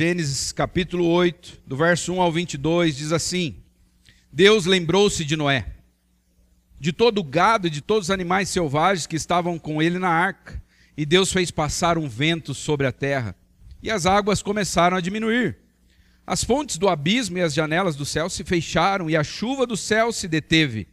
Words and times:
Gênesis 0.00 0.50
capítulo 0.50 1.04
8, 1.04 1.60
do 1.66 1.76
verso 1.76 2.14
1 2.14 2.22
ao 2.22 2.32
22, 2.32 2.96
diz 2.96 3.12
assim: 3.12 3.56
Deus 4.32 4.64
lembrou-se 4.64 5.22
de 5.26 5.36
Noé, 5.36 5.74
de 6.80 6.90
todo 6.90 7.18
o 7.18 7.22
gado 7.22 7.66
e 7.66 7.70
de 7.70 7.82
todos 7.82 8.06
os 8.06 8.10
animais 8.10 8.48
selvagens 8.48 9.06
que 9.06 9.14
estavam 9.14 9.58
com 9.58 9.82
ele 9.82 9.98
na 9.98 10.08
arca, 10.08 10.62
e 10.96 11.04
Deus 11.04 11.30
fez 11.30 11.50
passar 11.50 11.98
um 11.98 12.08
vento 12.08 12.54
sobre 12.54 12.86
a 12.86 12.92
terra, 12.92 13.36
e 13.82 13.90
as 13.90 14.06
águas 14.06 14.40
começaram 14.40 14.96
a 14.96 15.02
diminuir. 15.02 15.58
As 16.26 16.42
fontes 16.42 16.78
do 16.78 16.88
abismo 16.88 17.36
e 17.36 17.42
as 17.42 17.52
janelas 17.52 17.94
do 17.94 18.06
céu 18.06 18.30
se 18.30 18.42
fecharam, 18.42 19.10
e 19.10 19.14
a 19.14 19.22
chuva 19.22 19.66
do 19.66 19.76
céu 19.76 20.12
se 20.12 20.26
deteve. 20.26 20.88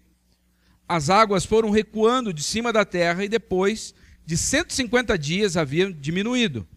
As 0.85 1.09
águas 1.09 1.45
foram 1.45 1.69
recuando 1.69 2.33
de 2.33 2.43
cima 2.43 2.73
da 2.73 2.83
terra, 2.83 3.23
e 3.23 3.29
depois 3.29 3.95
de 4.25 4.35
150 4.35 5.17
dias 5.17 5.55
haviam 5.55 5.93
diminuído. 5.93 6.67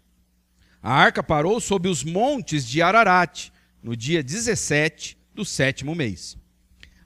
A 0.83 0.93
arca 0.93 1.23
parou 1.23 1.61
sob 1.61 1.89
os 1.89 2.03
montes 2.03 2.67
de 2.67 2.81
Ararat, 2.81 3.51
no 3.83 3.95
dia 3.95 4.23
17 4.23 5.17
do 5.35 5.45
sétimo 5.45 5.95
mês. 5.95 6.39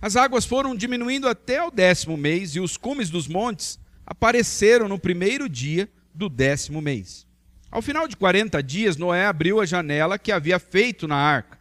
As 0.01 0.17
águas 0.17 0.45
foram 0.45 0.77
diminuindo 0.77 1.29
até 1.29 1.63
o 1.63 1.71
décimo 1.71 2.17
mês, 2.17 2.55
e 2.55 2.61
os 2.61 2.77
cumes 2.77 3.11
dos 3.11 3.27
montes 3.27 3.79
apareceram 4.07 4.89
no 4.89 4.99
primeiro 4.99 5.49
dia 5.49 5.89
do 6.15 6.29
décimo 6.29 6.81
mês. 6.81 7.27
Ao 7.71 7.83
final 7.83 8.07
de 8.07 8.17
40 8.17 8.63
dias, 8.63 8.97
Noé 8.97 9.27
abriu 9.27 9.61
a 9.61 9.67
janela 9.67 10.19
que 10.19 10.31
havia 10.31 10.61
feito 10.61 11.09
na 11.09 11.17
arca 11.17 11.59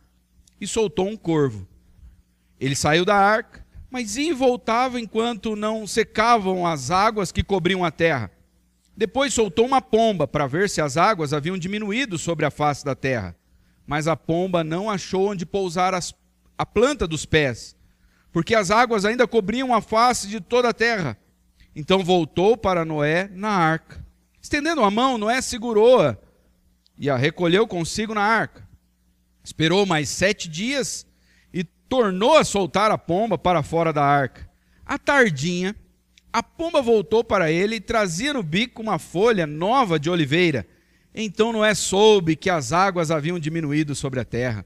e 0.62 0.68
soltou 0.68 1.08
um 1.08 1.18
corvo. 1.18 1.68
Ele 2.60 2.76
saiu 2.76 3.04
da 3.04 3.16
arca, 3.16 3.66
mas 3.90 4.18
ia 4.18 4.30
e 4.30 4.34
voltava 4.34 5.00
enquanto 5.00 5.56
não 5.56 5.88
secavam 5.88 6.68
as 6.68 6.92
águas 6.92 7.32
que 7.32 7.44
cobriam 7.44 7.84
a 7.84 7.92
terra. 7.92 8.30
Depois 8.96 9.34
soltou 9.34 9.66
uma 9.66 9.82
pomba 9.82 10.28
para 10.28 10.48
ver 10.48 10.70
se 10.70 10.80
as 10.80 10.98
águas 10.98 11.34
haviam 11.34 11.58
diminuído 11.58 12.18
sobre 12.18 12.46
a 12.46 12.52
face 12.52 12.86
da 12.86 12.96
terra. 12.96 13.36
Mas 13.86 14.08
a 14.08 14.16
pomba 14.16 14.64
não 14.64 14.90
achou 14.90 15.32
onde 15.32 15.46
pousar 15.46 15.94
as, 15.94 16.14
a 16.58 16.66
planta 16.66 17.08
dos 17.08 17.26
pés, 17.26 17.76
porque 18.32 18.56
as 18.56 18.72
águas 18.72 19.04
ainda 19.04 19.28
cobriam 19.28 19.74
a 19.74 19.82
face 19.82 20.28
de 20.28 20.40
toda 20.40 20.70
a 20.70 20.74
terra. 20.74 21.18
Então 21.76 22.04
voltou 22.04 22.56
para 22.56 22.86
Noé 22.86 23.30
na 23.34 23.50
arca. 23.50 24.06
Estendendo 24.42 24.84
a 24.84 24.92
mão, 24.92 25.18
Noé 25.18 25.42
segurou-a 25.42 26.18
e 26.98 27.10
a 27.10 27.18
recolheu 27.18 27.68
consigo 27.68 28.14
na 28.14 28.22
arca. 28.22 28.68
Esperou 29.44 29.86
mais 29.86 30.10
sete 30.10 30.48
dias 30.48 31.06
e 31.54 31.64
tornou 31.64 32.38
a 32.38 32.44
soltar 32.44 32.92
a 32.92 32.98
pomba 32.98 33.38
para 33.38 33.64
fora 33.64 33.92
da 33.92 34.04
arca. 34.04 34.50
À 34.86 34.98
tardinha, 34.98 35.76
a 36.34 36.42
pomba 36.42 36.82
voltou 36.82 37.24
para 37.24 37.52
ele 37.52 37.76
e 37.76 37.80
trazia 37.80 38.34
no 38.34 38.42
bico 38.42 38.82
uma 38.82 38.98
folha 38.98 39.46
nova 39.46 40.00
de 40.00 40.10
oliveira. 40.10 40.66
Então 41.14 41.54
Noé 41.54 41.76
soube 41.76 42.36
que 42.36 42.50
as 42.50 42.74
águas 42.74 43.12
haviam 43.12 43.38
diminuído 43.38 43.94
sobre 43.94 44.20
a 44.20 44.26
terra. 44.26 44.66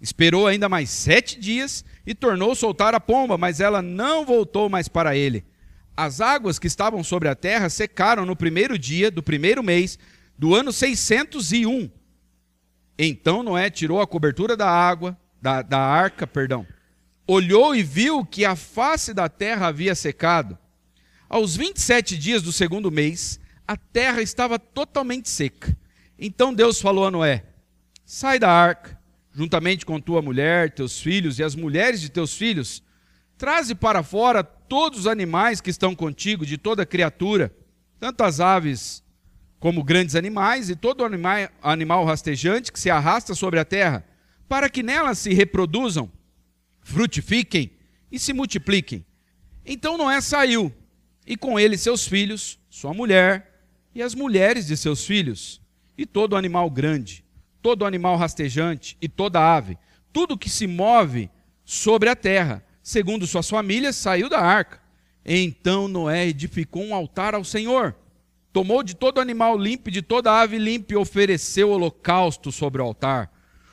Esperou 0.00 0.46
ainda 0.46 0.68
mais 0.68 0.90
sete 0.90 1.40
dias 1.40 1.84
e 2.06 2.14
tornou 2.14 2.54
soltar 2.54 2.94
a 2.94 3.00
pomba, 3.00 3.36
mas 3.36 3.58
ela 3.58 3.82
não 3.82 4.24
voltou 4.24 4.68
mais 4.68 4.86
para 4.86 5.16
ele. 5.16 5.44
As 5.96 6.20
águas 6.20 6.56
que 6.56 6.68
estavam 6.68 7.02
sobre 7.02 7.28
a 7.28 7.34
terra 7.34 7.68
secaram 7.68 8.24
no 8.24 8.36
primeiro 8.36 8.78
dia 8.78 9.10
do 9.10 9.20
primeiro 9.20 9.60
mês 9.60 9.98
do 10.38 10.54
ano 10.54 10.72
601. 10.72 11.90
Então 12.96 13.42
Noé 13.42 13.70
tirou 13.70 14.00
a 14.00 14.06
cobertura 14.06 14.56
da 14.56 14.70
água, 14.70 15.18
da, 15.42 15.62
da 15.62 15.80
arca, 15.80 16.28
perdão, 16.28 16.64
olhou 17.26 17.74
e 17.74 17.82
viu 17.82 18.24
que 18.24 18.44
a 18.44 18.54
face 18.54 19.12
da 19.12 19.28
terra 19.28 19.66
havia 19.66 19.96
secado 19.96 20.56
aos 21.28 21.56
27 21.56 22.16
dias 22.16 22.42
do 22.42 22.52
segundo 22.52 22.90
mês, 22.90 23.38
a 23.66 23.76
terra 23.76 24.22
estava 24.22 24.58
totalmente 24.58 25.28
seca. 25.28 25.76
Então 26.18 26.54
Deus 26.54 26.80
falou 26.80 27.06
a 27.06 27.10
Noé: 27.10 27.44
Sai 28.04 28.38
da 28.38 28.50
arca, 28.50 28.98
juntamente 29.32 29.84
com 29.84 30.00
tua 30.00 30.22
mulher, 30.22 30.72
teus 30.72 31.00
filhos 31.00 31.38
e 31.38 31.44
as 31.44 31.54
mulheres 31.54 32.00
de 32.00 32.08
teus 32.08 32.34
filhos. 32.34 32.82
Traze 33.36 33.74
para 33.74 34.02
fora 34.02 34.42
todos 34.42 35.00
os 35.00 35.06
animais 35.06 35.60
que 35.60 35.70
estão 35.70 35.94
contigo, 35.94 36.46
de 36.46 36.58
toda 36.58 36.86
criatura, 36.86 37.54
tanto 38.00 38.24
as 38.24 38.40
aves 38.40 39.04
como 39.60 39.84
grandes 39.84 40.14
animais, 40.14 40.70
e 40.70 40.76
todo 40.76 41.04
animal, 41.04 41.48
animal 41.62 42.04
rastejante 42.04 42.72
que 42.72 42.80
se 42.80 42.90
arrasta 42.90 43.34
sobre 43.34 43.60
a 43.60 43.64
terra, 43.64 44.04
para 44.48 44.68
que 44.68 44.82
nelas 44.82 45.18
se 45.18 45.34
reproduzam, 45.34 46.10
frutifiquem 46.80 47.72
e 48.10 48.18
se 48.18 48.32
multipliquem. 48.32 49.04
Então 49.64 49.98
Noé 49.98 50.20
saiu 50.20 50.72
e 51.28 51.36
com 51.36 51.60
ele 51.60 51.76
seus 51.76 52.08
filhos, 52.08 52.58
sua 52.70 52.94
mulher 52.94 53.60
e 53.94 54.00
as 54.02 54.14
mulheres 54.14 54.66
de 54.66 54.78
seus 54.78 55.04
filhos, 55.04 55.60
e 55.96 56.06
todo 56.06 56.34
animal 56.34 56.70
grande, 56.70 57.22
todo 57.60 57.84
animal 57.84 58.16
rastejante 58.16 58.96
e 58.98 59.10
toda 59.10 59.38
ave, 59.38 59.76
tudo 60.10 60.38
que 60.38 60.48
se 60.48 60.66
move 60.66 61.28
sobre 61.66 62.08
a 62.08 62.16
terra, 62.16 62.64
segundo 62.82 63.26
suas 63.26 63.46
famílias, 63.46 63.94
saiu 63.94 64.30
da 64.30 64.40
arca. 64.40 64.80
Então 65.22 65.86
Noé 65.86 66.28
edificou 66.28 66.82
um 66.82 66.94
altar 66.94 67.34
ao 67.34 67.44
Senhor. 67.44 67.94
Tomou 68.50 68.82
de 68.82 68.96
todo 68.96 69.20
animal 69.20 69.58
limpo 69.58 69.90
de 69.90 70.00
toda 70.00 70.32
ave 70.32 70.56
limpa 70.56 70.94
e 70.94 70.96
ofereceu 70.96 71.68
holocausto 71.68 72.50
sobre 72.50 72.80
o 72.80 72.84
altar. 72.84 73.30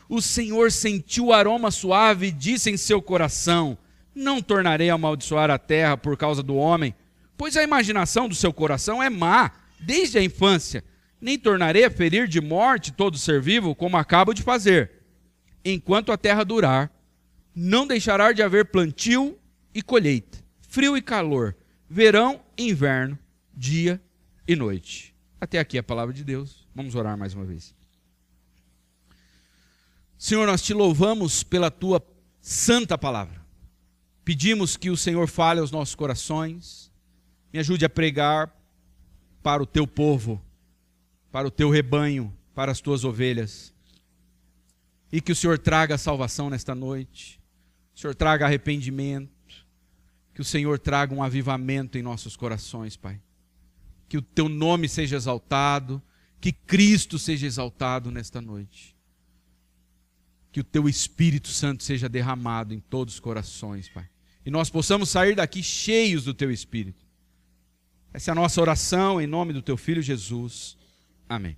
O 0.10 0.22
Senhor 0.22 0.74
sentiu 0.74 1.28
o 1.28 1.34
aroma 1.34 1.72
suave 1.72 2.28
e 2.28 2.32
disse 2.32 2.70
em 2.70 2.76
seu 2.76 3.02
coração: 3.02 3.78
Não 4.14 4.42
tornarei 4.42 4.90
a 4.90 4.96
amaldiçoar 4.96 5.50
a 5.50 5.58
terra 5.58 5.96
por 5.96 6.18
causa 6.18 6.44
do 6.44 6.56
homem, 6.56 6.94
pois 7.38 7.58
a 7.58 7.64
imaginação 7.64 8.28
do 8.28 8.36
seu 8.36 8.54
coração 8.54 9.02
é 9.02 9.10
má 9.10 9.52
desde 9.80 10.18
a 10.18 10.24
infância. 10.24 10.84
Nem 11.20 11.38
tornarei 11.38 11.86
a 11.86 11.92
ferir 11.92 12.28
de 12.28 12.42
morte 12.42 12.92
todo 12.92 13.18
ser 13.18 13.42
vivo, 13.42 13.74
como 13.74 13.98
acabo 13.98 14.34
de 14.34 14.44
fazer. 14.44 14.92
Enquanto 15.64 16.12
a 16.12 16.18
terra 16.18 16.44
durar, 16.44 16.92
não 17.56 17.88
deixará 17.88 18.32
de 18.32 18.44
haver 18.44 18.66
plantio 18.66 19.40
e 19.74 19.82
colheita, 19.82 20.38
frio 20.62 20.96
e 20.96 21.02
calor, 21.02 21.56
verão 21.90 22.42
e 22.58 22.70
inverno, 22.70 23.18
dia 23.54 24.02
e 24.48 24.56
noite. 24.56 25.16
Até 25.40 25.60
aqui 25.60 25.78
a 25.78 25.84
palavra 25.84 26.14
de 26.14 26.24
Deus. 26.24 26.68
Vamos 26.76 26.96
orar 26.96 27.18
mais 27.18 27.34
uma 27.34 27.46
vez. 27.46 27.74
Senhor, 30.18 30.46
nós 30.48 30.62
te 30.62 30.74
louvamos 30.74 31.44
pela 31.44 31.70
tua 31.70 32.06
santa 32.42 32.98
palavra. 32.98 33.44
Pedimos 34.24 34.76
que 34.76 34.90
o 34.90 34.98
Senhor 34.98 35.28
fale 35.28 35.60
aos 35.60 35.72
nossos 35.72 35.96
corações 35.96 36.85
me 37.56 37.60
ajude 37.60 37.86
a 37.86 37.90
pregar 37.90 38.54
para 39.42 39.64
o 39.64 39.66
teu 39.66 39.88
povo, 39.88 40.44
para 41.32 41.48
o 41.48 41.52
teu 41.52 41.70
rebanho, 41.70 42.36
para 42.54 42.70
as 42.70 42.82
tuas 42.82 43.06
ovelhas. 43.06 43.74
E 45.10 45.22
que 45.22 45.32
o 45.32 45.36
Senhor 45.36 45.58
traga 45.58 45.98
salvação 45.98 46.50
nesta 46.50 46.76
noite, 46.76 47.40
o 47.96 48.00
Senhor 48.00 48.14
traga 48.14 48.44
arrependimento, 48.44 49.32
que 50.34 50.42
o 50.42 50.44
Senhor 50.44 50.78
traga 50.78 51.16
um 51.16 51.24
avivamento 51.24 51.98
em 51.98 52.02
nossos 52.02 52.36
corações, 52.36 52.98
Pai. 52.98 53.22
Que 54.10 54.18
o 54.18 54.22
teu 54.22 54.50
nome 54.50 54.90
seja 54.90 55.16
exaltado, 55.16 56.04
que 56.42 56.52
Cristo 56.52 57.18
seja 57.18 57.48
exaltado 57.48 58.12
nesta 58.12 58.42
noite. 58.42 58.98
Que 60.52 60.60
o 60.60 60.64
teu 60.64 60.90
Espírito 60.90 61.48
Santo 61.48 61.86
seja 61.86 62.10
derramado 62.10 62.74
em 62.74 62.82
todos 62.82 63.14
os 63.14 63.20
corações, 63.22 63.88
Pai. 63.88 64.10
E 64.46 64.52
nós 64.52 64.70
possamos 64.70 65.08
sair 65.08 65.36
daqui 65.38 65.64
cheios 65.64 66.26
do 66.26 66.34
teu 66.34 66.52
Espírito 66.52 67.05
essa 68.16 68.22
é 68.22 68.32
a 68.32 68.36
nossa 68.36 68.62
oração 68.62 69.20
em 69.20 69.28
nome 69.28 69.52
do 69.52 69.62
teu 69.62 69.76
filho 69.76 70.02
Jesus. 70.02 70.78
Amém. 71.28 71.58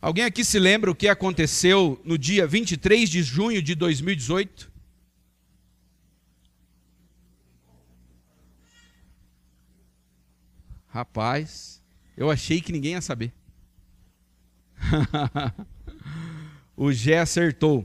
Alguém 0.00 0.24
aqui 0.24 0.44
se 0.44 0.60
lembra 0.60 0.92
o 0.92 0.94
que 0.94 1.08
aconteceu 1.08 2.00
no 2.04 2.16
dia 2.16 2.46
23 2.46 3.10
de 3.10 3.24
junho 3.24 3.60
de 3.60 3.74
2018? 3.74 4.70
Rapaz, 10.86 11.82
eu 12.16 12.30
achei 12.30 12.60
que 12.60 12.70
ninguém 12.70 12.92
ia 12.92 13.00
saber. 13.00 13.32
o 16.76 16.92
Gé 16.92 17.18
acertou. 17.18 17.84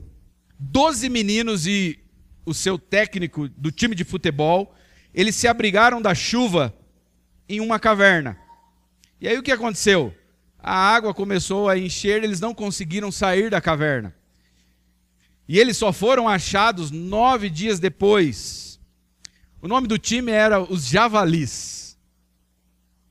Doze 0.60 1.10
meninos 1.10 1.66
e 1.66 2.00
o 2.46 2.54
seu 2.54 2.78
técnico 2.78 3.50
do 3.50 3.72
time 3.72 3.96
de 3.96 4.04
futebol, 4.04 4.76
eles 5.12 5.36
se 5.36 5.48
abrigaram 5.48 6.00
da 6.00 6.14
chuva 6.14 6.72
em 7.48 7.60
uma 7.60 7.80
caverna. 7.80 8.38
E 9.20 9.28
aí 9.28 9.38
o 9.38 9.44
que 9.44 9.52
aconteceu? 9.52 10.14
A 10.60 10.74
água 10.74 11.14
começou 11.14 11.68
a 11.68 11.78
encher, 11.78 12.24
eles 12.24 12.40
não 12.40 12.54
conseguiram 12.54 13.12
sair 13.12 13.50
da 13.50 13.60
caverna. 13.60 14.16
E 15.48 15.60
eles 15.60 15.78
só 15.78 15.92
foram 15.92 16.28
achados 16.28 16.90
nove 16.90 17.50
dias 17.50 17.80
depois. 17.80 18.80
O 19.62 19.68
nome 19.68 19.88
do 19.88 19.98
time 19.98 20.32
era 20.32 20.62
os 20.62 20.86
Javalis. 20.88 21.98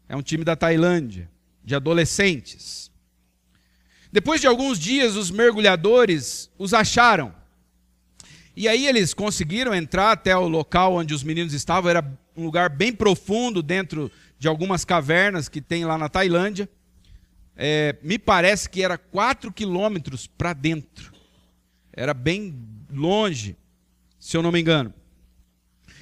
É 0.09 0.17
um 0.17 0.23
time 0.23 0.45
da 0.45 0.57
Tailândia, 0.57 1.31
de 1.65 1.75
adolescentes. 1.75 2.91
Depois 4.11 4.41
de 4.41 4.47
alguns 4.47 4.79
dias, 4.79 5.17
os 5.17 5.31
mergulhadores 5.31 6.51
os 6.59 6.75
acharam. 6.75 7.35
E 8.55 8.69
aí 8.69 8.87
eles 8.87 9.15
conseguiram 9.15 9.75
entrar 9.75 10.13
até 10.13 10.37
o 10.37 10.47
local 10.47 10.95
onde 10.95 11.15
os 11.15 11.23
meninos 11.23 11.55
estavam, 11.55 11.91
era 11.91 12.05
um 12.37 12.45
lugar 12.45 12.69
bem 12.69 12.93
profundo 12.93 13.63
dentro 13.63 14.11
de 14.43 14.49
algumas 14.49 14.85
cavernas 14.85 15.49
que 15.49 15.61
tem 15.61 15.85
lá 15.85 15.97
na 15.97 16.09
Tailândia. 16.09 16.69
é, 17.57 17.95
me 18.03 18.19
parece 18.19 18.69
que 18.69 18.83
era 18.83 18.99
4 18.99 19.53
quilômetros 19.53 20.27
para 20.27 20.53
dentro. 20.53 21.13
Era 21.93 22.13
bem 22.13 22.53
longe, 22.93 23.57
se 24.19 24.37
eu 24.37 24.43
não 24.43 24.51
me 24.51 24.61
engano. 24.61 24.93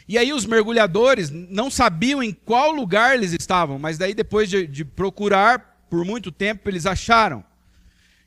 E 0.09 0.17
aí 0.17 0.33
os 0.33 0.47
mergulhadores 0.47 1.29
não 1.29 1.71
sabiam 1.71 2.23
em 2.23 2.33
qual 2.33 2.71
lugar 2.73 3.15
eles 3.15 3.35
estavam, 3.35 3.79
mas 3.79 3.99
daí 3.99 4.15
depois 4.15 4.49
de, 4.49 4.67
de 4.67 4.87
procurar 4.87 5.85
por 5.91 6.03
muito 6.03 6.33
tempo, 6.33 6.67
eles 6.71 6.87
acharam. 6.87 7.45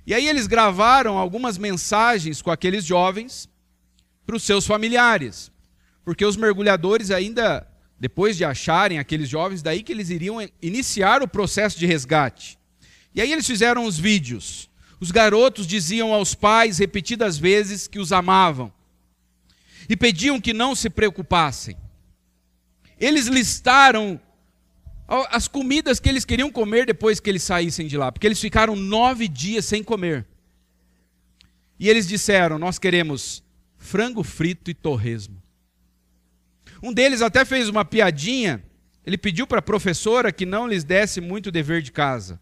E 0.06 0.14
aí 0.14 0.28
eles 0.28 0.46
gravaram 0.46 1.18
algumas 1.18 1.58
mensagens 1.58 2.40
com 2.40 2.52
aqueles 2.52 2.86
jovens 2.86 3.50
para 4.28 4.36
os 4.36 4.44
seus 4.44 4.68
familiares. 4.68 5.52
Porque 6.06 6.24
os 6.24 6.38
mergulhadores 6.38 7.10
ainda, 7.10 7.68
depois 8.04 8.36
de 8.36 8.44
acharem 8.44 9.00
aqueles 9.00 9.30
jovens, 9.30 9.62
daí 9.62 9.82
que 9.82 9.94
eles 9.94 10.10
iriam 10.10 10.46
iniciar 10.62 11.24
o 11.24 11.28
processo 11.28 11.80
de 11.80 11.86
resgate. 11.86 12.60
E 13.16 13.22
aí 13.22 13.32
eles 13.32 13.48
fizeram 13.48 13.86
os 13.86 13.98
vídeos. 13.98 14.70
Os 15.00 15.10
garotos 15.10 15.66
diziam 15.66 16.14
aos 16.14 16.36
pais 16.36 16.80
repetidas 16.80 17.38
vezes 17.38 17.88
que 17.88 18.00
os 18.00 18.12
amavam 18.12 18.74
e 19.88 19.96
pediam 19.96 20.42
que 20.42 20.52
não 20.52 20.76
se 20.76 20.90
preocupassem. 20.90 21.78
Eles 23.00 23.28
listaram 23.28 24.20
as 25.08 25.48
comidas 25.48 25.98
que 25.98 26.10
eles 26.10 26.26
queriam 26.26 26.52
comer 26.52 26.86
depois 26.86 27.22
que 27.22 27.30
eles 27.30 27.44
saíssem 27.44 27.88
de 27.88 27.96
lá, 27.96 28.12
porque 28.12 28.28
eles 28.28 28.42
ficaram 28.42 28.76
nove 28.76 29.30
dias 29.30 29.64
sem 29.64 29.82
comer. 29.82 30.26
E 31.80 31.88
eles 31.88 32.06
disseram: 32.06 32.60
Nós 32.60 32.78
queremos 32.78 33.42
frango 33.78 34.24
frito 34.24 34.70
e 34.70 34.74
torresmo. 34.74 35.43
Um 36.84 36.92
deles 36.92 37.22
até 37.22 37.46
fez 37.46 37.70
uma 37.70 37.86
piadinha. 37.86 38.62
Ele 39.06 39.18
pediu 39.18 39.48
para 39.48 39.60
a 39.60 39.62
professora 39.62 40.34
que 40.34 40.46
não 40.46 40.68
lhes 40.68 40.84
desse 40.84 41.22
muito 41.22 41.50
dever 41.50 41.82
de 41.82 41.94
casa. 41.94 42.42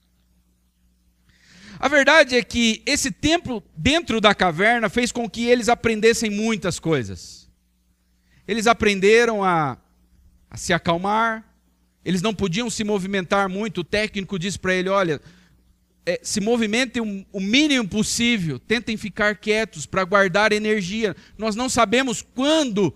A 1.80 1.88
verdade 1.88 2.36
é 2.36 2.44
que 2.44 2.82
esse 2.84 3.12
tempo 3.12 3.64
dentro 3.78 4.20
da 4.20 4.34
caverna 4.34 4.90
fez 4.90 5.12
com 5.12 5.30
que 5.30 5.46
eles 5.46 5.70
aprendessem 5.70 6.32
muitas 6.32 6.80
coisas. 6.80 7.48
Eles 8.48 8.66
aprenderam 8.66 9.44
a, 9.44 9.78
a 10.50 10.58
se 10.58 10.74
acalmar, 10.74 11.48
eles 12.04 12.24
não 12.24 12.34
podiam 12.34 12.68
se 12.68 12.84
movimentar 12.84 13.48
muito. 13.48 13.82
O 13.82 13.84
técnico 13.84 14.40
disse 14.40 14.58
para 14.58 14.74
ele: 14.74 14.90
Olha, 14.90 15.22
é, 16.04 16.20
se 16.24 16.42
movimentem 16.42 17.28
o 17.32 17.40
mínimo 17.40 17.88
possível, 17.88 18.58
tentem 18.58 18.98
ficar 18.98 19.36
quietos 19.36 19.86
para 19.86 20.04
guardar 20.04 20.52
energia. 20.52 21.16
Nós 21.38 21.56
não 21.56 21.70
sabemos 21.70 22.24
quando 22.24 22.92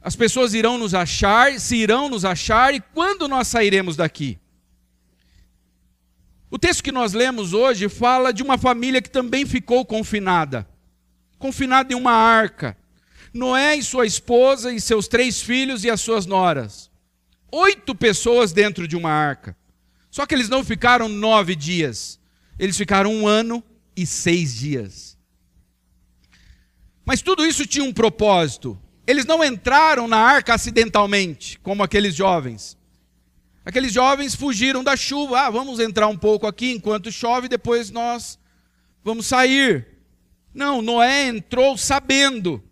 as 0.00 0.16
pessoas 0.16 0.54
irão 0.54 0.78
nos 0.78 0.94
achar, 0.94 1.58
se 1.58 1.76
irão 1.76 2.08
nos 2.08 2.24
achar 2.24 2.74
e 2.74 2.80
quando 2.80 3.28
nós 3.28 3.48
sairemos 3.48 3.96
daqui. 3.96 4.38
O 6.50 6.58
texto 6.58 6.82
que 6.82 6.92
nós 6.92 7.12
lemos 7.12 7.52
hoje 7.52 7.88
fala 7.88 8.32
de 8.32 8.42
uma 8.42 8.56
família 8.56 9.02
que 9.02 9.10
também 9.10 9.44
ficou 9.44 9.84
confinada 9.84 10.66
confinada 11.38 11.92
em 11.92 11.96
uma 11.96 12.12
arca. 12.12 12.76
Noé 13.32 13.76
e 13.76 13.82
sua 13.82 14.06
esposa 14.06 14.72
e 14.72 14.80
seus 14.80 15.06
três 15.06 15.40
filhos 15.40 15.84
e 15.84 15.90
as 15.90 16.00
suas 16.00 16.26
noras. 16.26 16.90
Oito 17.50 17.94
pessoas 17.94 18.52
dentro 18.52 18.88
de 18.88 18.96
uma 18.96 19.10
arca. 19.10 19.56
Só 20.10 20.26
que 20.26 20.34
eles 20.34 20.48
não 20.48 20.64
ficaram 20.64 21.08
nove 21.08 21.54
dias. 21.54 22.18
Eles 22.58 22.76
ficaram 22.76 23.14
um 23.14 23.26
ano 23.26 23.62
e 23.96 24.04
seis 24.04 24.56
dias. 24.56 25.16
Mas 27.04 27.22
tudo 27.22 27.46
isso 27.46 27.66
tinha 27.66 27.84
um 27.84 27.92
propósito. 27.92 28.78
Eles 29.08 29.24
não 29.24 29.42
entraram 29.42 30.06
na 30.06 30.18
arca 30.18 30.52
acidentalmente, 30.52 31.58
como 31.60 31.82
aqueles 31.82 32.14
jovens. 32.14 32.76
Aqueles 33.64 33.90
jovens 33.90 34.34
fugiram 34.34 34.84
da 34.84 34.98
chuva. 34.98 35.46
Ah, 35.46 35.50
vamos 35.50 35.80
entrar 35.80 36.08
um 36.08 36.16
pouco 36.16 36.46
aqui 36.46 36.72
enquanto 36.72 37.10
chove, 37.10 37.48
depois 37.48 37.90
nós 37.90 38.38
vamos 39.02 39.24
sair. 39.24 39.86
Não, 40.52 40.82
Noé 40.82 41.26
entrou 41.26 41.78
sabendo. 41.78 42.62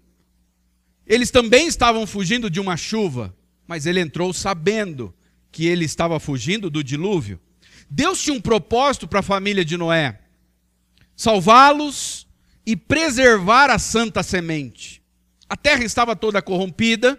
Eles 1.06 1.30
também 1.30 1.68
estavam 1.68 2.06
fugindo 2.06 2.50
de 2.50 2.60
uma 2.60 2.76
chuva, 2.76 3.34
mas 3.66 3.86
ele 3.86 4.00
entrou 4.00 4.30
sabendo 4.34 5.14
que 5.50 5.64
ele 5.64 5.86
estava 5.86 6.20
fugindo 6.20 6.68
do 6.68 6.84
dilúvio. 6.84 7.40
Deus 7.88 8.22
tinha 8.22 8.36
um 8.36 8.42
propósito 8.42 9.08
para 9.08 9.20
a 9.20 9.22
família 9.22 9.64
de 9.64 9.78
Noé: 9.78 10.20
salvá-los 11.16 12.26
e 12.66 12.76
preservar 12.76 13.70
a 13.70 13.78
santa 13.78 14.22
semente. 14.22 15.05
A 15.48 15.56
terra 15.56 15.84
estava 15.84 16.16
toda 16.16 16.42
corrompida, 16.42 17.18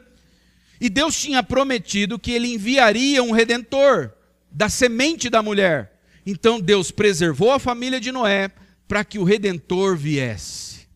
e 0.79 0.89
Deus 0.89 1.19
tinha 1.19 1.41
prometido 1.41 2.19
que 2.19 2.31
ele 2.31 2.53
enviaria 2.53 3.23
um 3.23 3.31
redentor 3.31 4.13
da 4.51 4.69
semente 4.69 5.29
da 5.29 5.41
mulher. 5.41 5.99
Então 6.25 6.59
Deus 6.59 6.91
preservou 6.91 7.51
a 7.51 7.59
família 7.59 7.99
de 7.99 8.11
Noé 8.11 8.51
para 8.87 9.03
que 9.03 9.17
o 9.17 9.23
redentor 9.23 9.95
viesse. 9.95 10.87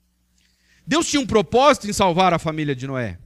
Deus 0.85 1.07
tinha 1.07 1.21
um 1.21 1.25
propósito 1.25 1.89
em 1.89 1.93
salvar 1.93 2.33
a 2.33 2.39
família 2.39 2.75
de 2.75 2.85
Noé. 2.85 3.17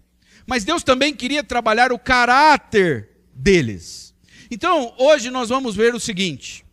Mas 0.45 0.63
Deus 0.63 0.83
também 0.83 1.13
queria 1.13 1.43
trabalhar 1.43 1.91
o 1.91 1.99
caráter 1.99 3.09
deles. 3.33 4.13
Então, 4.51 4.93
hoje 4.97 5.31
nós 5.31 5.49
vamos 5.49 5.75
ver 5.75 5.95
o 5.95 5.99
seguinte: 5.99 6.63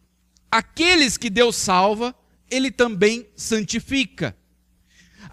aqueles 0.50 1.16
que 1.16 1.30
Deus 1.30 1.56
salva, 1.56 2.14
ele 2.50 2.70
também 2.70 3.26
santifica. 3.34 4.36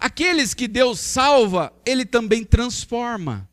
Aqueles 0.00 0.54
que 0.54 0.66
Deus 0.66 0.98
salva, 0.98 1.70
ele 1.84 2.06
também 2.06 2.42
transforma. 2.42 3.46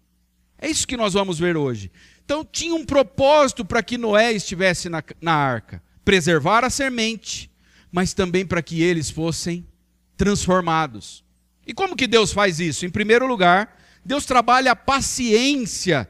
É 0.58 0.70
isso 0.70 0.88
que 0.88 0.96
nós 0.96 1.14
vamos 1.14 1.38
ver 1.38 1.58
hoje. 1.58 1.92
Então, 2.24 2.48
tinha 2.50 2.74
um 2.74 2.86
propósito 2.86 3.66
para 3.66 3.84
que 3.84 3.98
Noé 3.98 4.32
estivesse 4.32 4.88
na, 4.88 5.04
na 5.22 5.34
arca: 5.34 5.84
preservar 6.06 6.64
a 6.64 6.70
semente, 6.70 7.52
mas 7.92 8.14
também 8.14 8.46
para 8.46 8.62
que 8.62 8.82
eles 8.82 9.10
fossem 9.10 9.68
transformados. 10.16 11.22
E 11.66 11.74
como 11.74 11.98
que 11.98 12.08
Deus 12.08 12.32
faz 12.32 12.62
isso? 12.62 12.86
Em 12.86 12.90
primeiro 12.90 13.28
lugar, 13.28 13.78
Deus 14.06 14.26
trabalha 14.26 14.72
a 14.72 14.76
paciência 14.76 16.10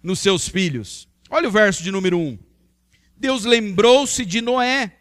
nos 0.00 0.20
seus 0.20 0.48
filhos. 0.48 1.08
Olha 1.28 1.48
o 1.48 1.52
verso 1.52 1.82
de 1.82 1.90
número 1.90 2.16
1. 2.16 2.38
Deus 3.16 3.44
lembrou-se 3.44 4.24
de 4.24 4.40
Noé, 4.40 4.98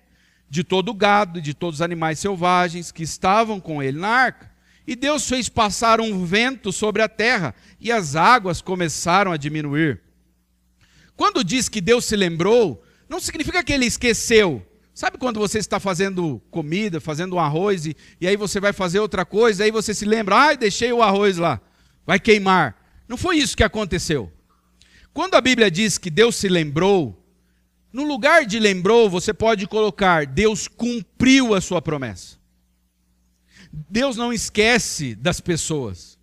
de 0.50 0.64
todo 0.64 0.90
o 0.90 0.96
gado 0.96 1.38
e 1.38 1.44
de 1.44 1.54
todos 1.54 1.76
os 1.76 1.82
animais 1.84 2.18
selvagens 2.18 2.92
que 2.92 3.04
estavam 3.04 3.60
com 3.60 3.84
ele 3.84 4.00
na 4.00 4.08
arca 4.08 4.53
e 4.86 4.96
Deus 4.96 5.28
fez 5.28 5.48
passar 5.48 6.02
um 6.02 6.26
vento 6.26 6.72
sobre 6.72 7.02
a 7.02 7.10
terra, 7.10 7.56
e 7.80 7.92
as 7.92 8.16
águas 8.16 8.62
começaram 8.62 9.32
a 9.32 9.38
diminuir. 9.38 10.02
Quando 11.16 11.44
diz 11.44 11.70
que 11.70 11.80
Deus 11.80 12.06
se 12.06 12.16
lembrou, 12.16 12.84
não 13.08 13.20
significa 13.20 13.64
que 13.64 13.72
ele 13.72 13.86
esqueceu. 13.86 14.66
Sabe 14.94 15.18
quando 15.18 15.40
você 15.40 15.58
está 15.58 15.80
fazendo 15.80 16.42
comida, 16.52 17.00
fazendo 17.00 17.36
um 17.36 17.40
arroz, 17.40 17.86
e, 17.86 17.96
e 18.20 18.28
aí 18.28 18.36
você 18.36 18.60
vai 18.60 18.74
fazer 18.74 19.00
outra 19.00 19.26
coisa, 19.26 19.64
aí 19.64 19.72
você 19.72 19.94
se 19.94 20.06
lembra, 20.06 20.36
ai, 20.36 20.58
deixei 20.58 20.92
o 20.92 21.02
arroz 21.02 21.38
lá, 21.38 21.60
vai 22.06 22.20
queimar. 22.20 22.76
Não 23.08 23.18
foi 23.18 23.38
isso 23.38 23.58
que 23.58 23.64
aconteceu. 23.64 24.32
Quando 25.14 25.36
a 25.36 25.42
Bíblia 25.42 25.70
diz 25.70 25.98
que 25.98 26.10
Deus 26.10 26.36
se 26.36 26.48
lembrou, 26.48 27.24
no 27.92 28.04
lugar 28.04 28.46
de 28.46 28.60
lembrou, 28.60 29.08
você 29.10 29.34
pode 29.34 29.68
colocar 29.68 30.26
Deus 30.26 30.68
cumpriu 30.68 31.54
a 31.54 31.62
sua 31.62 31.82
promessa. 31.82 32.43
Deus 33.74 34.16
não 34.16 34.32
esquece 34.32 35.16
das 35.16 35.42
pessoas. 35.42 36.20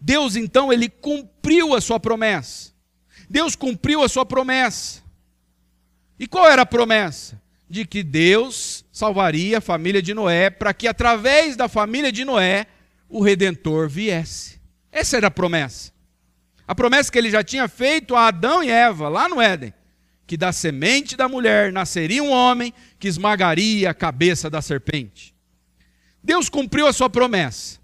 Deus 0.00 0.36
então 0.36 0.72
ele 0.72 0.88
cumpriu 0.88 1.74
a 1.74 1.80
sua 1.80 1.98
promessa. 1.98 2.70
Deus 3.28 3.56
cumpriu 3.56 4.02
a 4.02 4.08
sua 4.08 4.24
promessa. 4.24 5.02
E 6.18 6.28
qual 6.28 6.48
era 6.48 6.62
a 6.62 6.66
promessa? 6.66 7.40
De 7.68 7.84
que 7.84 8.02
Deus 8.02 8.84
salvaria 8.92 9.58
a 9.58 9.60
família 9.60 10.00
de 10.00 10.14
Noé 10.14 10.50
para 10.50 10.72
que 10.72 10.86
através 10.86 11.56
da 11.56 11.68
família 11.68 12.12
de 12.12 12.24
Noé 12.24 12.66
o 13.08 13.20
redentor 13.20 13.88
viesse. 13.88 14.60
Essa 14.92 15.16
era 15.16 15.26
a 15.26 15.30
promessa. 15.30 15.92
A 16.66 16.74
promessa 16.74 17.10
que 17.10 17.18
ele 17.18 17.30
já 17.30 17.42
tinha 17.42 17.66
feito 17.66 18.14
a 18.14 18.28
Adão 18.28 18.62
e 18.62 18.70
Eva 18.70 19.08
lá 19.08 19.28
no 19.28 19.40
Éden, 19.40 19.74
que 20.26 20.36
da 20.36 20.52
semente 20.52 21.16
da 21.16 21.28
mulher 21.28 21.72
nasceria 21.72 22.22
um 22.22 22.30
homem 22.30 22.72
que 22.98 23.08
esmagaria 23.08 23.90
a 23.90 23.94
cabeça 23.94 24.48
da 24.48 24.62
serpente. 24.62 25.34
Deus 26.22 26.48
cumpriu 26.48 26.86
a 26.86 26.92
sua 26.92 27.08
promessa, 27.08 27.78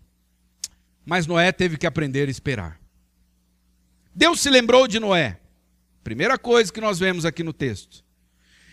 mas 1.04 1.26
Noé 1.26 1.52
teve 1.52 1.76
que 1.76 1.86
aprender 1.86 2.28
a 2.28 2.30
esperar. 2.30 2.80
Deus 4.14 4.40
se 4.40 4.50
lembrou 4.50 4.88
de 4.88 4.98
Noé. 4.98 5.38
Primeira 6.02 6.38
coisa 6.38 6.72
que 6.72 6.80
nós 6.80 6.98
vemos 6.98 7.24
aqui 7.24 7.42
no 7.42 7.52
texto. 7.52 8.04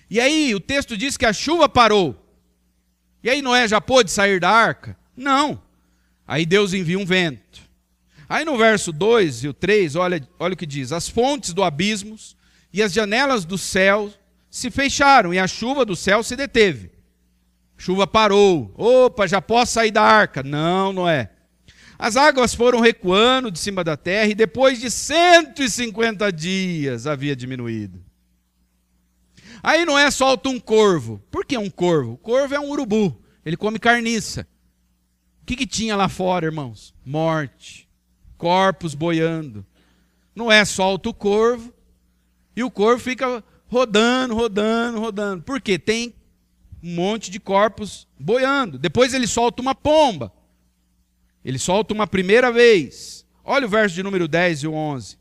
E 0.10 0.20
aí, 0.20 0.54
o 0.54 0.60
texto 0.60 0.96
diz 0.96 1.18
que 1.18 1.26
a 1.26 1.34
chuva 1.34 1.68
parou. 1.68 2.16
E 3.24 3.30
aí, 3.30 3.42
Noé 3.42 3.68
já 3.68 3.82
pôde 3.82 4.12
sair 4.12 4.40
da 4.40 4.50
arca? 4.50 4.98
Não. 5.16 5.62
Aí 6.28 6.46
Deus 6.46 6.74
envia 6.74 7.00
um 7.00 7.06
vento. 7.06 7.62
Aí 8.28 8.46
no 8.46 8.58
verso 8.58 8.92
2 8.92 9.44
e 9.44 9.48
o 9.48 9.54
3, 9.54 9.96
olha, 9.96 10.28
olha 10.40 10.54
o 10.54 10.58
que 10.58 10.66
diz: 10.66 10.92
As 10.92 11.10
fontes 11.10 11.54
do 11.54 11.64
abismo 11.64 12.18
e 12.72 12.82
as 12.82 12.94
janelas 12.94 13.46
do 13.46 13.58
céu 13.58 14.12
se 14.50 14.72
fecharam, 14.72 15.34
e 15.34 15.40
a 15.40 15.48
chuva 15.48 15.84
do 15.86 15.96
céu 15.96 16.24
se 16.24 16.36
deteve. 16.36 16.92
Chuva 17.78 18.08
parou. 18.08 18.74
Opa, 18.76 19.28
já 19.28 19.42
posso 19.42 19.74
sair 19.74 19.92
da 19.92 20.02
arca. 20.02 20.42
Não, 20.44 20.94
não 20.94 21.08
é. 21.08 21.30
As 21.98 22.18
águas 22.18 22.54
foram 22.54 22.80
recuando 22.80 23.52
de 23.52 23.60
cima 23.60 23.84
da 23.84 23.96
terra 23.96 24.30
e 24.30 24.36
depois 24.36 24.80
de 24.80 24.92
150 24.92 26.32
dias 26.32 27.08
havia 27.08 27.36
diminuído. 27.36 28.04
Aí 29.62 29.86
Noé 29.86 30.12
solta 30.12 30.50
um 30.50 30.60
corvo. 30.60 31.22
Por 31.32 31.46
que 31.46 31.58
um 31.58 31.70
corvo? 31.70 32.14
O 32.14 32.18
corvo 32.18 32.54
é 32.54 32.60
um 32.60 32.70
urubu. 32.70 33.18
Ele 33.46 33.56
come 33.56 33.80
carniça. 33.80 34.46
O 35.42 35.46
que, 35.46 35.56
que 35.56 35.66
tinha 35.66 35.96
lá 35.96 36.10
fora, 36.10 36.46
irmãos? 36.46 36.94
Morte. 37.06 37.88
Corpos 38.38 38.94
boiando. 38.94 39.66
Noé 40.36 40.66
solta 40.66 41.08
o 41.08 41.14
corvo. 41.14 41.74
E 42.56 42.64
o 42.64 42.70
corvo 42.70 43.02
fica 43.02 43.44
rodando, 43.68 44.36
rodando, 44.36 45.00
rodando. 45.00 45.44
Por 45.44 45.62
quê? 45.62 45.80
Tem 45.80 46.14
um 46.84 46.94
monte 46.94 47.32
de 47.32 47.40
corpos 47.40 48.06
boiando. 48.20 48.78
Depois 48.78 49.14
ele 49.14 49.26
solta 49.26 49.62
uma 49.62 49.74
pomba. 49.74 50.34
Ele 51.44 51.58
solta 51.58 51.94
uma 51.94 52.06
primeira 52.06 52.52
vez. 52.52 53.26
Olha 53.44 53.66
o 53.66 53.70
verso 53.70 53.96
de 53.96 54.04
número 54.04 54.28
10 54.28 54.64
e 54.64 54.68
11. 54.68 55.18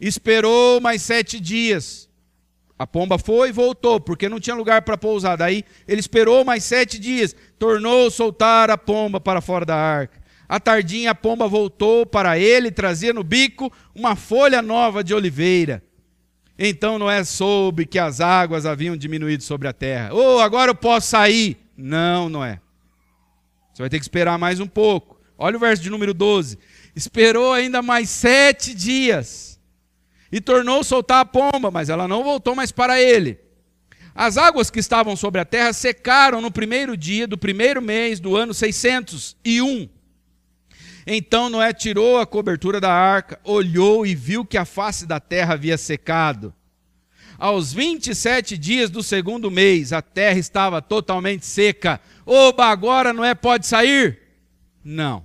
Esperou 0.00 0.80
mais 0.80 1.02
sete 1.02 1.38
dias. 1.38 2.08
A 2.78 2.86
pomba 2.86 3.18
foi 3.18 3.50
e 3.50 3.52
voltou, 3.52 4.00
porque 4.00 4.28
não 4.28 4.40
tinha 4.40 4.56
lugar 4.56 4.82
para 4.82 4.96
pousar. 4.96 5.36
Daí 5.36 5.64
ele 5.86 6.00
esperou 6.00 6.44
mais 6.44 6.64
sete 6.64 6.98
dias, 6.98 7.36
tornou 7.58 8.10
soltar 8.10 8.70
a 8.70 8.76
pomba 8.76 9.20
para 9.20 9.40
fora 9.40 9.64
da 9.64 9.76
arca. 9.76 10.22
À 10.48 10.58
tardinha 10.58 11.12
a 11.12 11.14
pomba 11.14 11.46
voltou 11.46 12.04
para 12.04 12.38
ele 12.38 12.70
trazia 12.70 13.12
no 13.12 13.22
bico 13.22 13.72
uma 13.94 14.16
folha 14.16 14.60
nova 14.60 15.04
de 15.04 15.14
oliveira. 15.14 15.82
Então 16.58 16.98
Noé 16.98 17.24
soube 17.24 17.84
que 17.84 17.98
as 17.98 18.20
águas 18.20 18.64
haviam 18.64 18.96
diminuído 18.96 19.42
sobre 19.42 19.66
a 19.66 19.72
terra. 19.72 20.10
Oh, 20.12 20.38
agora 20.38 20.70
eu 20.70 20.74
posso 20.74 21.08
sair. 21.08 21.56
Não, 21.76 22.28
Noé. 22.28 22.60
Você 23.72 23.82
vai 23.82 23.90
ter 23.90 23.98
que 23.98 24.04
esperar 24.04 24.38
mais 24.38 24.60
um 24.60 24.66
pouco. 24.66 25.20
Olha 25.36 25.56
o 25.56 25.60
verso 25.60 25.82
de 25.82 25.90
número 25.90 26.14
12. 26.14 26.58
Esperou 26.94 27.52
ainda 27.52 27.82
mais 27.82 28.08
sete 28.08 28.72
dias 28.72 29.60
e 30.30 30.40
tornou 30.40 30.84
soltar 30.84 31.20
a 31.20 31.24
pomba, 31.24 31.70
mas 31.70 31.88
ela 31.88 32.06
não 32.06 32.22
voltou 32.22 32.54
mais 32.54 32.70
para 32.70 33.00
ele. 33.00 33.38
As 34.14 34.36
águas 34.36 34.70
que 34.70 34.78
estavam 34.78 35.16
sobre 35.16 35.40
a 35.40 35.44
terra 35.44 35.72
secaram 35.72 36.40
no 36.40 36.52
primeiro 36.52 36.96
dia 36.96 37.26
do 37.26 37.36
primeiro 37.36 37.82
mês 37.82 38.20
do 38.20 38.36
ano 38.36 38.54
601. 38.54 39.88
Então 41.06 41.50
Noé 41.50 41.72
tirou 41.72 42.18
a 42.18 42.26
cobertura 42.26 42.80
da 42.80 42.92
arca, 42.92 43.38
olhou 43.44 44.06
e 44.06 44.14
viu 44.14 44.44
que 44.44 44.56
a 44.56 44.64
face 44.64 45.06
da 45.06 45.20
terra 45.20 45.54
havia 45.54 45.76
secado. 45.76 46.54
Aos 47.38 47.72
27 47.72 48.56
dias 48.56 48.90
do 48.90 49.02
segundo 49.02 49.50
mês, 49.50 49.92
a 49.92 50.00
terra 50.00 50.38
estava 50.38 50.80
totalmente 50.80 51.44
seca. 51.44 52.00
Oba, 52.24 52.66
agora 52.66 53.12
Noé 53.12 53.34
pode 53.34 53.66
sair? 53.66 54.20
Não. 54.82 55.24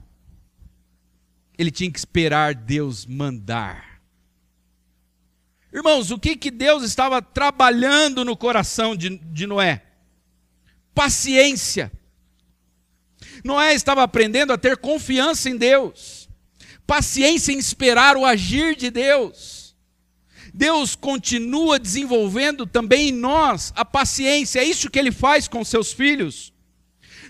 Ele 1.57 1.71
tinha 1.71 1.91
que 1.91 1.99
esperar 1.99 2.55
Deus 2.55 3.05
mandar. 3.05 4.01
Irmãos, 5.71 6.09
o 6.09 6.17
que, 6.17 6.35
que 6.35 6.49
Deus 6.49 6.83
estava 6.83 7.21
trabalhando 7.21 8.25
no 8.25 8.35
coração 8.35 8.95
de, 8.95 9.17
de 9.17 9.45
Noé? 9.45 9.83
Paciência. 10.95 11.91
Noé 13.43 13.73
estava 13.73 14.03
aprendendo 14.03 14.53
a 14.53 14.57
ter 14.57 14.77
confiança 14.77 15.49
em 15.49 15.57
Deus, 15.57 16.29
paciência 16.85 17.51
em 17.51 17.57
esperar 17.57 18.17
o 18.17 18.25
agir 18.25 18.75
de 18.75 18.89
Deus. 18.89 19.75
Deus 20.53 20.95
continua 20.95 21.79
desenvolvendo 21.79 22.65
também 22.65 23.09
em 23.09 23.13
nós 23.13 23.71
a 23.75 23.85
paciência, 23.85 24.59
é 24.59 24.63
isso 24.63 24.89
que 24.89 24.99
ele 24.99 25.11
faz 25.11 25.47
com 25.47 25.63
seus 25.63 25.93
filhos. 25.93 26.53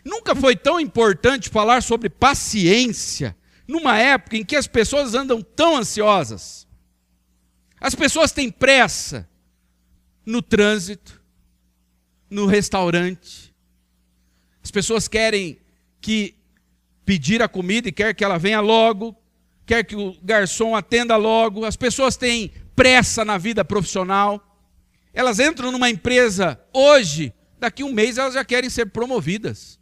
Nunca 0.03 0.33
foi 0.33 0.55
tão 0.55 0.79
importante 0.79 1.49
falar 1.49 1.83
sobre 1.83 2.09
paciência 2.09 3.35
numa 3.67 3.97
época 3.97 4.37
em 4.37 4.43
que 4.43 4.55
as 4.55 4.65
pessoas 4.65 5.13
andam 5.13 5.41
tão 5.41 5.77
ansiosas. 5.77 6.67
As 7.79 7.93
pessoas 7.93 8.31
têm 8.31 8.49
pressa 8.49 9.29
no 10.25 10.41
trânsito, 10.41 11.21
no 12.29 12.45
restaurante. 12.45 13.53
As 14.63 14.71
pessoas 14.71 15.07
querem 15.07 15.59
que 16.01 16.35
pedir 17.05 17.41
a 17.41 17.47
comida 17.47 17.89
e 17.89 17.91
quer 17.91 18.13
que 18.13 18.23
ela 18.23 18.37
venha 18.37 18.61
logo, 18.61 19.15
quer 19.65 19.83
que 19.83 19.95
o 19.95 20.15
garçom 20.21 20.75
atenda 20.75 21.15
logo. 21.15 21.65
As 21.65 21.75
pessoas 21.75 22.15
têm 22.15 22.51
pressa 22.75 23.25
na 23.25 23.37
vida 23.37 23.65
profissional. 23.65 24.41
Elas 25.13 25.39
entram 25.39 25.71
numa 25.71 25.89
empresa 25.89 26.59
hoje, 26.73 27.33
daqui 27.59 27.83
a 27.83 27.85
um 27.85 27.91
mês 27.91 28.17
elas 28.17 28.35
já 28.35 28.45
querem 28.45 28.69
ser 28.69 28.87
promovidas. 28.87 29.79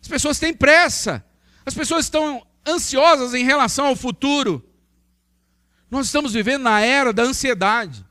As 0.00 0.08
pessoas 0.08 0.38
têm 0.38 0.54
pressa. 0.54 1.24
As 1.66 1.74
pessoas 1.74 2.06
estão 2.06 2.46
ansiosas 2.66 3.34
em 3.34 3.44
relação 3.44 3.86
ao 3.86 3.96
futuro. 3.96 4.64
Nós 5.90 6.06
estamos 6.06 6.32
vivendo 6.32 6.62
na 6.62 6.80
era 6.80 7.12
da 7.12 7.22
ansiedade. 7.24 8.04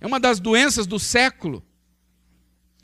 É 0.00 0.06
uma 0.06 0.20
das 0.20 0.38
doenças 0.38 0.86
do 0.86 0.98
século. 0.98 1.65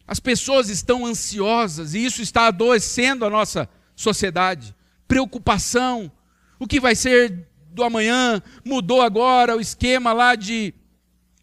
As 0.07 0.21
pessoas 0.21 0.69
estão 0.69 1.07
ansiosas 1.07 1.95
e 1.95 2.05
isso 2.05 2.23
está 2.23 2.47
adoecendo 2.47 3.25
a 3.25 3.31
nossa 3.31 3.69
sociedade. 3.95 4.75
Preocupação. 5.07 6.11
O 6.59 6.67
que 6.67 6.81
vai 6.81 6.95
ser 6.95 7.47
do 7.71 7.83
amanhã? 7.83 8.43
Mudou 8.65 9.01
agora 9.01 9.57
o 9.57 9.61
esquema 9.61 10.13
lá 10.13 10.35
de 10.35 10.75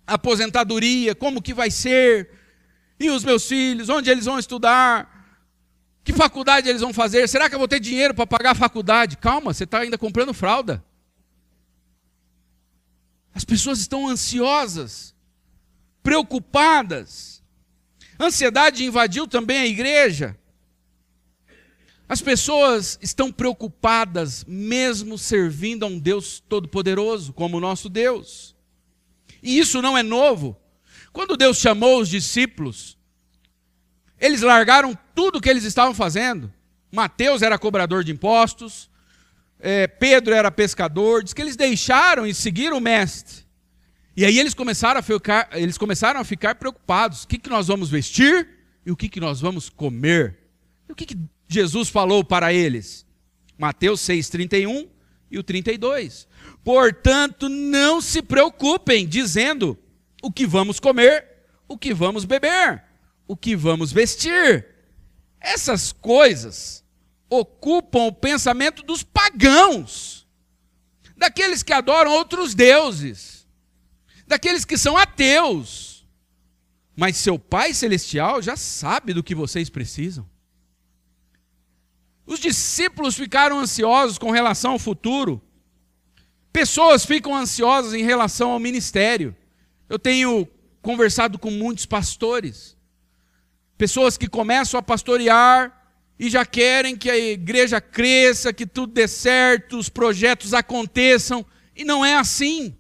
aposentadoria. 0.05 1.15
Como 1.15 1.41
que 1.41 1.53
vai 1.53 1.71
ser? 1.71 2.31
E 2.99 3.09
os 3.09 3.23
meus 3.23 3.47
filhos? 3.47 3.89
Onde 3.89 4.09
eles 4.09 4.25
vão 4.25 4.37
estudar? 4.37 5.19
Que 6.03 6.13
faculdade 6.13 6.67
eles 6.67 6.81
vão 6.81 6.93
fazer? 6.93 7.27
Será 7.27 7.47
que 7.47 7.55
eu 7.55 7.59
vou 7.59 7.67
ter 7.67 7.79
dinheiro 7.79 8.13
para 8.13 8.27
pagar 8.27 8.51
a 8.51 8.55
faculdade? 8.55 9.17
Calma, 9.17 9.53
você 9.53 9.63
está 9.63 9.79
ainda 9.79 9.97
comprando 9.97 10.33
fralda. 10.33 10.83
As 13.33 13.45
pessoas 13.45 13.79
estão 13.79 14.09
ansiosas, 14.09 15.15
preocupadas. 16.01 17.38
Ansiedade 18.19 18.83
invadiu 18.83 19.25
também 19.25 19.59
a 19.59 19.65
igreja. 19.65 20.37
As 22.07 22.21
pessoas 22.21 22.97
estão 23.01 23.31
preocupadas, 23.31 24.43
mesmo 24.45 25.17
servindo 25.17 25.85
a 25.85 25.87
um 25.87 25.99
Deus 25.99 26.43
todo-poderoso, 26.49 27.31
como 27.31 27.57
o 27.57 27.61
nosso 27.61 27.87
Deus. 27.87 28.55
E 29.41 29.57
isso 29.59 29.81
não 29.81 29.97
é 29.97 30.03
novo. 30.03 30.57
Quando 31.13 31.37
Deus 31.37 31.57
chamou 31.57 32.01
os 32.01 32.09
discípulos, 32.09 32.97
eles 34.19 34.41
largaram 34.41 34.97
tudo 35.15 35.37
o 35.37 35.41
que 35.41 35.49
eles 35.49 35.63
estavam 35.63 35.93
fazendo. 35.93 36.51
Mateus 36.91 37.41
era 37.41 37.59
cobrador 37.59 38.03
de 38.03 38.11
impostos, 38.11 38.89
é, 39.59 39.87
Pedro 39.87 40.33
era 40.33 40.51
pescador, 40.51 41.23
diz 41.23 41.33
que 41.33 41.41
eles 41.41 41.55
deixaram 41.55 42.25
e 42.25 42.33
seguiram 42.33 42.77
o 42.77 42.81
Mestre. 42.81 43.45
E 44.19 44.25
aí 44.25 44.37
eles 44.37 44.53
começaram 44.53 44.99
a 44.99 45.01
ficar, 45.01 45.47
eles 45.53 45.77
começaram 45.77 46.19
a 46.19 46.25
ficar 46.25 46.55
preocupados. 46.55 47.23
O 47.23 47.27
que, 47.29 47.37
que 47.37 47.49
nós 47.49 47.67
vamos 47.67 47.89
vestir 47.89 48.49
e 48.85 48.91
o 48.91 48.97
que, 48.97 49.07
que 49.07 49.17
nós 49.17 49.39
vamos 49.39 49.69
comer? 49.69 50.39
E 50.89 50.91
o 50.91 50.95
que, 50.95 51.05
que 51.05 51.17
Jesus 51.47 51.87
falou 51.87 52.21
para 52.21 52.51
eles? 52.51 53.05
Mateus 53.57 54.01
6,31 54.01 54.89
e 55.31 55.39
o 55.39 55.41
32. 55.41 56.27
Portanto, 56.65 57.47
não 57.47 58.01
se 58.01 58.21
preocupem, 58.21 59.07
dizendo 59.07 59.77
o 60.21 60.29
que 60.29 60.45
vamos 60.45 60.81
comer, 60.81 61.25
o 61.65 61.77
que 61.77 61.93
vamos 61.93 62.25
beber, 62.25 62.83
o 63.25 63.37
que 63.37 63.55
vamos 63.55 63.89
vestir. 63.93 64.67
Essas 65.39 65.93
coisas 65.93 66.83
ocupam 67.29 68.07
o 68.07 68.11
pensamento 68.11 68.83
dos 68.83 69.01
pagãos, 69.01 70.27
daqueles 71.15 71.63
que 71.63 71.71
adoram 71.71 72.11
outros 72.11 72.53
deuses 72.53 73.38
daqueles 74.29 74.63
que 74.63 74.77
são 74.77 74.95
ateus. 74.95 76.07
Mas 76.95 77.17
seu 77.17 77.39
Pai 77.39 77.73
Celestial 77.73 78.41
já 78.41 78.55
sabe 78.55 79.11
do 79.11 79.23
que 79.23 79.33
vocês 79.33 79.69
precisam. 79.69 80.29
Os 82.27 82.39
discípulos 82.39 83.15
ficaram 83.15 83.59
ansiosos 83.59 84.19
com 84.19 84.29
relação 84.29 84.73
ao 84.73 84.79
futuro. 84.79 85.41
Pessoas 86.53 87.03
ficam 87.03 87.35
ansiosas 87.35 87.93
em 87.93 88.03
relação 88.03 88.51
ao 88.51 88.59
ministério. 88.59 89.35
Eu 89.89 89.97
tenho 89.97 90.47
conversado 90.79 91.39
com 91.39 91.49
muitos 91.49 91.87
pastores. 91.87 92.77
Pessoas 93.79 94.15
que 94.15 94.27
começam 94.27 94.79
a 94.79 94.83
pastorear 94.83 95.75
e 96.19 96.29
já 96.29 96.45
querem 96.45 96.95
que 96.95 97.09
a 97.09 97.17
igreja 97.17 97.81
cresça, 97.81 98.53
que 98.53 98.67
tudo 98.67 98.93
dê 98.93 99.07
certo, 99.07 99.79
os 99.79 99.89
projetos 99.89 100.53
aconteçam. 100.53 101.43
E 101.75 101.83
não 101.83 102.05
é 102.05 102.15
assim. 102.15 102.75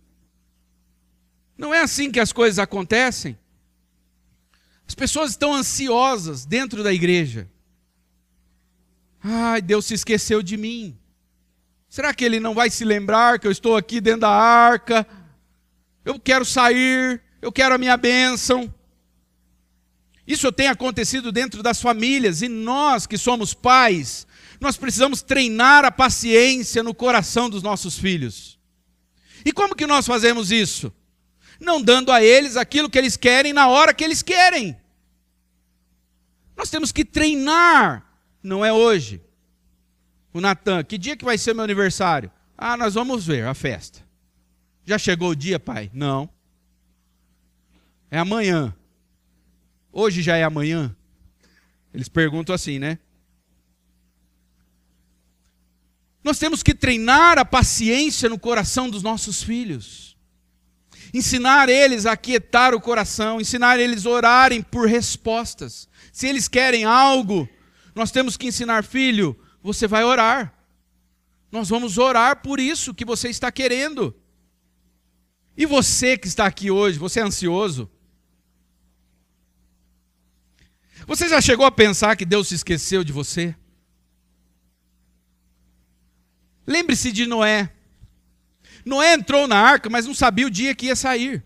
Não 1.59 1.73
é 1.73 1.81
assim 1.81 2.09
que 2.09 2.21
as 2.21 2.31
coisas 2.31 2.57
acontecem. 2.57 3.37
As 4.87 4.95
pessoas 4.95 5.31
estão 5.31 5.53
ansiosas 5.53 6.45
dentro 6.45 6.81
da 6.81 6.93
igreja. 6.93 7.49
Ai, 9.21 9.61
Deus 9.61 9.85
se 9.85 9.93
esqueceu 9.93 10.41
de 10.41 10.55
mim. 10.55 10.97
Será 11.89 12.13
que 12.13 12.23
ele 12.23 12.39
não 12.39 12.55
vai 12.55 12.69
se 12.69 12.85
lembrar 12.85 13.39
que 13.39 13.45
eu 13.45 13.51
estou 13.51 13.75
aqui 13.75 13.99
dentro 13.99 14.21
da 14.21 14.29
arca? 14.29 15.05
Eu 16.05 16.17
quero 16.17 16.45
sair, 16.45 17.21
eu 17.41 17.51
quero 17.51 17.75
a 17.75 17.77
minha 17.77 17.97
bênção. 17.97 18.73
Isso 20.25 20.49
tem 20.53 20.69
acontecido 20.69 21.29
dentro 21.29 21.61
das 21.61 21.81
famílias 21.81 22.41
e 22.41 22.47
nós 22.47 23.05
que 23.05 23.17
somos 23.17 23.53
pais, 23.53 24.25
nós 24.61 24.77
precisamos 24.77 25.21
treinar 25.21 25.83
a 25.83 25.91
paciência 25.91 26.81
no 26.81 26.95
coração 26.95 27.49
dos 27.49 27.61
nossos 27.61 27.99
filhos. 27.99 28.57
E 29.43 29.51
como 29.51 29.75
que 29.75 29.85
nós 29.85 30.07
fazemos 30.07 30.51
isso? 30.53 30.93
Não 31.59 31.81
dando 31.81 32.11
a 32.11 32.23
eles 32.23 32.55
aquilo 32.55 32.89
que 32.89 32.97
eles 32.97 33.17
querem 33.17 33.53
na 33.53 33.67
hora 33.67 33.93
que 33.93 34.03
eles 34.03 34.21
querem. 34.21 34.77
Nós 36.55 36.69
temos 36.69 36.91
que 36.91 37.05
treinar, 37.05 38.05
não 38.41 38.63
é 38.63 38.71
hoje. 38.71 39.21
O 40.33 40.39
Natan, 40.39 40.83
que 40.83 40.97
dia 40.97 41.17
que 41.17 41.25
vai 41.25 41.37
ser 41.37 41.53
meu 41.53 41.63
aniversário? 41.63 42.31
Ah, 42.57 42.77
nós 42.77 42.93
vamos 42.93 43.25
ver 43.25 43.45
a 43.45 43.53
festa. 43.53 44.05
Já 44.85 44.97
chegou 44.97 45.29
o 45.29 45.35
dia, 45.35 45.59
pai? 45.59 45.89
Não. 45.93 46.29
É 48.11 48.17
amanhã. 48.17 48.75
Hoje 49.91 50.21
já 50.21 50.35
é 50.35 50.43
amanhã? 50.43 50.95
Eles 51.93 52.07
perguntam 52.07 52.53
assim, 52.53 52.79
né? 52.79 52.99
Nós 56.23 56.37
temos 56.37 56.61
que 56.61 56.75
treinar 56.75 57.37
a 57.39 57.45
paciência 57.45 58.29
no 58.29 58.37
coração 58.37 58.89
dos 58.89 59.01
nossos 59.01 59.41
filhos. 59.41 60.08
Ensinar 61.13 61.69
eles 61.69 62.05
a 62.05 62.15
quietar 62.15 62.73
o 62.73 62.81
coração, 62.81 63.41
ensinar 63.41 63.79
eles 63.79 64.05
a 64.05 64.09
orarem 64.09 64.61
por 64.61 64.87
respostas. 64.87 65.87
Se 66.11 66.27
eles 66.27 66.47
querem 66.47 66.85
algo, 66.85 67.49
nós 67.95 68.11
temos 68.11 68.37
que 68.37 68.47
ensinar, 68.47 68.83
filho, 68.83 69.37
você 69.61 69.87
vai 69.87 70.03
orar. 70.03 70.53
Nós 71.51 71.69
vamos 71.69 71.97
orar 71.97 72.41
por 72.41 72.59
isso 72.59 72.93
que 72.93 73.03
você 73.03 73.29
está 73.29 73.51
querendo. 73.51 74.15
E 75.57 75.65
você 75.65 76.17
que 76.17 76.27
está 76.27 76.45
aqui 76.45 76.69
hoje, 76.69 76.99
você 76.99 77.19
é 77.19 77.23
ansioso? 77.23 77.89
Você 81.07 81.27
já 81.27 81.41
chegou 81.41 81.65
a 81.65 81.71
pensar 81.71 82.15
que 82.15 82.25
Deus 82.25 82.49
se 82.49 82.55
esqueceu 82.55 83.03
de 83.03 83.11
você? 83.11 83.55
Lembre-se 86.67 87.11
de 87.11 87.25
Noé. 87.25 87.73
Noé 88.85 89.13
entrou 89.13 89.47
na 89.47 89.57
arca, 89.57 89.89
mas 89.89 90.05
não 90.05 90.13
sabia 90.13 90.47
o 90.47 90.49
dia 90.49 90.75
que 90.75 90.87
ia 90.87 90.95
sair. 90.95 91.43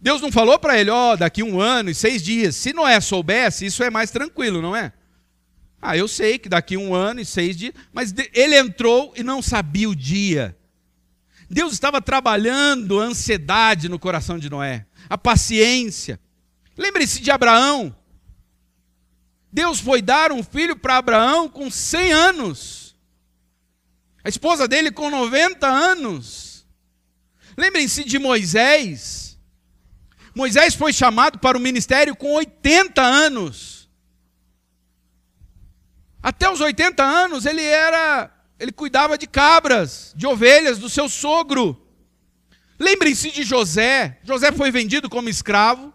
Deus 0.00 0.20
não 0.20 0.30
falou 0.30 0.58
para 0.58 0.78
ele, 0.78 0.90
ó, 0.90 1.12
oh, 1.12 1.16
daqui 1.16 1.42
um 1.42 1.60
ano 1.60 1.90
e 1.90 1.94
seis 1.94 2.22
dias. 2.22 2.54
Se 2.54 2.72
Noé 2.72 3.00
soubesse, 3.00 3.66
isso 3.66 3.82
é 3.82 3.90
mais 3.90 4.10
tranquilo, 4.10 4.62
não 4.62 4.74
é? 4.74 4.92
Ah, 5.80 5.96
eu 5.96 6.08
sei 6.08 6.38
que 6.38 6.48
daqui 6.48 6.76
um 6.76 6.94
ano 6.94 7.20
e 7.20 7.24
seis 7.24 7.56
dias, 7.56 7.72
mas 7.92 8.14
ele 8.32 8.56
entrou 8.56 9.12
e 9.16 9.22
não 9.22 9.42
sabia 9.42 9.88
o 9.88 9.94
dia. 9.94 10.56
Deus 11.50 11.72
estava 11.72 12.00
trabalhando 12.00 13.00
a 13.00 13.04
ansiedade 13.04 13.88
no 13.88 13.98
coração 13.98 14.38
de 14.38 14.50
Noé, 14.50 14.86
a 15.08 15.16
paciência. 15.16 16.20
Lembre-se 16.76 17.20
de 17.20 17.30
Abraão. 17.30 17.94
Deus 19.52 19.80
foi 19.80 20.02
dar 20.02 20.30
um 20.30 20.42
filho 20.42 20.76
para 20.76 20.98
Abraão 20.98 21.48
com 21.48 21.70
100 21.70 22.12
anos. 22.12 22.87
A 24.24 24.28
esposa 24.28 24.68
dele 24.68 24.90
com 24.90 25.10
90 25.10 25.66
anos. 25.66 26.66
Lembrem-se 27.56 28.04
de 28.04 28.18
Moisés. 28.18 29.38
Moisés 30.34 30.74
foi 30.74 30.92
chamado 30.92 31.38
para 31.38 31.56
o 31.56 31.60
ministério 31.60 32.14
com 32.14 32.34
80 32.34 33.02
anos. 33.02 33.88
Até 36.22 36.50
os 36.50 36.60
80 36.60 37.02
anos 37.02 37.46
ele 37.46 37.62
era, 37.62 38.30
ele 38.58 38.72
cuidava 38.72 39.16
de 39.16 39.26
cabras, 39.26 40.12
de 40.16 40.26
ovelhas 40.26 40.78
do 40.78 40.88
seu 40.88 41.08
sogro. 41.08 41.80
Lembrem-se 42.78 43.30
de 43.30 43.42
José. 43.42 44.18
José 44.22 44.52
foi 44.52 44.70
vendido 44.70 45.08
como 45.08 45.28
escravo 45.28 45.92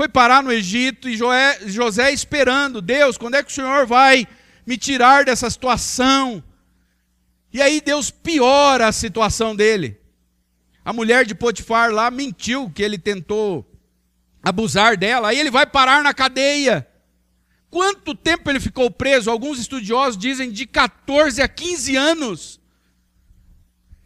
foi 0.00 0.08
parar 0.08 0.42
no 0.42 0.50
Egito 0.50 1.10
e 1.10 1.18
José 1.66 2.10
esperando, 2.10 2.80
Deus, 2.80 3.18
quando 3.18 3.34
é 3.34 3.42
que 3.42 3.50
o 3.50 3.54
Senhor 3.54 3.86
vai 3.86 4.26
me 4.66 4.78
tirar 4.78 5.26
dessa 5.26 5.50
situação? 5.50 6.42
E 7.52 7.60
aí 7.60 7.80
Deus 7.80 8.10
piora 8.10 8.88
a 8.88 8.92
situação 8.92 9.56
dele. 9.56 10.00
A 10.84 10.92
mulher 10.92 11.24
de 11.24 11.34
Potifar 11.34 11.90
lá 11.90 12.10
mentiu 12.10 12.70
que 12.70 12.82
ele 12.82 12.98
tentou 12.98 13.66
abusar 14.42 14.96
dela, 14.96 15.28
aí 15.28 15.38
ele 15.38 15.50
vai 15.50 15.66
parar 15.66 16.02
na 16.02 16.14
cadeia. 16.14 16.86
Quanto 17.68 18.14
tempo 18.14 18.50
ele 18.50 18.58
ficou 18.58 18.90
preso? 18.90 19.30
Alguns 19.30 19.60
estudiosos 19.60 20.18
dizem 20.18 20.50
de 20.50 20.66
14 20.66 21.40
a 21.40 21.48
15 21.48 21.96
anos. 21.96 22.60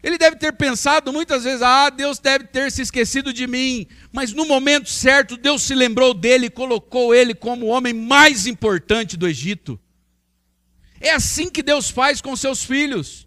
Ele 0.03 0.19
deve 0.19 0.37
ter 0.37 0.53
pensado 0.53 1.11
muitas 1.11 1.45
vezes: 1.45 1.63
ah, 1.63 1.89
Deus 1.89 2.19
deve 2.19 2.45
ter 2.45 2.71
se 2.71 2.83
esquecido 2.83 3.33
de 3.33 3.47
mim. 3.47 3.87
Mas 4.13 4.35
no 4.35 4.45
momento 4.45 4.91
certo, 4.91 5.39
Deus 5.39 5.63
se 5.63 5.75
lembrou 5.75 6.13
dele 6.13 6.47
e 6.47 6.51
colocou 6.51 7.15
ele 7.15 7.35
como 7.35 7.67
o 7.67 7.69
homem 7.71 7.95
mais 7.95 8.47
importante 8.47 9.17
do 9.17 9.27
Egito. 9.27 9.81
É 11.01 11.13
assim 11.13 11.49
que 11.49 11.63
Deus 11.63 11.89
faz 11.89 12.21
com 12.21 12.37
seus 12.37 12.63
filhos. 12.63 13.27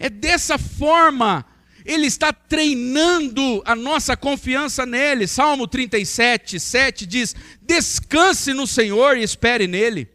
É 0.00 0.08
dessa 0.08 0.56
forma. 0.56 1.44
Ele 1.84 2.06
está 2.06 2.32
treinando 2.32 3.62
a 3.64 3.76
nossa 3.76 4.16
confiança 4.16 4.84
nele. 4.86 5.26
Salmo 5.26 5.68
37, 5.68 6.58
7 6.58 7.06
diz: 7.06 7.36
Descanse 7.60 8.52
no 8.54 8.66
Senhor 8.66 9.16
e 9.16 9.22
espere 9.22 9.66
nele. 9.66 10.08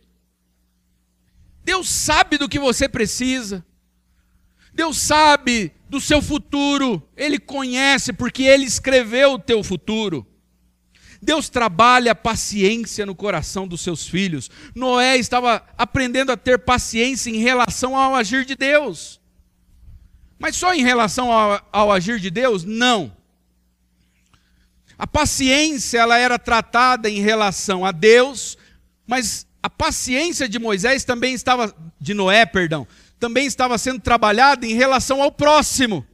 Deus 1.64 1.88
sabe 1.88 2.38
do 2.38 2.50
que 2.50 2.60
você 2.60 2.90
precisa. 2.90 3.66
Deus 4.74 4.98
sabe 4.98 5.72
do 5.90 6.02
seu 6.02 6.22
futuro, 6.22 7.02
Ele 7.16 7.40
conhece, 7.40 8.12
porque 8.12 8.44
Ele 8.44 8.66
escreveu 8.66 9.34
o 9.34 9.40
teu 9.40 9.64
futuro. 9.64 10.28
Deus 11.22 11.50
trabalha 11.50 12.12
a 12.12 12.16
paciência 12.16 13.06
no 13.06 13.16
coração 13.16 13.68
dos 13.68 13.82
seus 13.82 14.08
filhos. 14.08 14.52
Noé 14.76 15.18
estava 15.18 15.66
aprendendo 15.78 16.32
a 16.32 16.38
ter 16.38 16.60
paciência 16.60 17.30
em 17.30 17.38
relação 17.38 17.96
ao 17.96 18.14
agir 18.14 18.46
de 18.46 18.56
Deus. 18.56 19.20
Mas 20.38 20.56
só 20.56 20.74
em 20.74 20.84
relação 20.84 21.32
ao, 21.32 21.68
ao 21.72 21.92
agir 21.92 22.20
de 22.20 22.30
Deus? 22.30 22.64
Não. 22.64 23.16
A 24.98 25.06
paciência 25.06 26.00
ela 26.00 26.18
era 26.18 26.40
tratada 26.40 27.10
em 27.10 27.22
relação 27.22 27.86
a 27.86 27.92
Deus, 27.92 28.58
mas 29.06 29.46
a 29.62 29.70
paciência 29.70 30.48
de 30.48 30.58
Moisés 30.58 31.04
também 31.04 31.34
estava 31.34 31.76
de 32.00 32.14
Noé, 32.14 32.46
perdão, 32.46 32.88
também 33.20 33.46
estava 33.46 33.78
sendo 33.78 34.00
trabalhada 34.00 34.66
em 34.66 34.74
relação 34.74 35.22
ao 35.22 35.32
próximo. 35.32 36.06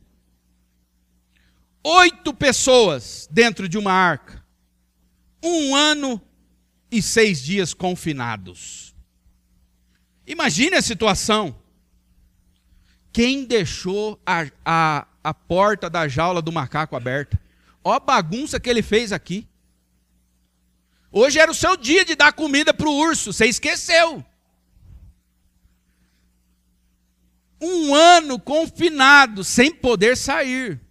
Oito 1.83 2.33
pessoas 2.33 3.27
dentro 3.31 3.67
de 3.67 3.77
uma 3.77 3.91
arca. 3.91 4.43
Um 5.43 5.75
ano 5.75 6.21
e 6.91 7.01
seis 7.01 7.41
dias 7.41 7.73
confinados. 7.73 8.93
Imagine 10.25 10.75
a 10.75 10.81
situação. 10.81 11.60
Quem 13.11 13.45
deixou 13.45 14.19
a, 14.25 14.47
a, 14.65 15.07
a 15.23 15.33
porta 15.33 15.89
da 15.89 16.07
jaula 16.07 16.41
do 16.41 16.51
macaco 16.51 16.95
aberta? 16.95 17.39
Ó 17.83 17.93
a 17.93 17.99
bagunça 17.99 18.59
que 18.59 18.69
ele 18.69 18.81
fez 18.81 19.11
aqui. 19.11 19.47
Hoje 21.11 21.39
era 21.39 21.51
o 21.51 21.55
seu 21.55 21.75
dia 21.75 22.05
de 22.05 22.15
dar 22.15 22.31
comida 22.31 22.73
para 22.73 22.87
o 22.87 22.95
urso, 22.95 23.33
você 23.33 23.45
esqueceu. 23.45 24.25
um 27.61 27.93
ano 27.93 28.39
confinado, 28.39 29.43
sem 29.43 29.71
poder 29.71 30.17
sair. 30.17 30.81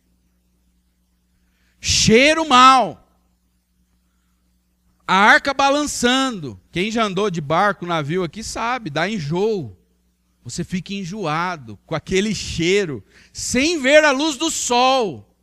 Cheiro 1.81 2.49
mal. 2.49 3.09
A 5.07 5.15
arca 5.15 5.53
balançando. 5.53 6.61
Quem 6.71 6.91
já 6.91 7.03
andou 7.03 7.29
de 7.29 7.41
barco, 7.41 7.85
navio 7.85 8.23
aqui 8.23 8.45
sabe, 8.45 8.89
dá 8.89 9.09
enjoo. 9.09 9.77
Você 10.43 10.65
fica 10.65 10.95
enjoado 10.95 11.79
com 11.85 11.95
aquele 11.95 12.35
cheiro, 12.35 13.05
sem 13.33 13.81
ver 13.81 14.05
a 14.05 14.11
luz 14.11 14.37
do 14.37 14.51
sol. 14.51 15.37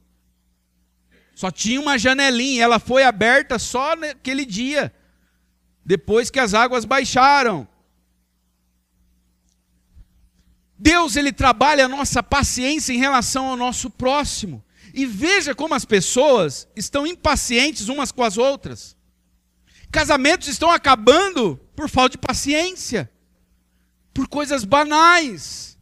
Só 1.36 1.52
tinha 1.52 1.80
uma 1.80 2.00
janelinha, 2.00 2.64
ela 2.64 2.80
foi 2.80 3.04
aberta 3.04 3.60
só 3.60 3.96
naquele 3.96 4.44
dia, 4.44 4.94
depois 5.86 6.32
que 6.32 6.40
as 6.40 6.54
águas 6.54 6.84
baixaram. 6.84 7.68
Deus 10.78 11.16
ele 11.16 11.32
trabalha 11.32 11.86
a 11.86 11.90
nossa 11.90 12.22
paciência 12.22 12.94
em 12.94 12.98
relação 12.98 13.48
ao 13.48 13.58
nosso 13.58 13.90
próximo. 13.90 14.64
E 14.94 15.06
veja 15.06 15.54
como 15.54 15.76
as 15.76 15.86
pessoas 15.86 16.68
estão 16.76 17.06
impacientes 17.06 17.88
umas 17.88 18.12
com 18.12 18.24
as 18.24 18.38
outras. 18.38 18.96
Casamentos 19.92 20.48
estão 20.48 20.72
acabando 20.72 21.60
por 21.76 21.90
falta 21.90 22.12
de 22.12 22.18
paciência, 22.18 23.10
por 24.18 24.28
coisas 24.28 24.64
banais. 24.64 25.78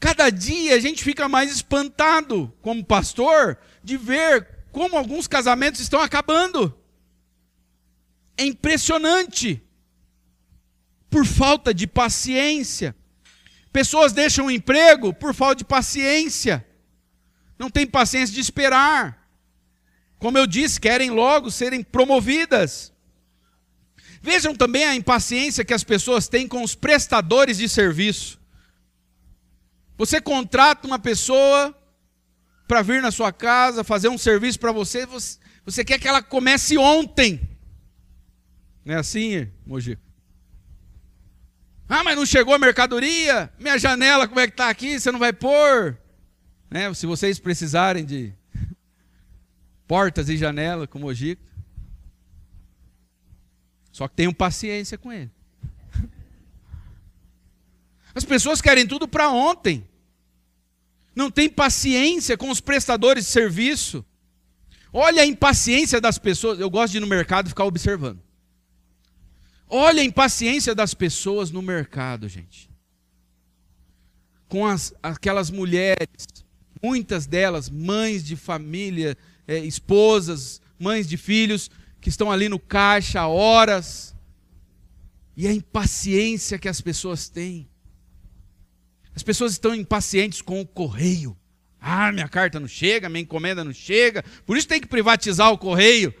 Cada 0.00 0.28
dia 0.28 0.74
a 0.74 0.80
gente 0.80 1.04
fica 1.04 1.28
mais 1.28 1.52
espantado, 1.52 2.52
como 2.60 2.84
pastor, 2.84 3.56
de 3.80 3.96
ver 3.96 4.64
como 4.72 4.96
alguns 4.96 5.28
casamentos 5.28 5.80
estão 5.80 6.00
acabando. 6.00 6.76
É 8.36 8.44
impressionante. 8.44 9.62
Por 11.08 11.24
falta 11.24 11.72
de 11.72 11.86
paciência. 11.86 12.92
Pessoas 13.72 14.12
deixam 14.12 14.46
o 14.46 14.50
emprego 14.50 15.14
por 15.14 15.32
falta 15.32 15.58
de 15.58 15.64
paciência. 15.64 16.66
Não 17.56 17.70
tem 17.70 17.86
paciência 17.86 18.34
de 18.34 18.40
esperar. 18.40 19.30
Como 20.18 20.36
eu 20.36 20.44
disse, 20.44 20.80
querem 20.80 21.10
logo 21.10 21.52
serem 21.52 21.84
promovidas. 21.84 22.92
Vejam 24.22 24.54
também 24.54 24.84
a 24.84 24.94
impaciência 24.94 25.64
que 25.64 25.72
as 25.72 25.82
pessoas 25.82 26.28
têm 26.28 26.46
com 26.46 26.62
os 26.62 26.74
prestadores 26.74 27.56
de 27.56 27.68
serviço. 27.68 28.38
Você 29.96 30.20
contrata 30.20 30.86
uma 30.86 30.98
pessoa 30.98 31.74
para 32.66 32.82
vir 32.82 33.02
na 33.02 33.10
sua 33.10 33.32
casa, 33.32 33.82
fazer 33.82 34.08
um 34.08 34.18
serviço 34.18 34.58
para 34.60 34.72
você, 34.72 35.04
você, 35.06 35.38
você 35.64 35.84
quer 35.84 35.98
que 35.98 36.06
ela 36.06 36.22
comece 36.22 36.78
ontem. 36.78 37.40
Não 38.84 38.94
é 38.94 38.98
assim, 38.98 39.50
Mojico? 39.66 40.02
Ah, 41.88 42.04
mas 42.04 42.16
não 42.16 42.24
chegou 42.24 42.54
a 42.54 42.58
mercadoria? 42.58 43.52
Minha 43.58 43.76
janela, 43.76 44.28
como 44.28 44.38
é 44.38 44.46
que 44.46 44.52
está 44.52 44.68
aqui? 44.68 45.00
Você 45.00 45.10
não 45.10 45.18
vai 45.18 45.32
pôr? 45.32 45.98
Né? 46.70 46.92
Se 46.94 47.04
vocês 47.06 47.40
precisarem 47.40 48.04
de 48.04 48.32
portas 49.88 50.28
e 50.28 50.36
janela 50.36 50.86
como 50.86 51.06
Mojico. 51.06 51.49
Só 54.00 54.08
que 54.08 54.16
tenham 54.16 54.32
paciência 54.32 54.96
com 54.96 55.12
ele. 55.12 55.30
As 58.14 58.24
pessoas 58.24 58.62
querem 58.62 58.86
tudo 58.86 59.06
para 59.06 59.28
ontem. 59.28 59.86
Não 61.14 61.30
tem 61.30 61.50
paciência 61.50 62.34
com 62.34 62.48
os 62.48 62.62
prestadores 62.62 63.26
de 63.26 63.30
serviço. 63.30 64.02
Olha 64.90 65.20
a 65.20 65.26
impaciência 65.26 66.00
das 66.00 66.16
pessoas. 66.16 66.58
Eu 66.58 66.70
gosto 66.70 66.92
de 66.92 66.96
ir 66.96 67.00
no 67.00 67.06
mercado 67.06 67.44
e 67.44 67.48
ficar 67.50 67.66
observando. 67.66 68.22
Olha 69.68 70.00
a 70.00 70.06
impaciência 70.06 70.74
das 70.74 70.94
pessoas 70.94 71.50
no 71.50 71.60
mercado, 71.60 72.26
gente. 72.26 72.70
Com 74.48 74.66
as, 74.66 74.94
aquelas 75.02 75.50
mulheres, 75.50 76.26
muitas 76.82 77.26
delas 77.26 77.68
mães 77.68 78.24
de 78.24 78.34
família, 78.34 79.14
é, 79.46 79.58
esposas, 79.58 80.58
mães 80.78 81.06
de 81.06 81.18
filhos, 81.18 81.70
que 82.00 82.08
estão 82.08 82.30
ali 82.30 82.48
no 82.48 82.58
caixa 82.58 83.26
horas. 83.26 84.14
E 85.36 85.46
a 85.46 85.52
impaciência 85.52 86.58
que 86.58 86.68
as 86.68 86.80
pessoas 86.80 87.28
têm. 87.28 87.68
As 89.14 89.22
pessoas 89.22 89.52
estão 89.52 89.74
impacientes 89.74 90.42
com 90.42 90.60
o 90.60 90.66
correio. 90.66 91.36
Ah, 91.80 92.12
minha 92.12 92.28
carta 92.28 92.60
não 92.60 92.68
chega, 92.68 93.08
minha 93.08 93.22
encomenda 93.22 93.64
não 93.64 93.72
chega, 93.72 94.22
por 94.44 94.56
isso 94.56 94.68
tem 94.68 94.80
que 94.80 94.86
privatizar 94.86 95.50
o 95.50 95.58
correio. 95.58 96.14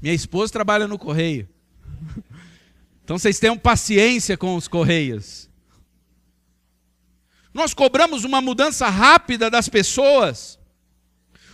Minha 0.00 0.14
esposa 0.14 0.52
trabalha 0.52 0.86
no 0.86 0.98
correio. 0.98 1.48
Então 3.04 3.18
vocês 3.18 3.38
tenham 3.38 3.56
paciência 3.56 4.36
com 4.36 4.54
os 4.54 4.68
correios. 4.68 5.48
Nós 7.54 7.72
cobramos 7.72 8.22
uma 8.22 8.42
mudança 8.42 8.86
rápida 8.90 9.48
das 9.48 9.66
pessoas. 9.66 10.57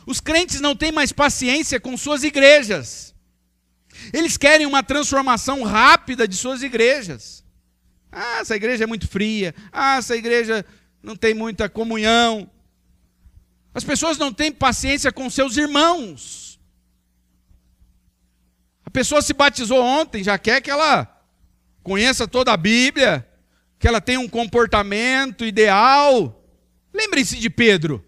Os 0.07 0.21
crentes 0.21 0.61
não 0.61 0.77
têm 0.77 0.93
mais 0.93 1.13
paciência 1.13 1.81
com 1.81 1.97
suas 1.97 2.23
igrejas. 2.23 3.15
Eles 4.13 4.37
querem 4.37 4.67
uma 4.67 4.83
transformação 4.83 5.63
rápida 5.63 6.27
de 6.27 6.37
suas 6.37 6.63
igrejas. 6.63 7.45
Ah, 8.11 8.39
essa 8.41 8.55
igreja 8.55 8.85
é 8.85 8.87
muito 8.87 9.09
fria. 9.09 9.55
Ah, 9.73 9.97
essa 9.97 10.17
igreja 10.17 10.65
não 11.03 11.17
tem 11.17 11.35
muita 11.35 11.69
comunhão. 11.69 12.51
As 13.75 13.83
pessoas 13.83 14.19
não 14.19 14.33
têm 14.33 14.53
paciência 14.53 15.11
com 15.11 15.29
seus 15.29 15.57
irmãos. 15.57 16.61
A 18.85 18.91
pessoa 18.91 19.21
se 19.21 19.33
batizou 19.33 19.83
ontem, 19.83 20.23
já 20.23 20.39
quer 20.39 20.61
que 20.61 20.71
ela 20.71 21.11
conheça 21.83 22.29
toda 22.29 22.53
a 22.53 22.57
Bíblia, 22.57 23.29
que 23.79 23.89
ela 23.89 24.01
tenha 24.01 24.21
um 24.21 24.29
comportamento 24.29 25.45
ideal. 25.45 26.45
Lembrem-se 26.93 27.37
de 27.37 27.51
Pedro. 27.51 28.05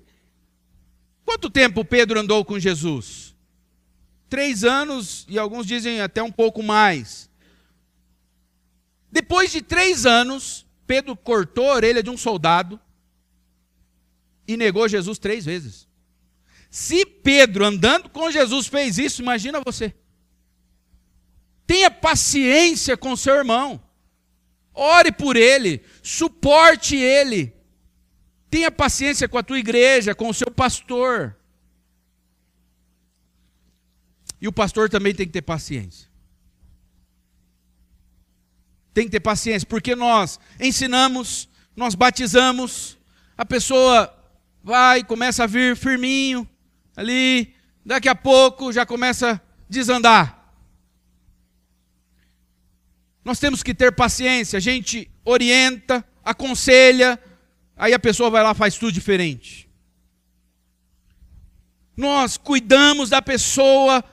Quanto 1.27 1.51
tempo 1.51 1.85
Pedro 1.85 2.21
andou 2.21 2.45
com 2.45 2.57
Jesus? 2.57 3.35
Três 4.31 4.63
anos 4.63 5.27
e 5.29 5.39
alguns 5.39 5.67
dizem 5.67 6.01
até 6.01 6.23
um 6.23 6.31
pouco 6.31 6.63
mais. 6.63 7.29
Depois 9.11 9.51
de 9.51 9.61
três 9.61 10.07
anos, 10.07 10.65
Pedro 10.87 11.17
cortou 11.17 11.71
a 11.71 11.75
orelha 11.75 12.03
de 12.03 12.11
um 12.11 12.17
soldado 12.17 12.81
e 14.47 14.57
negou 14.57 14.89
Jesus 14.89 15.19
três 15.19 15.45
vezes. 15.45 15.89
Se 16.71 17.05
Pedro, 17.05 17.65
andando 17.65 18.09
com 18.09 18.31
Jesus, 18.31 18.69
fez 18.69 18.97
isso, 18.97 19.21
imagina 19.21 19.61
você. 19.67 19.95
Tenha 21.67 21.91
paciência 21.91 22.97
com 22.97 23.17
seu 23.17 23.35
irmão. 23.35 23.83
Ore 24.73 25.11
por 25.11 25.37
ele, 25.37 25.83
suporte 26.03 26.95
ele. 26.95 27.56
Tenha 28.57 28.71
paciência 28.71 29.29
com 29.29 29.37
a 29.37 29.43
tua 29.43 29.59
igreja, 29.59 30.15
com 30.15 30.31
o 30.31 30.33
seu 30.33 30.51
pastor. 30.51 31.37
E 34.41 34.49
o 34.49 34.53
pastor 34.53 34.89
também 34.89 35.15
tem 35.15 35.27
que 35.27 35.33
ter 35.35 35.43
paciência. 35.43 36.09
Tem 38.95 39.05
que 39.05 39.11
ter 39.11 39.21
paciência, 39.21 39.69
porque 39.69 39.95
nós 39.95 40.41
ensinamos, 40.59 41.51
nós 41.77 41.95
batizamos, 41.95 42.97
a 43.37 43.45
pessoa 43.45 44.11
vai, 44.63 45.05
começa 45.05 45.45
a 45.45 45.47
vir 45.47 45.77
firminho, 45.77 46.49
ali, 46.97 47.55
daqui 47.85 48.09
a 48.09 48.15
pouco 48.15 48.73
já 48.73 48.87
começa 48.87 49.33
a 49.33 49.41
desandar. 49.69 50.51
Nós 53.23 53.39
temos 53.39 53.63
que 53.63 53.75
ter 53.75 53.95
paciência, 53.95 54.57
a 54.57 54.61
gente 54.61 55.11
orienta, 55.27 56.03
aconselha, 56.25 57.21
aí 57.77 57.93
a 57.93 57.99
pessoa 57.99 58.31
vai 58.31 58.43
lá 58.43 58.55
faz 58.55 58.77
tudo 58.77 58.93
diferente. 58.93 59.69
Nós 61.97 62.37
cuidamos 62.37 63.11
da 63.11 63.23
pessoa, 63.23 64.05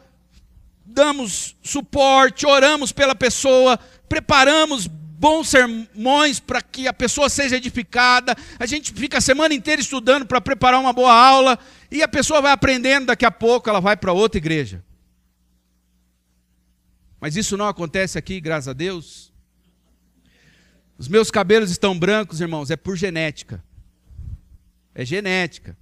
damos 0.86 1.56
suporte, 1.62 2.46
oramos 2.46 2.92
pela 2.92 3.16
pessoa, 3.16 3.78
preparamos 4.08 4.88
bons 4.88 5.50
sermões 5.50 6.40
para 6.40 6.62
que 6.62 6.88
a 6.88 6.94
pessoa 6.94 7.30
seja 7.30 7.58
edificada. 7.58 8.36
A 8.60 8.66
gente 8.66 8.94
fica 8.94 9.18
a 9.18 9.22
semana 9.22 9.54
inteira 9.54 9.82
estudando 9.82 10.26
para 10.26 10.40
preparar 10.40 10.80
uma 10.80 10.94
boa 10.94 11.14
aula 11.14 11.58
e 11.92 12.04
a 12.04 12.08
pessoa 12.08 12.42
vai 12.42 12.52
aprendendo, 12.52 13.08
daqui 13.08 13.26
a 13.26 13.32
pouco 13.32 13.70
ela 13.70 13.80
vai 13.80 13.98
para 13.98 14.14
outra 14.14 14.38
igreja. 14.38 14.84
Mas 17.20 17.36
isso 17.38 17.56
não 17.56 17.68
acontece 17.68 18.18
aqui, 18.18 18.42
graças 18.42 18.68
a 18.68 18.74
Deus. 18.74 19.33
Os 20.98 21.08
meus 21.08 21.32
cabelos 21.32 21.72
estão 21.72 21.98
brancos, 21.98 22.42
irmãos, 22.42 22.70
é 22.70 22.76
por 22.76 22.96
genética. 22.96 23.64
É 24.94 25.04
genética. 25.04 25.78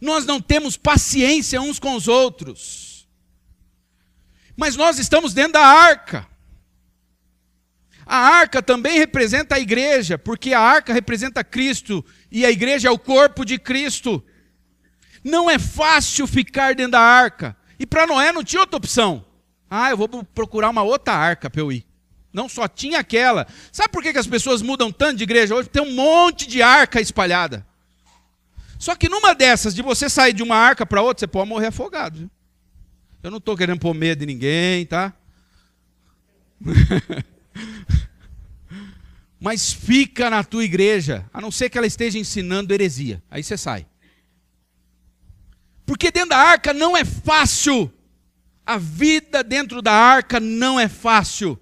Nós 0.00 0.26
não 0.26 0.40
temos 0.40 0.76
paciência 0.76 1.60
uns 1.60 1.78
com 1.78 1.94
os 1.94 2.08
outros. 2.08 3.08
Mas 4.56 4.76
nós 4.76 4.98
estamos 4.98 5.32
dentro 5.32 5.54
da 5.54 5.64
arca. 5.64 6.26
A 8.04 8.16
arca 8.16 8.60
também 8.60 8.98
representa 8.98 9.54
a 9.54 9.60
igreja, 9.60 10.18
porque 10.18 10.52
a 10.52 10.60
arca 10.60 10.92
representa 10.92 11.44
Cristo 11.44 12.04
e 12.30 12.44
a 12.44 12.50
igreja 12.50 12.88
é 12.88 12.90
o 12.90 12.98
corpo 12.98 13.44
de 13.44 13.58
Cristo. 13.58 14.22
Não 15.24 15.48
é 15.48 15.58
fácil 15.58 16.26
ficar 16.26 16.74
dentro 16.74 16.92
da 16.92 17.00
arca. 17.00 17.56
E 17.78 17.86
para 17.86 18.06
Noé 18.06 18.32
não 18.32 18.44
tinha 18.44 18.60
outra 18.60 18.76
opção. 18.76 19.24
Ah, 19.70 19.90
eu 19.90 19.96
vou 19.96 20.08
procurar 20.24 20.68
uma 20.68 20.82
outra 20.82 21.14
arca 21.14 21.48
para 21.48 21.60
eu 21.60 21.72
ir. 21.72 21.86
Não 22.32 22.48
só 22.48 22.66
tinha 22.66 23.00
aquela. 23.00 23.46
Sabe 23.70 23.90
por 23.90 24.02
que 24.02 24.08
as 24.16 24.26
pessoas 24.26 24.62
mudam 24.62 24.90
tanto 24.90 25.18
de 25.18 25.24
igreja 25.24 25.54
hoje? 25.54 25.68
Tem 25.68 25.82
um 25.82 25.92
monte 25.92 26.46
de 26.46 26.62
arca 26.62 27.00
espalhada. 27.00 27.66
Só 28.78 28.96
que 28.96 29.08
numa 29.08 29.34
dessas, 29.34 29.74
de 29.74 29.82
você 29.82 30.08
sair 30.08 30.32
de 30.32 30.42
uma 30.42 30.56
arca 30.56 30.84
para 30.86 31.02
outra, 31.02 31.20
você 31.20 31.26
pode 31.26 31.48
morrer 31.48 31.66
afogado. 31.68 32.30
Eu 33.22 33.30
não 33.30 33.38
estou 33.38 33.56
querendo 33.56 33.78
pôr 33.78 33.94
medo 33.94 34.20
de 34.20 34.26
ninguém, 34.26 34.84
tá? 34.86 35.12
Mas 39.38 39.72
fica 39.72 40.28
na 40.30 40.42
tua 40.42 40.64
igreja, 40.64 41.24
a 41.32 41.40
não 41.40 41.50
ser 41.50 41.68
que 41.68 41.76
ela 41.76 41.86
esteja 41.86 42.18
ensinando 42.18 42.72
heresia. 42.72 43.22
Aí 43.30 43.42
você 43.42 43.56
sai. 43.56 43.86
Porque 45.84 46.10
dentro 46.10 46.30
da 46.30 46.38
arca 46.38 46.72
não 46.72 46.96
é 46.96 47.04
fácil. 47.04 47.92
A 48.64 48.78
vida 48.78 49.44
dentro 49.44 49.82
da 49.82 49.92
arca 49.92 50.40
não 50.40 50.80
é 50.80 50.88
fácil. 50.88 51.60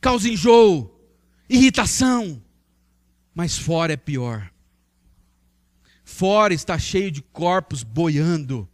Causa 0.00 0.28
enjoo, 0.28 0.94
irritação, 1.48 2.42
mas 3.34 3.58
fora 3.58 3.92
é 3.92 3.96
pior. 3.96 4.50
Fora 6.04 6.54
está 6.54 6.78
cheio 6.78 7.10
de 7.10 7.20
corpos 7.20 7.82
boiando. 7.82 8.68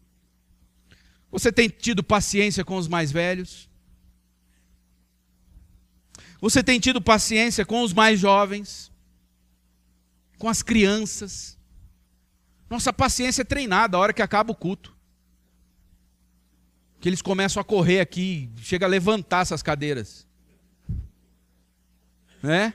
Você 1.31 1.51
tem 1.51 1.69
tido 1.69 2.03
paciência 2.03 2.65
com 2.65 2.77
os 2.77 2.87
mais 2.87 3.11
velhos? 3.11 3.69
Você 6.41 6.63
tem 6.63 6.79
tido 6.79 7.01
paciência 7.01 7.65
com 7.65 7.83
os 7.83 7.93
mais 7.93 8.21
jovens? 8.21 8.93
Com 10.39 10.49
as 10.49 10.63
crianças? 10.63 11.59
Nossa 12.69 12.93
paciência 12.93 13.43
é 13.43 13.45
treinada 13.45 13.97
a 13.97 14.01
hora 14.01 14.13
que 14.13 14.23
acaba 14.23 14.53
o 14.53 14.57
culto 14.57 14.93
que 17.03 17.09
eles 17.09 17.21
começam 17.21 17.61
a 17.61 17.65
correr 17.65 17.99
aqui, 17.99 18.49
chega 18.59 18.87
a 18.87 18.89
levantar 18.89 19.41
essas 19.41 19.61
cadeiras. 19.61 20.25
Né? 22.43 22.75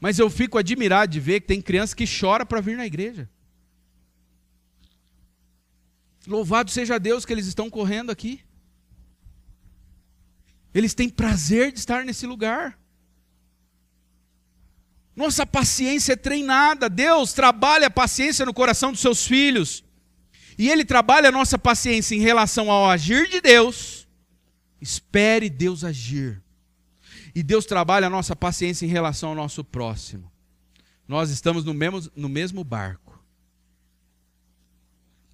Mas 0.00 0.18
eu 0.18 0.28
fico 0.30 0.58
admirado 0.58 1.12
de 1.12 1.20
ver 1.20 1.40
que 1.40 1.46
tem 1.46 1.60
criança 1.60 1.94
que 1.94 2.04
chora 2.06 2.44
para 2.44 2.60
vir 2.60 2.76
na 2.76 2.86
igreja. 2.86 3.28
Louvado 6.26 6.70
seja 6.70 6.98
Deus 6.98 7.24
que 7.24 7.32
eles 7.32 7.46
estão 7.46 7.68
correndo 7.68 8.10
aqui. 8.10 8.40
Eles 10.74 10.94
têm 10.94 11.08
prazer 11.08 11.70
de 11.70 11.78
estar 11.78 12.04
nesse 12.04 12.26
lugar. 12.26 12.78
Nossa 15.14 15.46
paciência 15.46 16.14
é 16.14 16.16
treinada. 16.16 16.88
Deus 16.88 17.32
trabalha 17.32 17.88
a 17.88 17.90
paciência 17.90 18.46
no 18.46 18.54
coração 18.54 18.90
dos 18.90 19.00
seus 19.00 19.26
filhos. 19.26 19.84
E 20.58 20.70
Ele 20.70 20.84
trabalha 20.84 21.28
a 21.28 21.32
nossa 21.32 21.58
paciência 21.58 22.14
em 22.14 22.20
relação 22.20 22.70
ao 22.70 22.88
agir 22.88 23.28
de 23.28 23.40
Deus. 23.40 24.08
Espere 24.80 25.50
Deus 25.50 25.84
agir. 25.84 26.41
E 27.34 27.42
Deus 27.42 27.64
trabalha 27.64 28.06
a 28.06 28.10
nossa 28.10 28.36
paciência 28.36 28.84
em 28.84 28.88
relação 28.88 29.30
ao 29.30 29.34
nosso 29.34 29.64
próximo. 29.64 30.30
Nós 31.08 31.30
estamos 31.30 31.64
no 31.64 31.74
mesmo, 31.74 32.10
no 32.14 32.28
mesmo 32.28 32.62
barco. 32.62 33.22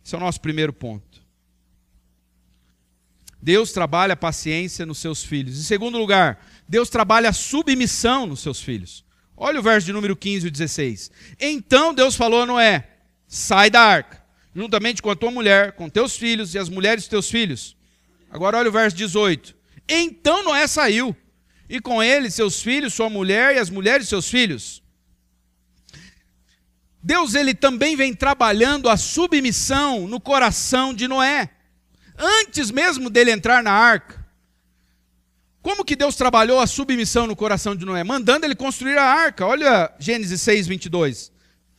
Esse 0.05 0.15
é 0.15 0.19
o 0.19 0.21
nosso 0.21 0.41
primeiro 0.41 0.73
ponto. 0.73 1.23
Deus 3.41 3.73
trabalha 3.73 4.15
a 4.15 4.17
paciência 4.17 4.85
nos 4.85 4.99
seus 4.99 5.23
filhos. 5.23 5.59
Em 5.59 5.63
segundo 5.63 5.99
lugar, 5.99 6.45
Deus 6.69 6.89
trabalha 6.89 7.29
a 7.29 7.33
submissão 7.33 8.27
nos 8.27 8.41
seus 8.41 8.61
filhos. 8.61 9.05
Olha 9.37 9.61
o 9.61 9.63
verso 9.63 9.87
de 9.87 9.93
número 9.93 10.17
15 10.17 10.47
e 10.47 10.51
16. 10.51 11.11
Então 11.39 11.95
Deus 11.95 12.17
falou 12.17 12.43
a 12.43 12.47
Noé: 12.47 12.89
sai 13.29 13.71
da 13.71 13.81
arca, 13.81 14.23
juntamente 14.55 15.01
com 15.01 15.11
a 15.11 15.17
tua 15.17 15.31
mulher, 15.31 15.73
com 15.73 15.89
teus 15.89 16.17
filhos 16.17 16.55
e 16.55 16.59
as 16.59 16.69
mulheres 16.69 17.05
dos 17.05 17.11
teus 17.11 17.31
filhos. 17.31 17.77
Agora 18.31 18.59
olha 18.59 18.69
o 18.69 18.73
verso 18.73 18.97
18. 18.97 19.55
Então 19.89 20.43
Noé 20.43 20.67
saiu, 20.67 21.17
e 21.69 21.81
com 21.81 22.03
ele 22.03 22.31
seus 22.31 22.63
filhos, 22.63 22.95
sua 22.95 23.11
mulher 23.11 23.55
e 23.55 23.59
as 23.59 23.69
mulheres 23.69 24.09
seus 24.09 24.29
filhos. 24.29 24.83
Deus 27.03 27.35
ele 27.35 27.55
também 27.55 27.95
vem 27.95 28.15
trabalhando 28.15 28.89
a 28.89 28.97
submissão 28.97 30.09
no 30.09 30.21
coração 30.21 30.93
de 30.93 31.07
Noé. 31.07 31.51
Antes 32.17 32.71
mesmo 32.71 33.09
dele 33.09 33.31
entrar 33.31 33.63
na 33.63 33.73
arca. 33.73 34.27
Como 35.63 35.85
que 35.85 35.95
Deus 35.95 36.17
trabalhou 36.17 36.61
a 36.61 36.67
submissão 36.67 37.27
no 37.27 37.37
coração 37.37 37.77
de 37.77 37.85
Noé? 37.85 38.03
Mandando 38.03 38.47
ele 38.47 38.55
construir 38.55 38.99
a 38.99 39.05
arca. 39.05 39.47
Olha 39.47 39.93
Gênesis 39.99 40.41
6, 40.41 40.67
22. 40.67 41.31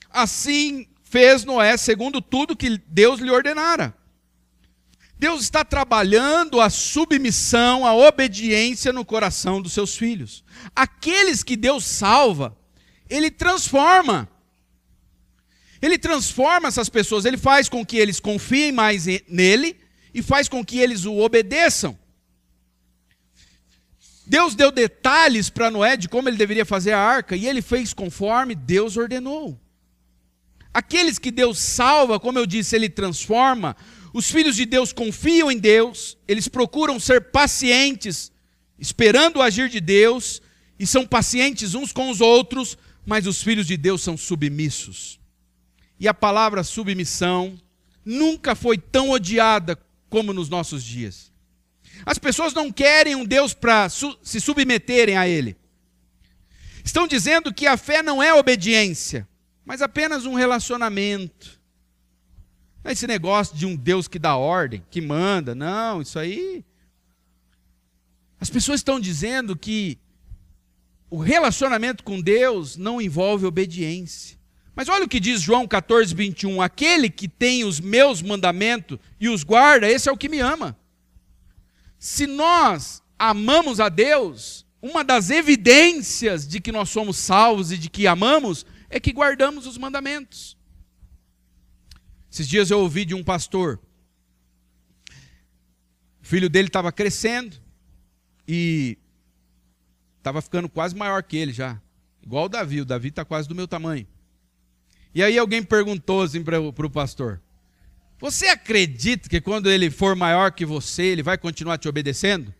Assim 0.10 0.88
fez 1.04 1.44
Noé 1.44 1.76
segundo 1.76 2.22
tudo 2.22 2.56
que 2.56 2.78
Deus 2.88 3.20
lhe 3.20 3.32
ordenara. 3.32 3.94
Deus 5.20 5.42
está 5.42 5.66
trabalhando 5.66 6.62
a 6.62 6.70
submissão, 6.70 7.86
a 7.86 7.94
obediência 7.94 8.94
no 8.94 9.04
coração 9.04 9.62
dos 9.62 9.74
seus 9.74 9.98
filhos. 9.98 10.46
Aqueles 10.74 11.44
que 11.44 11.58
Deus 11.58 11.84
salva, 11.84 12.58
Ele 13.10 13.30
transforma. 13.30 14.30
Ele 15.82 15.98
transforma 15.98 16.70
essas 16.70 16.88
pessoas, 16.88 17.26
Ele 17.26 17.38
faz 17.38 17.68
com 17.68 17.86
que 17.86 17.98
eles 17.98 18.18
confiem 18.22 18.72
mais 18.72 19.06
nele 19.28 19.76
e 20.14 20.22
faz 20.22 20.48
com 20.48 20.64
que 20.64 20.80
eles 20.80 21.04
o 21.04 21.18
obedeçam. 21.18 22.00
Deus 24.26 24.56
deu 24.56 24.72
detalhes 24.72 25.50
para 25.50 25.72
Noé 25.72 25.98
de 25.98 26.08
como 26.08 26.30
ele 26.30 26.38
deveria 26.38 26.64
fazer 26.64 26.92
a 26.92 27.00
arca 27.00 27.36
e 27.36 27.48
ele 27.48 27.62
fez 27.62 27.94
conforme 27.94 28.56
Deus 28.56 28.96
ordenou. 28.96 29.60
Aqueles 30.72 31.18
que 31.18 31.32
Deus 31.32 31.58
salva, 31.58 32.20
como 32.20 32.38
eu 32.38 32.46
disse, 32.46 32.76
ele 32.76 32.90
transforma. 32.90 33.76
Os 34.14 34.30
filhos 34.30 34.56
de 34.56 34.66
Deus 34.66 34.92
confiam 34.92 35.52
em 35.52 35.58
Deus, 35.58 36.18
eles 36.28 36.48
procuram 36.48 37.00
ser 37.00 37.32
pacientes, 37.32 38.32
esperando 38.78 39.38
o 39.38 39.42
agir 39.42 39.70
de 39.70 39.80
Deus, 39.80 40.42
e 40.80 40.88
são 40.88 41.06
pacientes 41.06 41.76
uns 41.76 41.92
com 41.92 42.10
os 42.10 42.22
outros, 42.22 42.78
mas 43.06 43.28
os 43.28 43.44
filhos 43.44 43.68
de 43.68 43.78
Deus 43.78 44.02
são 44.02 44.18
submissos. 44.18 45.20
E 46.00 46.08
a 46.08 46.14
palavra 46.14 46.64
submissão 46.64 47.60
nunca 48.04 48.56
foi 48.56 48.78
tão 48.78 49.10
odiada 49.10 49.78
como 50.10 50.34
nos 50.34 50.50
nossos 50.50 50.84
dias. 50.84 51.32
As 52.06 52.18
pessoas 52.18 52.54
não 52.54 52.72
querem 52.72 53.16
um 53.16 53.26
Deus 53.26 53.54
para 53.54 53.90
su 53.90 54.18
se 54.24 54.40
submeterem 54.40 55.18
a 55.18 55.28
Ele. 55.28 55.58
Estão 56.84 57.08
dizendo 57.08 57.54
que 57.54 57.68
a 57.68 57.78
fé 57.78 58.02
não 58.02 58.24
é 58.24 58.34
obediência, 58.34 59.28
mas 59.66 59.82
apenas 59.82 60.26
um 60.26 60.34
relacionamento. 60.34 61.59
É 62.84 62.92
esse 62.92 63.06
negócio 63.06 63.56
de 63.56 63.66
um 63.66 63.76
Deus 63.76 64.08
que 64.08 64.18
dá 64.18 64.36
ordem, 64.36 64.84
que 64.90 65.02
manda. 65.02 65.54
Não, 65.54 66.02
isso 66.02 66.18
aí. 66.18 66.64
As 68.40 68.50
pessoas 68.50 68.80
estão 68.80 69.00
dizendo 69.00 69.56
que 69.56 69.98
o 71.10 71.18
relacionamento 71.18 72.04
com 72.04 72.22
Deus 72.22 72.78
não 72.78 73.02
envolve 73.02 73.46
obediência. 73.46 74.38
Mas 74.76 74.88
olha 74.88 75.04
o 75.04 75.10
que 75.10 75.20
diz 75.20 75.42
João 75.42 75.68
14, 75.68 76.16
21. 76.16 76.62
Aquele 76.62 77.10
que 77.10 77.28
tem 77.28 77.66
os 77.66 77.82
meus 77.82 78.22
mandamentos 78.22 78.98
e 79.20 79.28
os 79.28 79.44
guarda, 79.44 79.90
esse 79.90 80.08
é 80.08 80.12
o 80.12 80.18
que 80.18 80.30
me 80.30 80.40
ama. 80.40 80.78
Se 81.98 82.26
nós 82.26 83.04
amamos 83.18 83.82
a 83.82 83.90
Deus, 83.90 84.66
uma 84.82 85.04
das 85.04 85.30
evidências 85.30 86.48
de 86.48 86.62
que 86.62 86.72
nós 86.72 86.90
somos 86.90 87.18
salvos 87.18 87.74
e 87.74 87.78
de 87.78 87.90
que 87.90 88.08
amamos 88.08 88.66
é 88.90 89.02
que 89.02 89.12
guardamos 89.12 89.68
os 89.68 89.78
mandamentos. 89.78 90.58
Esses 92.32 92.48
dias 92.48 92.70
eu 92.70 92.80
ouvi 92.80 93.06
de 93.06 93.16
um 93.16 93.24
pastor. 93.24 93.80
O 96.22 96.26
filho 96.26 96.50
dele 96.50 96.68
estava 96.68 96.92
crescendo 96.92 97.58
e 98.48 98.98
estava 100.18 100.42
ficando 100.42 100.70
quase 100.70 100.96
maior 100.96 101.24
que 101.24 101.38
ele 101.38 101.52
já. 101.52 101.82
Igual 102.22 102.46
o 102.46 102.50
Davi. 102.50 102.82
O 102.82 102.86
Davi 102.86 103.10
está 103.10 103.26
quase 103.26 103.48
do 103.48 103.56
meu 103.56 103.68
tamanho. 103.68 104.08
E 105.14 105.24
aí 105.24 105.38
alguém 105.38 105.64
perguntou 105.64 106.22
assim 106.22 106.44
para 106.44 106.60
o 106.60 106.90
pastor: 106.90 107.42
Você 108.20 108.48
acredita 108.48 109.28
que 109.28 109.42
quando 109.42 109.70
ele 109.70 109.90
for 109.90 110.16
maior 110.16 110.52
que 110.52 110.66
você, 110.66 111.04
ele 111.04 111.24
vai 111.24 111.38
continuar 111.38 111.78
te 111.78 111.88
obedecendo? 111.88 112.54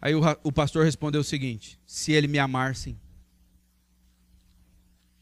Aí 0.00 0.14
o, 0.14 0.20
o 0.44 0.52
pastor 0.52 0.84
respondeu 0.84 1.22
o 1.22 1.24
seguinte: 1.24 1.80
Se 1.86 2.12
ele 2.12 2.28
me 2.28 2.38
amar, 2.38 2.76
sim. 2.76 2.96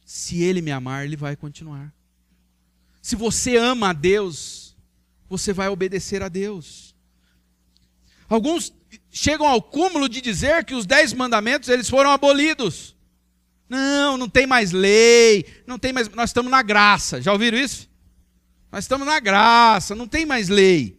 Se 0.04 0.42
ele 0.42 0.60
me 0.60 0.70
amar, 0.70 1.06
ele 1.06 1.16
vai 1.16 1.34
continuar. 1.36 1.90
Se 3.02 3.16
você 3.16 3.56
ama 3.56 3.90
a 3.90 3.92
Deus, 3.92 4.76
você 5.28 5.52
vai 5.52 5.68
obedecer 5.68 6.22
a 6.22 6.28
Deus. 6.28 6.94
Alguns 8.28 8.72
chegam 9.10 9.46
ao 9.46 9.60
cúmulo 9.60 10.08
de 10.08 10.20
dizer 10.20 10.64
que 10.64 10.74
os 10.74 10.86
dez 10.86 11.12
mandamentos 11.12 11.68
eles 11.68 11.90
foram 11.90 12.12
abolidos. 12.12 12.96
Não, 13.68 14.16
não 14.16 14.28
tem 14.28 14.46
mais 14.46 14.70
lei, 14.70 15.44
não 15.66 15.78
tem 15.78 15.92
mais. 15.92 16.08
Nós 16.10 16.30
estamos 16.30 16.50
na 16.50 16.62
graça. 16.62 17.20
Já 17.20 17.32
ouviram 17.32 17.58
isso? 17.58 17.90
Nós 18.70 18.84
estamos 18.84 19.06
na 19.06 19.18
graça, 19.18 19.94
não 19.94 20.06
tem 20.06 20.24
mais 20.24 20.48
lei. 20.48 20.98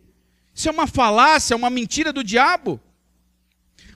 Isso 0.54 0.68
é 0.68 0.72
uma 0.72 0.86
falácia, 0.86 1.54
é 1.54 1.58
uma 1.58 1.70
mentira 1.70 2.12
do 2.12 2.24
diabo. 2.24 2.80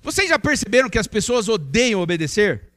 Vocês 0.01 0.29
já 0.29 0.39
perceberam 0.39 0.89
que 0.89 0.97
as 0.97 1.07
pessoas 1.07 1.49
odeiam 1.49 2.01
obedecer? 2.01 2.69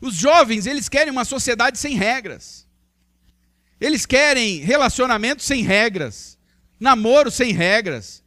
Os 0.00 0.14
jovens, 0.14 0.66
eles 0.66 0.88
querem 0.88 1.12
uma 1.12 1.24
sociedade 1.24 1.78
sem 1.78 1.94
regras. 1.94 2.63
Eles 3.84 4.06
querem 4.06 4.60
relacionamento 4.60 5.42
sem 5.42 5.62
regras, 5.62 6.38
namoro 6.80 7.30
sem 7.30 7.52
regras. 7.52 8.24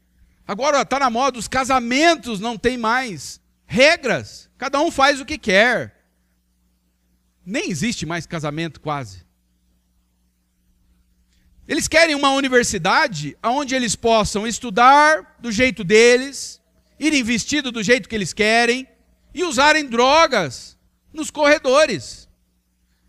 Agora 0.47 0.83
está 0.83 0.99
na 0.99 1.09
moda, 1.09 1.39
os 1.39 1.47
casamentos 1.47 2.39
não 2.39 2.59
tem 2.59 2.77
mais 2.77 3.41
regras. 3.65 4.51
Cada 4.55 4.79
um 4.79 4.91
faz 4.91 5.19
o 5.19 5.25
que 5.25 5.35
quer 5.35 5.97
nem 7.43 7.71
existe 7.71 8.05
mais 8.05 8.27
casamento 8.27 8.79
quase. 8.79 9.25
Eles 11.67 11.87
querem 11.87 12.13
uma 12.13 12.33
universidade 12.33 13.35
onde 13.41 13.73
eles 13.73 13.95
possam 13.95 14.45
estudar 14.45 15.37
do 15.39 15.51
jeito 15.51 15.83
deles, 15.83 16.61
irem 16.99 17.23
vestidos 17.23 17.71
do 17.71 17.81
jeito 17.81 18.07
que 18.07 18.13
eles 18.13 18.31
querem 18.31 18.87
e 19.33 19.43
usarem 19.43 19.87
drogas 19.87 20.77
nos 21.11 21.31
corredores. 21.31 22.29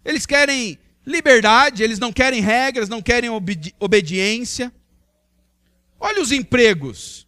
Eles 0.03 0.25
querem 0.25 0.79
liberdade, 1.09 1.83
eles 1.83 1.99
não 1.99 2.13
querem 2.13 2.41
regras, 2.41 2.89
não 2.89 3.01
querem 3.01 3.31
obedi 3.31 3.75
obediência. 3.81 4.73
Olha 5.99 6.21
os 6.21 6.31
empregos. 6.31 7.27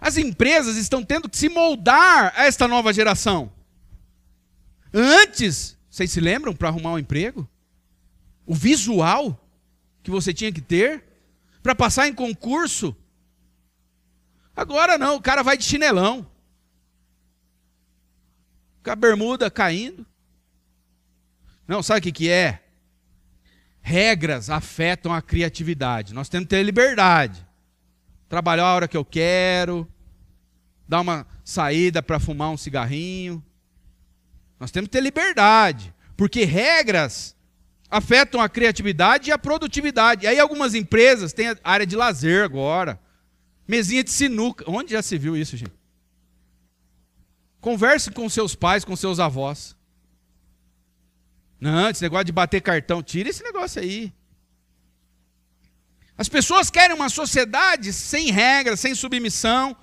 As 0.00 0.16
empresas 0.18 0.76
estão 0.76 1.02
tendo 1.02 1.28
que 1.28 1.36
se 1.36 1.48
moldar 1.48 2.32
a 2.36 2.44
esta 2.44 2.68
nova 2.68 2.92
geração. 2.92 3.50
Antes, 4.92 5.76
vocês 5.90 6.12
se 6.12 6.20
lembram 6.20 6.54
para 6.54 6.68
arrumar 6.68 6.92
um 6.92 6.98
emprego? 6.98 7.48
O 8.44 8.54
visual 8.54 9.42
que 10.02 10.10
você 10.10 10.32
tinha 10.32 10.52
que 10.52 10.60
ter 10.60 11.02
para 11.62 11.74
passar 11.74 12.06
em 12.06 12.14
concurso? 12.14 12.94
Agora 14.54 14.98
não, 14.98 15.16
o 15.16 15.22
cara 15.22 15.42
vai 15.42 15.56
de 15.56 15.64
chinelão. 15.64 16.26
Com 18.84 18.90
a 18.90 18.94
bermuda 18.94 19.50
caindo. 19.50 20.06
Não, 21.66 21.82
sabe 21.82 21.98
o 21.98 22.02
que, 22.02 22.12
que 22.12 22.28
é? 22.28 22.65
Regras 23.88 24.50
afetam 24.50 25.14
a 25.14 25.22
criatividade. 25.22 26.12
Nós 26.12 26.28
temos 26.28 26.46
que 26.46 26.50
ter 26.50 26.62
liberdade. 26.64 27.46
Trabalhar 28.28 28.64
a 28.64 28.74
hora 28.74 28.88
que 28.88 28.96
eu 28.96 29.04
quero, 29.04 29.88
dar 30.88 31.02
uma 31.02 31.24
saída 31.44 32.02
para 32.02 32.18
fumar 32.18 32.50
um 32.50 32.56
cigarrinho. 32.56 33.40
Nós 34.58 34.72
temos 34.72 34.88
que 34.88 34.92
ter 34.92 35.00
liberdade, 35.00 35.94
porque 36.16 36.44
regras 36.44 37.36
afetam 37.88 38.40
a 38.40 38.48
criatividade 38.48 39.30
e 39.30 39.32
a 39.32 39.38
produtividade. 39.38 40.24
E 40.24 40.26
aí 40.26 40.40
algumas 40.40 40.74
empresas 40.74 41.32
têm 41.32 41.54
área 41.62 41.86
de 41.86 41.94
lazer 41.94 42.42
agora, 42.42 42.98
mesinha 43.68 44.02
de 44.02 44.10
sinuca. 44.10 44.64
Onde 44.66 44.94
já 44.94 45.00
se 45.00 45.16
viu 45.16 45.36
isso, 45.36 45.56
gente? 45.56 45.70
Converse 47.60 48.10
com 48.10 48.28
seus 48.28 48.56
pais, 48.56 48.84
com 48.84 48.96
seus 48.96 49.20
avós. 49.20 49.75
Não, 51.60 51.88
esse 51.88 52.02
negócio 52.02 52.26
de 52.26 52.32
bater 52.32 52.60
cartão, 52.60 53.02
tira 53.02 53.28
esse 53.28 53.42
negócio 53.42 53.80
aí. 53.80 54.12
As 56.18 56.28
pessoas 56.28 56.70
querem 56.70 56.96
uma 56.96 57.08
sociedade 57.08 57.92
sem 57.92 58.30
regras, 58.30 58.80
sem 58.80 58.94
submissão. 58.94 59.76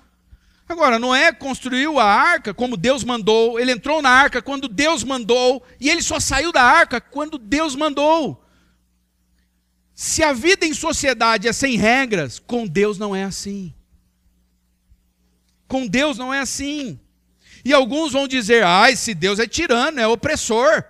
Agora, 0.68 0.98
Noé 0.98 1.32
construiu 1.32 1.98
a 1.98 2.04
arca 2.04 2.54
como 2.54 2.76
Deus 2.76 3.04
mandou, 3.04 3.60
ele 3.60 3.72
entrou 3.72 4.00
na 4.00 4.10
arca 4.10 4.40
quando 4.40 4.66
Deus 4.66 5.04
mandou, 5.04 5.62
e 5.78 5.90
ele 5.90 6.02
só 6.02 6.18
saiu 6.18 6.50
da 6.50 6.62
arca 6.62 7.00
quando 7.00 7.38
Deus 7.38 7.76
mandou. 7.76 8.42
Se 9.94 10.22
a 10.22 10.32
vida 10.32 10.66
em 10.66 10.74
sociedade 10.74 11.46
é 11.46 11.52
sem 11.52 11.76
regras, 11.76 12.38
com 12.38 12.66
Deus 12.66 12.98
não 12.98 13.14
é 13.14 13.24
assim. 13.24 13.72
Com 15.68 15.86
Deus 15.86 16.18
não 16.18 16.34
é 16.34 16.40
assim. 16.40 16.98
E 17.64 17.72
alguns 17.72 18.12
vão 18.12 18.26
dizer: 18.26 18.64
ah, 18.64 18.90
esse 18.90 19.14
Deus 19.14 19.38
é 19.38 19.46
tirano, 19.46 20.00
é 20.00 20.06
opressor. 20.06 20.84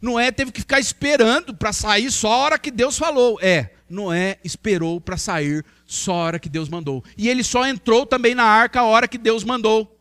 Noé 0.00 0.30
teve 0.30 0.52
que 0.52 0.60
ficar 0.60 0.78
esperando 0.78 1.54
para 1.54 1.72
sair 1.72 2.10
só 2.10 2.32
a 2.32 2.36
hora 2.36 2.58
que 2.58 2.70
Deus 2.70 2.98
falou. 2.98 3.38
É, 3.40 3.70
Noé 3.88 4.38
esperou 4.44 5.00
para 5.00 5.16
sair 5.16 5.64
só 5.86 6.12
a 6.12 6.16
hora 6.16 6.38
que 6.38 6.48
Deus 6.48 6.68
mandou. 6.68 7.04
E 7.16 7.28
ele 7.28 7.42
só 7.42 7.66
entrou 7.66 8.04
também 8.04 8.34
na 8.34 8.44
arca 8.44 8.80
a 8.80 8.84
hora 8.84 9.08
que 9.08 9.18
Deus 9.18 9.44
mandou. 9.44 9.92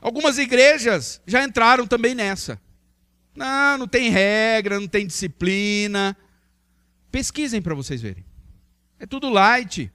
Algumas 0.00 0.38
igrejas 0.38 1.20
já 1.26 1.44
entraram 1.44 1.86
também 1.86 2.14
nessa. 2.14 2.60
Não, 3.34 3.78
não 3.78 3.88
tem 3.88 4.08
regra, 4.10 4.80
não 4.80 4.88
tem 4.88 5.06
disciplina. 5.06 6.16
Pesquisem 7.10 7.60
para 7.60 7.74
vocês 7.74 8.00
verem. 8.00 8.24
É 8.98 9.06
tudo 9.06 9.28
light. 9.28 9.92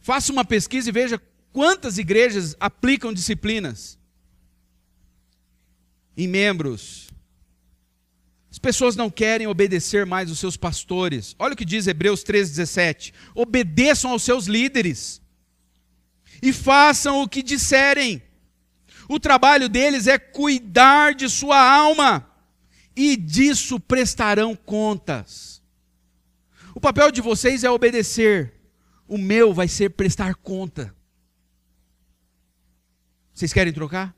Faça 0.00 0.32
uma 0.32 0.44
pesquisa 0.44 0.88
e 0.88 0.92
veja 0.92 1.20
quantas 1.52 1.98
igrejas 1.98 2.56
aplicam 2.58 3.12
disciplinas 3.12 3.98
em 6.16 6.26
membros 6.26 7.06
as 8.56 8.58
pessoas 8.58 8.96
não 8.96 9.10
querem 9.10 9.46
obedecer 9.46 10.06
mais 10.06 10.30
os 10.30 10.38
seus 10.38 10.56
pastores. 10.56 11.36
Olha 11.38 11.52
o 11.52 11.56
que 11.56 11.62
diz 11.62 11.86
Hebreus 11.86 12.24
3,17: 12.24 13.12
obedeçam 13.34 14.12
aos 14.12 14.22
seus 14.22 14.46
líderes 14.46 15.20
e 16.40 16.54
façam 16.54 17.20
o 17.20 17.28
que 17.28 17.42
disserem. 17.42 18.22
O 19.10 19.20
trabalho 19.20 19.68
deles 19.68 20.06
é 20.06 20.18
cuidar 20.18 21.14
de 21.14 21.28
sua 21.28 21.60
alma, 21.60 22.26
e 22.96 23.14
disso 23.14 23.78
prestarão 23.78 24.56
contas. 24.56 25.62
O 26.74 26.80
papel 26.80 27.12
de 27.12 27.20
vocês 27.20 27.62
é 27.62 27.70
obedecer, 27.70 28.54
o 29.06 29.18
meu 29.18 29.52
vai 29.52 29.68
ser 29.68 29.90
prestar 29.90 30.34
conta. 30.34 30.94
Vocês 33.34 33.52
querem 33.52 33.70
trocar? 33.70 34.16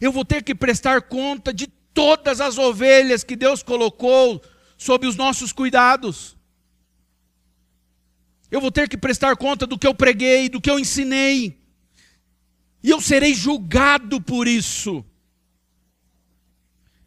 Eu 0.00 0.12
vou 0.12 0.24
ter 0.24 0.42
que 0.42 0.54
prestar 0.54 1.02
conta 1.02 1.52
de 1.52 1.66
todas 1.66 2.40
as 2.40 2.58
ovelhas 2.58 3.22
que 3.22 3.36
Deus 3.36 3.62
colocou 3.62 4.42
sob 4.76 5.06
os 5.06 5.16
nossos 5.16 5.52
cuidados. 5.52 6.36
Eu 8.50 8.60
vou 8.60 8.70
ter 8.70 8.88
que 8.88 8.96
prestar 8.96 9.36
conta 9.36 9.66
do 9.66 9.78
que 9.78 9.86
eu 9.86 9.94
preguei, 9.94 10.48
do 10.48 10.60
que 10.60 10.70
eu 10.70 10.78
ensinei. 10.78 11.58
E 12.82 12.90
eu 12.90 13.00
serei 13.00 13.34
julgado 13.34 14.20
por 14.20 14.46
isso. 14.46 15.04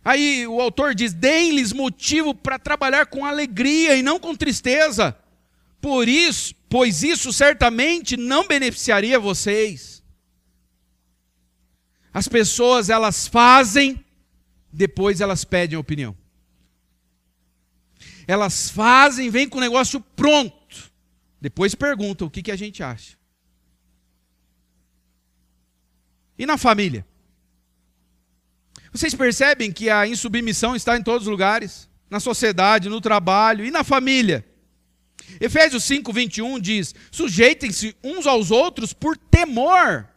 Aí 0.03 0.47
o 0.47 0.59
autor 0.61 0.95
diz: 0.95 1.13
deem-lhes 1.13 1.73
motivo 1.73 2.33
para 2.33 2.57
trabalhar 2.57 3.05
com 3.05 3.25
alegria 3.25 3.95
e 3.95 4.01
não 4.01 4.19
com 4.19 4.35
tristeza. 4.35 5.15
Por 5.79 6.07
isso, 6.07 6.55
pois 6.69 7.03
isso 7.03 7.31
certamente 7.31 8.17
não 8.17 8.47
beneficiaria 8.47 9.19
vocês. 9.19 9.96
As 12.17 12.27
pessoas 12.27 12.89
elas 12.89 13.27
fazem 13.27 14.03
depois 14.73 15.21
elas 15.21 15.45
pedem 15.45 15.77
opinião. 15.77 16.17
Elas 18.27 18.71
fazem, 18.71 19.29
vêm 19.29 19.47
com 19.47 19.59
o 19.59 19.61
negócio 19.61 20.01
pronto. 20.01 20.91
Depois 21.39 21.75
perguntam 21.75 22.27
o 22.27 22.31
que, 22.31 22.41
que 22.41 22.49
a 22.49 22.55
gente 22.55 22.81
acha. 22.81 23.15
E 26.39 26.47
na 26.47 26.57
família? 26.57 27.05
Vocês 28.91 29.13
percebem 29.13 29.71
que 29.71 29.87
a 29.87 30.07
insubmissão 30.07 30.75
está 30.75 30.97
em 30.97 31.03
todos 31.03 31.27
os 31.27 31.31
lugares? 31.31 31.87
Na 32.09 32.19
sociedade, 32.19 32.89
no 32.89 32.99
trabalho 32.99 33.63
e 33.63 33.69
na 33.69 33.83
família. 33.83 34.43
Efésios 35.39 35.83
5, 35.83 36.11
21 36.11 36.59
diz: 36.59 36.95
sujeitem-se 37.11 37.95
uns 38.03 38.25
aos 38.25 38.49
outros 38.49 38.91
por 38.91 39.15
temor 39.15 40.16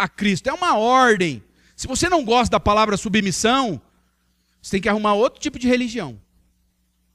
a 0.00 0.08
Cristo. 0.08 0.48
É 0.48 0.52
uma 0.52 0.76
ordem. 0.76 1.42
Se 1.76 1.86
você 1.86 2.08
não 2.08 2.24
gosta 2.24 2.52
da 2.52 2.60
palavra 2.60 2.96
submissão, 2.96 3.80
você 4.60 4.72
tem 4.72 4.80
que 4.80 4.88
arrumar 4.88 5.14
outro 5.14 5.40
tipo 5.40 5.58
de 5.58 5.68
religião. 5.68 6.20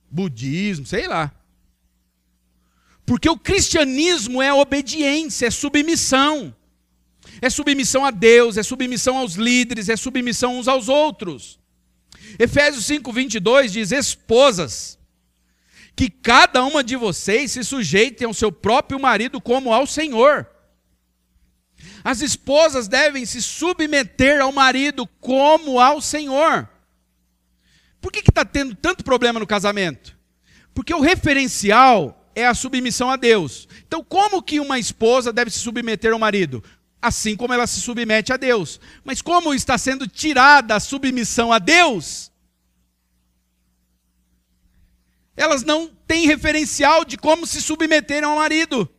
Budismo, 0.09 0.85
sei 0.85 1.07
lá. 1.07 1.31
Porque 3.05 3.29
o 3.29 3.37
cristianismo 3.37 4.41
é 4.41 4.53
obediência, 4.53 5.47
é 5.47 5.51
submissão. 5.51 6.55
É 7.41 7.49
submissão 7.49 8.05
a 8.05 8.11
Deus, 8.11 8.57
é 8.57 8.63
submissão 8.63 9.17
aos 9.17 9.33
líderes, 9.33 9.89
é 9.89 9.95
submissão 9.95 10.57
uns 10.57 10.67
aos 10.67 10.87
outros. 10.87 11.59
Efésios 12.39 12.85
5, 12.85 13.11
22 13.11 13.73
diz: 13.73 13.91
Esposas, 13.91 14.97
que 15.95 16.09
cada 16.09 16.63
uma 16.63 16.83
de 16.83 16.95
vocês 16.95 17.51
se 17.51 17.63
sujeitem 17.63 18.27
ao 18.27 18.33
seu 18.33 18.51
próprio 18.51 18.99
marido 18.99 19.41
como 19.41 19.73
ao 19.73 19.87
Senhor. 19.87 20.47
As 22.03 22.21
esposas 22.21 22.87
devem 22.87 23.25
se 23.25 23.41
submeter 23.41 24.41
ao 24.41 24.51
marido 24.51 25.07
como 25.19 25.79
ao 25.79 26.01
Senhor. 26.01 26.69
Por 27.99 28.11
que 28.11 28.19
está 28.19 28.45
tendo 28.45 28.75
tanto 28.75 29.03
problema 29.03 29.39
no 29.39 29.47
casamento? 29.47 30.15
Porque 30.73 30.93
o 30.93 30.99
referencial 30.99 32.29
é 32.35 32.45
a 32.45 32.53
submissão 32.53 33.09
a 33.09 33.15
Deus. 33.15 33.67
Então, 33.87 34.03
como 34.03 34.43
que 34.43 34.59
uma 34.59 34.77
esposa 34.77 35.33
deve 35.33 35.49
se 35.49 35.59
submeter 35.59 36.11
ao 36.11 36.19
marido? 36.19 36.63
Assim 37.01 37.35
como 37.35 37.53
ela 37.53 37.65
se 37.65 37.79
submete 37.79 38.33
a 38.33 38.37
Deus. 38.37 38.79
Mas 39.03 39.21
como 39.21 39.53
está 39.53 39.77
sendo 39.77 40.07
tirada 40.07 40.75
a 40.75 40.79
submissão 40.79 41.51
a 41.51 41.59
Deus, 41.59 42.31
elas 45.35 45.63
não 45.63 45.87
têm 45.87 46.27
referencial 46.27 47.05
de 47.05 47.17
como 47.17 47.47
se 47.47 47.61
submeterem 47.61 48.29
ao 48.29 48.35
marido. 48.35 48.89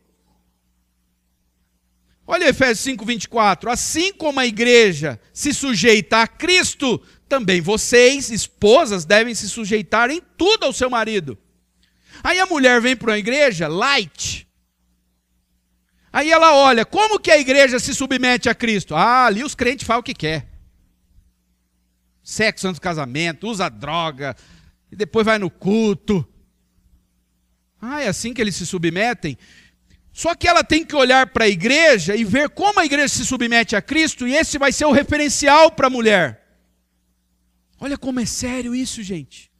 Olha 2.29 2.49
Efésios 2.49 2.79
5, 2.81 3.05
24. 3.05 3.71
Assim 3.71 4.11
como 4.11 4.41
a 4.41 4.45
igreja 4.45 5.17
se 5.31 5.53
sujeita 5.53 6.21
a 6.21 6.27
Cristo, 6.27 7.01
também 7.29 7.61
vocês, 7.61 8.29
esposas, 8.29 9.05
devem 9.05 9.33
se 9.33 9.49
sujeitar 9.49 10.11
em 10.11 10.21
tudo 10.37 10.65
ao 10.65 10.73
seu 10.73 10.89
marido. 10.89 11.37
Aí 12.21 12.37
a 12.39 12.45
mulher 12.45 12.81
vem 12.81 12.97
para 12.97 13.11
uma 13.11 13.17
igreja 13.17 13.69
light. 13.69 14.45
Aí 16.11 16.29
ela 16.29 16.53
olha, 16.55 16.85
como 16.85 17.19
que 17.19 17.31
a 17.31 17.37
igreja 17.37 17.79
se 17.79 17.95
submete 17.95 18.49
a 18.49 18.55
Cristo? 18.55 18.93
Ah, 18.93 19.27
ali 19.27 19.43
os 19.43 19.55
crentes 19.55 19.87
fazem 19.87 19.99
o 20.01 20.03
que 20.03 20.13
quer. 20.13 20.47
Sexo 22.23 22.67
antes 22.67 22.79
do 22.79 22.83
casamento, 22.83 23.47
usa 23.47 23.69
droga, 23.69 24.35
e 24.91 24.95
depois 24.95 25.25
vai 25.25 25.37
no 25.37 25.49
culto. 25.49 26.27
Ah, 27.79 28.01
é 28.01 28.07
assim 28.07 28.33
que 28.33 28.41
eles 28.41 28.55
se 28.55 28.65
submetem? 28.65 29.37
Só 30.17 30.33
que 30.33 30.47
ela 30.47 30.63
tem 30.63 30.83
que 30.83 30.95
olhar 30.95 31.27
para 31.27 31.45
a 31.45 31.47
igreja 31.47 32.15
e 32.15 32.23
ver 32.23 32.49
como 32.49 32.79
a 32.79 32.85
igreja 32.85 33.07
se 33.07 33.23
submete 33.23 33.75
a 33.75 33.81
Cristo, 33.83 34.27
e 34.27 34.33
esse 34.33 34.57
vai 34.57 34.71
ser 34.71 34.85
o 34.85 34.91
referencial 34.91 35.69
para 35.69 35.85
a 35.85 35.91
mulher. 35.91 36.57
Olha 37.79 37.99
como 37.99 38.19
é 38.19 38.25
sério 38.25 38.73
isso, 38.73 39.03
gente. 39.03 39.51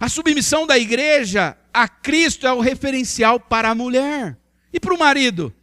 A 0.00 0.08
submissão 0.08 0.66
da 0.66 0.78
igreja 0.78 1.58
a 1.74 1.86
Cristo 1.86 2.46
é 2.46 2.52
o 2.54 2.60
referencial 2.60 3.38
para 3.38 3.68
a 3.68 3.74
mulher. 3.74 4.38
E 4.72 4.80
para 4.80 4.94
o 4.94 4.98
marido? 4.98 5.54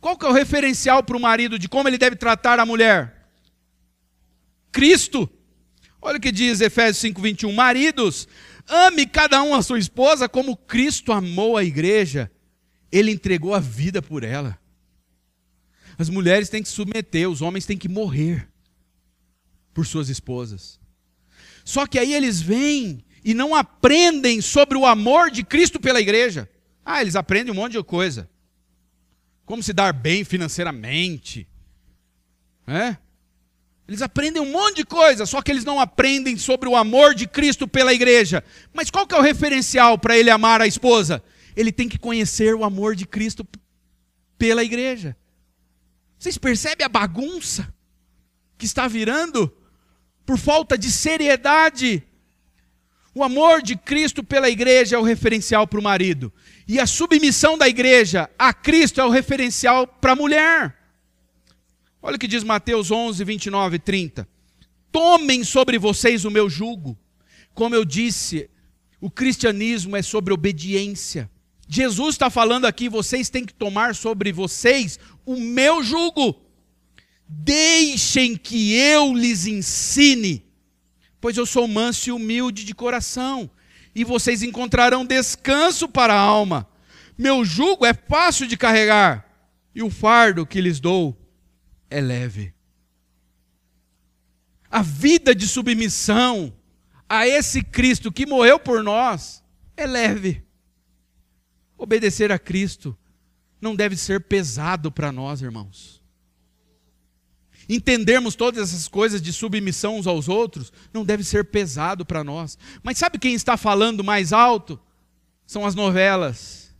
Qual 0.00 0.18
que 0.18 0.26
é 0.26 0.28
o 0.28 0.32
referencial 0.32 1.04
para 1.04 1.16
o 1.16 1.20
marido 1.20 1.56
de 1.56 1.68
como 1.68 1.88
ele 1.88 1.98
deve 1.98 2.16
tratar 2.16 2.58
a 2.58 2.66
mulher? 2.66 3.28
Cristo. 4.72 5.30
Olha 6.02 6.18
o 6.18 6.20
que 6.20 6.32
diz 6.32 6.60
Efésios 6.60 6.96
5, 6.96 7.22
21. 7.22 7.52
Maridos, 7.52 8.26
ame 8.70 9.06
cada 9.06 9.42
um 9.42 9.54
a 9.54 9.62
sua 9.62 9.78
esposa 9.78 10.28
como 10.28 10.56
Cristo 10.56 11.12
amou 11.12 11.56
a 11.56 11.64
igreja. 11.64 12.30
Ele 12.90 13.10
entregou 13.10 13.54
a 13.54 13.60
vida 13.60 14.00
por 14.00 14.24
ela. 14.24 14.58
As 15.98 16.08
mulheres 16.08 16.48
têm 16.48 16.62
que 16.62 16.68
se 16.68 16.74
submeter, 16.74 17.28
os 17.28 17.42
homens 17.42 17.66
têm 17.66 17.76
que 17.76 17.88
morrer 17.88 18.48
por 19.74 19.86
suas 19.86 20.08
esposas. 20.08 20.80
Só 21.64 21.86
que 21.86 21.98
aí 21.98 22.14
eles 22.14 22.40
vêm 22.40 23.04
e 23.24 23.34
não 23.34 23.54
aprendem 23.54 24.40
sobre 24.40 24.78
o 24.78 24.86
amor 24.86 25.30
de 25.30 25.44
Cristo 25.44 25.78
pela 25.78 26.00
igreja. 26.00 26.48
Ah, 26.84 27.02
eles 27.02 27.16
aprendem 27.16 27.52
um 27.52 27.56
monte 27.56 27.72
de 27.72 27.82
coisa. 27.82 28.30
Como 29.44 29.62
se 29.62 29.72
dar 29.72 29.92
bem 29.92 30.24
financeiramente. 30.24 31.46
É? 32.66 32.96
Eles 33.90 34.00
aprendem 34.00 34.40
um 34.40 34.52
monte 34.52 34.76
de 34.76 34.84
coisa, 34.84 35.26
só 35.26 35.42
que 35.42 35.50
eles 35.50 35.64
não 35.64 35.78
aprendem 35.78 36.38
sobre 36.38 36.66
o 36.66 36.76
amor 36.76 37.14
de 37.14 37.26
Cristo 37.26 37.68
pela 37.68 37.92
igreja. 37.92 38.42
Mas 38.72 38.90
qual 38.90 39.06
que 39.06 39.14
é 39.14 39.18
o 39.18 39.22
referencial 39.22 39.98
para 39.98 40.16
ele 40.16 40.30
amar 40.30 40.62
a 40.62 40.66
esposa? 40.66 41.22
Ele 41.54 41.70
tem 41.72 41.88
que 41.88 41.98
conhecer 41.98 42.54
o 42.54 42.64
amor 42.64 42.94
de 42.94 43.04
Cristo 43.04 43.46
pela 44.38 44.64
igreja. 44.64 45.14
Vocês 46.18 46.38
percebem 46.38 46.86
a 46.86 46.88
bagunça? 46.88 47.74
que 48.60 48.66
está 48.66 48.86
virando 48.86 49.52
por 50.24 50.38
falta 50.38 50.76
de 50.76 50.92
seriedade. 50.92 52.04
O 53.12 53.24
amor 53.24 53.62
de 53.62 53.74
Cristo 53.74 54.22
pela 54.22 54.48
igreja 54.48 54.94
é 54.94 54.98
o 54.98 55.02
referencial 55.02 55.66
para 55.66 55.80
o 55.80 55.82
marido, 55.82 56.32
e 56.68 56.78
a 56.78 56.86
submissão 56.86 57.58
da 57.58 57.66
igreja 57.66 58.30
a 58.38 58.52
Cristo 58.52 59.00
é 59.00 59.04
o 59.04 59.10
referencial 59.10 59.86
para 59.86 60.12
a 60.12 60.16
mulher. 60.16 60.76
Olha 62.02 62.16
o 62.16 62.18
que 62.18 62.26
diz 62.26 62.42
Mateus 62.42 62.90
11, 62.90 63.22
29 63.24 63.76
e 63.76 63.78
30. 63.78 64.28
Tomem 64.90 65.44
sobre 65.44 65.78
vocês 65.78 66.24
o 66.24 66.30
meu 66.30 66.48
jugo. 66.48 66.98
Como 67.54 67.74
eu 67.74 67.84
disse, 67.84 68.48
o 69.00 69.10
cristianismo 69.10 69.96
é 69.96 70.02
sobre 70.02 70.32
obediência. 70.32 71.30
Jesus 71.68 72.14
está 72.14 72.30
falando 72.30 72.64
aqui, 72.64 72.88
vocês 72.88 73.28
têm 73.28 73.44
que 73.44 73.52
tomar 73.52 73.94
sobre 73.94 74.32
vocês 74.32 74.98
o 75.26 75.36
meu 75.36 75.82
jugo. 75.82 76.40
Deixem 77.28 78.36
que 78.36 78.74
eu 78.74 79.14
lhes 79.14 79.46
ensine, 79.46 80.44
pois 81.20 81.36
eu 81.36 81.46
sou 81.46 81.68
manso 81.68 82.08
e 82.08 82.12
humilde 82.12 82.64
de 82.64 82.74
coração, 82.74 83.48
e 83.94 84.02
vocês 84.02 84.42
encontrarão 84.42 85.04
descanso 85.04 85.88
para 85.88 86.12
a 86.12 86.20
alma. 86.20 86.66
Meu 87.16 87.44
jugo 87.44 87.86
é 87.86 87.94
fácil 87.94 88.48
de 88.48 88.56
carregar, 88.56 89.24
e 89.72 89.82
o 89.82 89.90
fardo 89.90 90.44
que 90.44 90.60
lhes 90.60 90.80
dou 90.80 91.19
é 91.90 92.00
leve. 92.00 92.54
A 94.70 94.82
vida 94.82 95.34
de 95.34 95.46
submissão 95.48 96.56
a 97.08 97.26
esse 97.26 97.62
Cristo 97.62 98.12
que 98.12 98.24
morreu 98.24 98.58
por 98.58 98.84
nós 98.84 99.42
é 99.76 99.84
leve. 99.84 100.44
Obedecer 101.76 102.30
a 102.30 102.38
Cristo 102.38 102.96
não 103.60 103.74
deve 103.74 103.96
ser 103.96 104.20
pesado 104.20 104.92
para 104.92 105.10
nós, 105.10 105.42
irmãos. 105.42 106.00
Entendermos 107.68 108.34
todas 108.34 108.68
essas 108.68 108.88
coisas 108.88 109.20
de 109.20 109.32
submissão 109.32 109.98
uns 109.98 110.06
aos 110.06 110.28
outros 110.28 110.72
não 110.92 111.04
deve 111.04 111.22
ser 111.22 111.44
pesado 111.46 112.04
para 112.04 112.24
nós. 112.24 112.58
Mas 112.82 112.98
sabe 112.98 113.18
quem 113.18 113.34
está 113.34 113.56
falando 113.56 114.02
mais 114.02 114.32
alto? 114.32 114.80
São 115.46 115.66
as 115.66 115.74
novelas. 115.74 116.74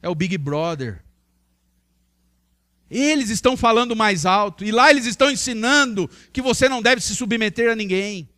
É 0.00 0.08
o 0.08 0.14
Big 0.14 0.36
Brother. 0.38 1.04
Eles 2.92 3.30
estão 3.30 3.56
falando 3.56 3.96
mais 3.96 4.26
alto. 4.26 4.66
E 4.66 4.70
lá 4.70 4.90
eles 4.90 5.06
estão 5.06 5.30
ensinando 5.30 6.10
que 6.30 6.42
você 6.42 6.68
não 6.68 6.82
deve 6.82 7.00
se 7.00 7.14
submeter 7.14 7.72
a 7.72 7.74
ninguém. 7.74 8.28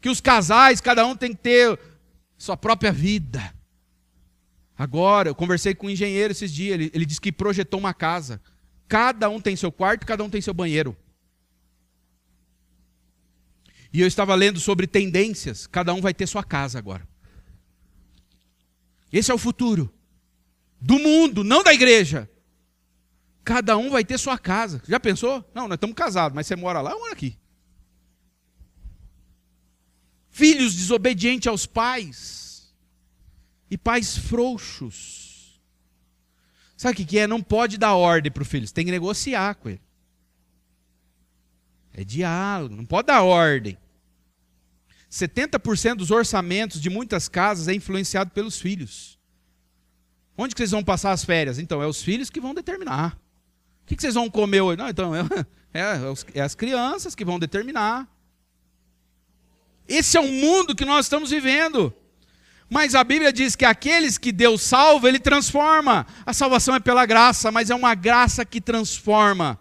Que 0.00 0.08
os 0.08 0.20
casais, 0.20 0.80
cada 0.80 1.04
um 1.04 1.16
tem 1.16 1.32
que 1.32 1.42
ter 1.42 1.76
sua 2.38 2.56
própria 2.56 2.92
vida. 2.92 3.52
Agora, 4.78 5.30
eu 5.30 5.34
conversei 5.34 5.74
com 5.74 5.88
um 5.88 5.90
engenheiro 5.90 6.30
esses 6.30 6.52
dias, 6.52 6.74
ele, 6.74 6.92
ele 6.94 7.04
disse 7.04 7.20
que 7.20 7.32
projetou 7.32 7.80
uma 7.80 7.92
casa. 7.92 8.40
Cada 8.86 9.28
um 9.28 9.40
tem 9.40 9.56
seu 9.56 9.72
quarto, 9.72 10.06
cada 10.06 10.22
um 10.22 10.30
tem 10.30 10.40
seu 10.40 10.54
banheiro. 10.54 10.96
E 13.92 14.00
eu 14.00 14.06
estava 14.06 14.32
lendo 14.36 14.60
sobre 14.60 14.86
tendências, 14.86 15.66
cada 15.66 15.92
um 15.92 16.00
vai 16.00 16.14
ter 16.14 16.28
sua 16.28 16.44
casa 16.44 16.78
agora. 16.78 17.08
Esse 19.12 19.32
é 19.32 19.34
o 19.34 19.38
futuro 19.38 19.92
do 20.80 21.00
mundo, 21.00 21.42
não 21.42 21.64
da 21.64 21.74
igreja. 21.74 22.30
Cada 23.46 23.76
um 23.76 23.90
vai 23.90 24.04
ter 24.04 24.18
sua 24.18 24.36
casa. 24.36 24.82
Já 24.88 24.98
pensou? 24.98 25.48
Não, 25.54 25.68
nós 25.68 25.76
estamos 25.76 25.94
casados, 25.94 26.34
mas 26.34 26.48
você 26.48 26.56
mora 26.56 26.80
lá, 26.80 26.90
eu 26.90 26.98
moro 26.98 27.12
aqui. 27.12 27.38
Filhos 30.28 30.74
desobedientes 30.74 31.46
aos 31.46 31.64
pais 31.64 32.74
e 33.70 33.78
pais 33.78 34.18
frouxos. 34.18 35.60
Sabe 36.76 37.00
o 37.00 37.06
que 37.06 37.20
é? 37.20 37.28
Não 37.28 37.40
pode 37.40 37.78
dar 37.78 37.94
ordem 37.94 38.32
para 38.32 38.42
o 38.42 38.44
filho, 38.44 38.66
você 38.66 38.74
tem 38.74 38.84
que 38.84 38.90
negociar 38.90 39.54
com 39.54 39.68
ele. 39.68 39.80
É 41.92 42.02
diálogo, 42.02 42.74
não 42.74 42.84
pode 42.84 43.06
dar 43.06 43.22
ordem. 43.22 43.78
70% 45.08 45.94
dos 45.94 46.10
orçamentos 46.10 46.80
de 46.80 46.90
muitas 46.90 47.28
casas 47.28 47.68
é 47.68 47.74
influenciado 47.74 48.32
pelos 48.32 48.60
filhos. 48.60 49.20
Onde 50.36 50.52
que 50.52 50.58
vocês 50.58 50.72
vão 50.72 50.82
passar 50.82 51.12
as 51.12 51.24
férias? 51.24 51.60
Então, 51.60 51.80
é 51.80 51.86
os 51.86 52.02
filhos 52.02 52.28
que 52.28 52.40
vão 52.40 52.52
determinar. 52.52 53.16
O 53.86 53.88
que, 53.88 53.94
vocês 54.00 54.14
vão 54.14 54.28
comer 54.28 54.62
hoje? 54.62 54.78
Não, 54.78 54.88
então, 54.88 55.14
é, 55.14 55.20
é, 55.72 55.80
é 56.34 56.40
as 56.40 56.56
crianças 56.56 57.14
que 57.14 57.24
vão 57.24 57.38
determinar. 57.38 58.08
Esse 59.86 60.16
é 60.16 60.20
o 60.20 60.26
mundo 60.26 60.74
que 60.74 60.84
nós 60.84 61.06
estamos 61.06 61.30
vivendo. 61.30 61.94
Mas 62.68 62.96
a 62.96 63.04
Bíblia 63.04 63.32
diz 63.32 63.54
que 63.54 63.64
aqueles 63.64 64.18
que 64.18 64.32
Deus 64.32 64.60
salva, 64.60 65.08
Ele 65.08 65.20
transforma. 65.20 66.04
A 66.26 66.32
salvação 66.32 66.74
é 66.74 66.80
pela 66.80 67.06
graça, 67.06 67.52
mas 67.52 67.70
é 67.70 67.76
uma 67.76 67.94
graça 67.94 68.44
que 68.44 68.60
transforma. 68.60 69.56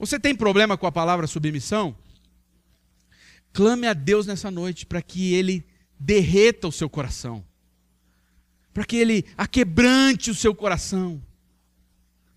Você 0.00 0.18
tem 0.18 0.34
problema 0.34 0.76
com 0.76 0.88
a 0.88 0.90
palavra 0.90 1.28
submissão? 1.28 1.96
Clame 3.52 3.86
a 3.86 3.92
Deus 3.92 4.26
nessa 4.26 4.50
noite 4.50 4.84
para 4.84 5.00
que 5.00 5.32
Ele 5.32 5.64
derreta 5.96 6.66
o 6.66 6.72
seu 6.72 6.90
coração, 6.90 7.44
para 8.74 8.84
que 8.84 8.96
Ele 8.96 9.24
aquebrante 9.36 10.28
o 10.28 10.34
seu 10.34 10.52
coração, 10.52 11.22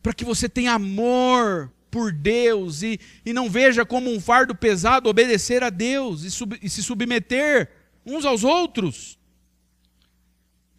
para 0.06 0.14
que 0.14 0.24
você 0.24 0.47
tenha 0.47 0.74
amor 0.74 1.74
por 1.89 2.12
Deus 2.12 2.84
e, 2.84 2.99
e 3.26 3.34
não 3.34 3.49
veja 3.49 3.84
como 3.84 4.14
um 4.14 4.22
fardo 4.22 4.53
pesado 4.53 5.10
obedecer 5.10 5.64
a 5.64 5.72
Deus 5.72 6.22
e, 6.22 6.30
sub, 6.30 6.60
e 6.62 6.70
se 6.70 6.84
submeter 6.84 7.72
uns 8.06 8.24
aos 8.24 8.43
outros. 8.43 9.18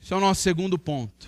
Esse 0.01 0.13
é 0.13 0.17
o 0.17 0.21
nosso 0.21 0.43
segundo 0.43 0.79
ponto. 0.79 1.27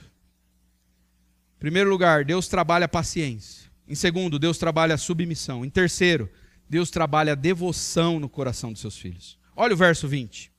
Em 1.57 1.59
primeiro 1.59 1.91
lugar, 1.91 2.25
Deus 2.25 2.47
trabalha 2.47 2.85
a 2.85 2.89
paciência. 2.89 3.69
Em 3.89 3.97
segundo, 3.97 4.39
Deus 4.39 4.59
trabalha 4.59 4.95
a 4.95 4.99
submissão. 4.99 5.65
Em 5.65 5.69
terceiro, 5.69 6.31
Deus 6.71 6.91
trabalha 6.91 7.33
a 7.33 7.35
devoção 7.35 8.21
no 8.21 8.29
coração 8.29 8.71
dos 8.71 8.81
seus 8.81 8.97
filhos. 8.97 9.37
Olha 9.57 9.75
o 9.75 9.77
verso 9.77 10.07
20. 10.07 10.53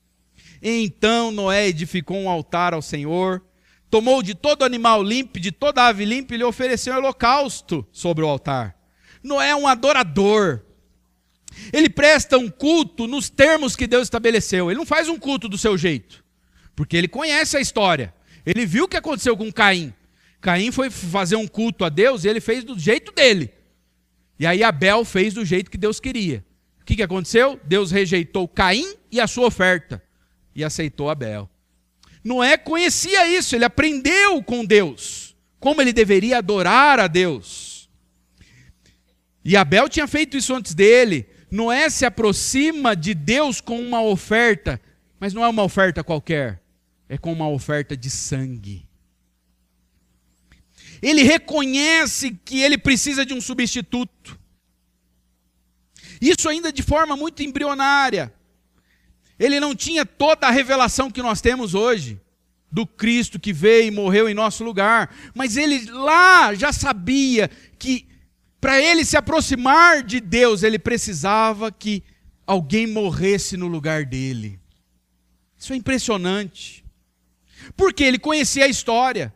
Então 0.60 1.30
Noé 1.30 1.68
edificou 1.68 2.18
um 2.18 2.28
altar 2.28 2.74
ao 2.74 2.82
Senhor, 2.82 3.42
tomou 3.90 4.22
de 4.22 4.34
todo 4.34 4.64
animal 4.64 5.02
limpo, 5.02 5.40
de 5.40 5.50
toda 5.50 5.86
ave 5.86 6.04
limpa, 6.04 6.34
e 6.34 6.38
lhe 6.38 6.44
ofereceu 6.44 6.94
um 6.94 6.98
holocausto 6.98 7.86
sobre 7.90 8.24
o 8.24 8.28
altar. 8.28 8.76
Noé 9.22 9.50
é 9.50 9.56
um 9.56 9.66
adorador. 9.66 10.60
Ele 11.72 11.90
presta 11.90 12.38
um 12.38 12.48
culto 12.48 13.06
nos 13.08 13.28
termos 13.28 13.74
que 13.74 13.86
Deus 13.86 14.04
estabeleceu. 14.04 14.70
Ele 14.70 14.78
não 14.78 14.86
faz 14.86 15.08
um 15.08 15.18
culto 15.18 15.48
do 15.48 15.58
seu 15.58 15.76
jeito. 15.76 16.24
Porque 16.76 16.96
ele 16.96 17.08
conhece 17.08 17.56
a 17.56 17.60
história. 17.60 18.14
Ele 18.46 18.64
viu 18.64 18.84
o 18.84 18.88
que 18.88 18.96
aconteceu 18.96 19.36
com 19.36 19.52
Caim. 19.52 19.92
Caim 20.40 20.70
foi 20.70 20.88
fazer 20.88 21.36
um 21.36 21.46
culto 21.46 21.84
a 21.84 21.88
Deus 21.88 22.24
e 22.24 22.28
ele 22.28 22.40
fez 22.40 22.64
do 22.64 22.78
jeito 22.78 23.12
dele. 23.12 23.52
E 24.38 24.46
aí 24.46 24.62
Abel 24.62 25.04
fez 25.04 25.34
do 25.34 25.44
jeito 25.44 25.70
que 25.70 25.76
Deus 25.76 26.00
queria. 26.00 26.44
O 26.80 26.84
que, 26.84 26.96
que 26.96 27.02
aconteceu? 27.02 27.60
Deus 27.64 27.90
rejeitou 27.90 28.48
Caim 28.48 28.94
e 29.10 29.20
a 29.20 29.26
sua 29.26 29.48
oferta. 29.48 30.02
E 30.54 30.64
aceitou 30.64 31.10
Abel. 31.10 31.49
Noé 32.22 32.56
conhecia 32.56 33.26
isso, 33.26 33.54
ele 33.54 33.64
aprendeu 33.64 34.42
com 34.42 34.64
Deus. 34.64 35.36
Como 35.58 35.80
ele 35.80 35.92
deveria 35.92 36.38
adorar 36.38 36.98
a 36.98 37.06
Deus. 37.06 37.88
E 39.44 39.56
Abel 39.56 39.88
tinha 39.88 40.06
feito 40.06 40.36
isso 40.36 40.54
antes 40.54 40.74
dele. 40.74 41.28
Noé 41.50 41.90
se 41.90 42.04
aproxima 42.04 42.94
de 42.94 43.14
Deus 43.14 43.60
com 43.60 43.80
uma 43.80 44.02
oferta, 44.02 44.80
mas 45.18 45.34
não 45.34 45.44
é 45.44 45.48
uma 45.48 45.62
oferta 45.62 46.04
qualquer 46.04 46.60
é 47.10 47.18
com 47.18 47.32
uma 47.32 47.48
oferta 47.48 47.96
de 47.96 48.08
sangue. 48.08 48.88
Ele 51.02 51.24
reconhece 51.24 52.38
que 52.44 52.62
ele 52.62 52.78
precisa 52.78 53.26
de 53.26 53.34
um 53.34 53.40
substituto. 53.40 54.38
Isso 56.20 56.48
ainda 56.48 56.72
de 56.72 56.84
forma 56.84 57.16
muito 57.16 57.42
embrionária. 57.42 58.32
Ele 59.40 59.58
não 59.58 59.74
tinha 59.74 60.04
toda 60.04 60.46
a 60.46 60.50
revelação 60.50 61.10
que 61.10 61.22
nós 61.22 61.40
temos 61.40 61.74
hoje 61.74 62.20
do 62.70 62.86
Cristo 62.86 63.40
que 63.40 63.54
veio 63.54 63.88
e 63.88 63.90
morreu 63.90 64.28
em 64.28 64.34
nosso 64.34 64.62
lugar, 64.62 65.12
mas 65.34 65.56
ele 65.56 65.90
lá 65.90 66.54
já 66.54 66.72
sabia 66.72 67.50
que 67.78 68.06
para 68.60 68.80
ele 68.80 69.02
se 69.02 69.16
aproximar 69.16 70.02
de 70.02 70.20
Deus, 70.20 70.62
ele 70.62 70.78
precisava 70.78 71.72
que 71.72 72.04
alguém 72.46 72.86
morresse 72.86 73.56
no 73.56 73.66
lugar 73.66 74.04
dele. 74.04 74.60
Isso 75.56 75.72
é 75.72 75.76
impressionante. 75.76 76.84
Porque 77.74 78.04
ele 78.04 78.18
conhecia 78.18 78.66
a 78.66 78.68
história. 78.68 79.32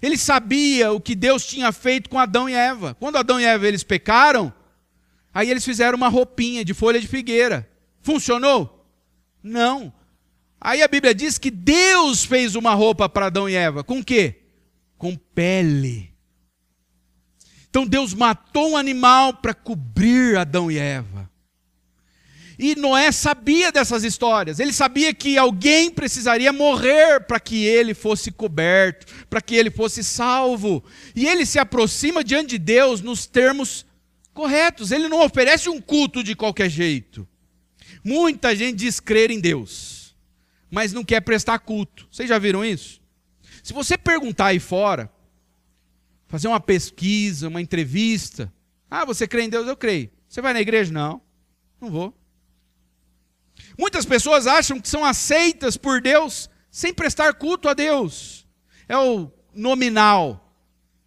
Ele 0.00 0.16
sabia 0.16 0.92
o 0.92 1.00
que 1.00 1.16
Deus 1.16 1.44
tinha 1.44 1.72
feito 1.72 2.08
com 2.08 2.18
Adão 2.20 2.48
e 2.48 2.54
Eva. 2.54 2.94
Quando 3.00 3.16
Adão 3.16 3.40
e 3.40 3.44
Eva 3.44 3.66
eles 3.66 3.82
pecaram, 3.82 4.52
aí 5.34 5.50
eles 5.50 5.64
fizeram 5.64 5.96
uma 5.96 6.08
roupinha 6.08 6.64
de 6.64 6.72
folha 6.72 7.00
de 7.00 7.08
figueira. 7.08 7.68
Funcionou? 8.00 8.77
Não. 9.42 9.92
Aí 10.60 10.82
a 10.82 10.88
Bíblia 10.88 11.14
diz 11.14 11.38
que 11.38 11.50
Deus 11.50 12.24
fez 12.24 12.54
uma 12.54 12.74
roupa 12.74 13.08
para 13.08 13.26
Adão 13.26 13.48
e 13.48 13.54
Eva. 13.54 13.84
Com 13.84 14.02
quê? 14.02 14.42
Com 14.96 15.16
pele. 15.16 16.12
Então 17.70 17.86
Deus 17.86 18.14
matou 18.14 18.70
um 18.70 18.76
animal 18.76 19.34
para 19.34 19.54
cobrir 19.54 20.36
Adão 20.36 20.70
e 20.70 20.78
Eva. 20.78 21.30
E 22.58 22.74
Noé 22.74 23.12
sabia 23.12 23.70
dessas 23.70 24.02
histórias. 24.02 24.58
Ele 24.58 24.72
sabia 24.72 25.14
que 25.14 25.38
alguém 25.38 25.90
precisaria 25.90 26.52
morrer 26.52 27.20
para 27.20 27.38
que 27.38 27.64
ele 27.64 27.94
fosse 27.94 28.32
coberto, 28.32 29.06
para 29.30 29.40
que 29.40 29.54
ele 29.54 29.70
fosse 29.70 30.02
salvo. 30.02 30.82
E 31.14 31.24
ele 31.24 31.46
se 31.46 31.60
aproxima 31.60 32.24
diante 32.24 32.50
de 32.50 32.58
Deus 32.58 33.00
nos 33.00 33.26
termos 33.26 33.86
corretos. 34.34 34.90
Ele 34.90 35.08
não 35.08 35.24
oferece 35.24 35.68
um 35.68 35.80
culto 35.80 36.24
de 36.24 36.34
qualquer 36.34 36.68
jeito. 36.68 37.28
Muita 38.08 38.56
gente 38.56 38.78
diz 38.78 39.00
crer 39.00 39.30
em 39.30 39.38
Deus, 39.38 40.16
mas 40.70 40.94
não 40.94 41.04
quer 41.04 41.20
prestar 41.20 41.58
culto. 41.58 42.08
Vocês 42.10 42.26
já 42.26 42.38
viram 42.38 42.64
isso? 42.64 43.02
Se 43.62 43.74
você 43.74 43.98
perguntar 43.98 44.46
aí 44.46 44.58
fora, 44.58 45.12
fazer 46.26 46.48
uma 46.48 46.58
pesquisa, 46.58 47.48
uma 47.48 47.60
entrevista, 47.60 48.50
ah, 48.90 49.04
você 49.04 49.28
crê 49.28 49.42
em 49.42 49.50
Deus? 49.50 49.68
Eu 49.68 49.76
creio. 49.76 50.10
Você 50.26 50.40
vai 50.40 50.54
na 50.54 50.60
igreja? 50.62 50.90
Não, 50.90 51.20
não 51.78 51.90
vou. 51.90 52.14
Muitas 53.76 54.06
pessoas 54.06 54.46
acham 54.46 54.80
que 54.80 54.88
são 54.88 55.04
aceitas 55.04 55.76
por 55.76 56.00
Deus 56.00 56.48
sem 56.70 56.94
prestar 56.94 57.34
culto 57.34 57.68
a 57.68 57.74
Deus. 57.74 58.46
É 58.88 58.96
o 58.96 59.30
nominal. 59.54 60.50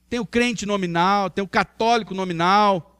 Tem 0.07 0.19
o 0.19 0.25
crente 0.25 0.67
nominal, 0.67 1.31
tem 1.31 1.43
o 1.43 1.47
católico 1.47 2.13
nominal. 2.13 2.90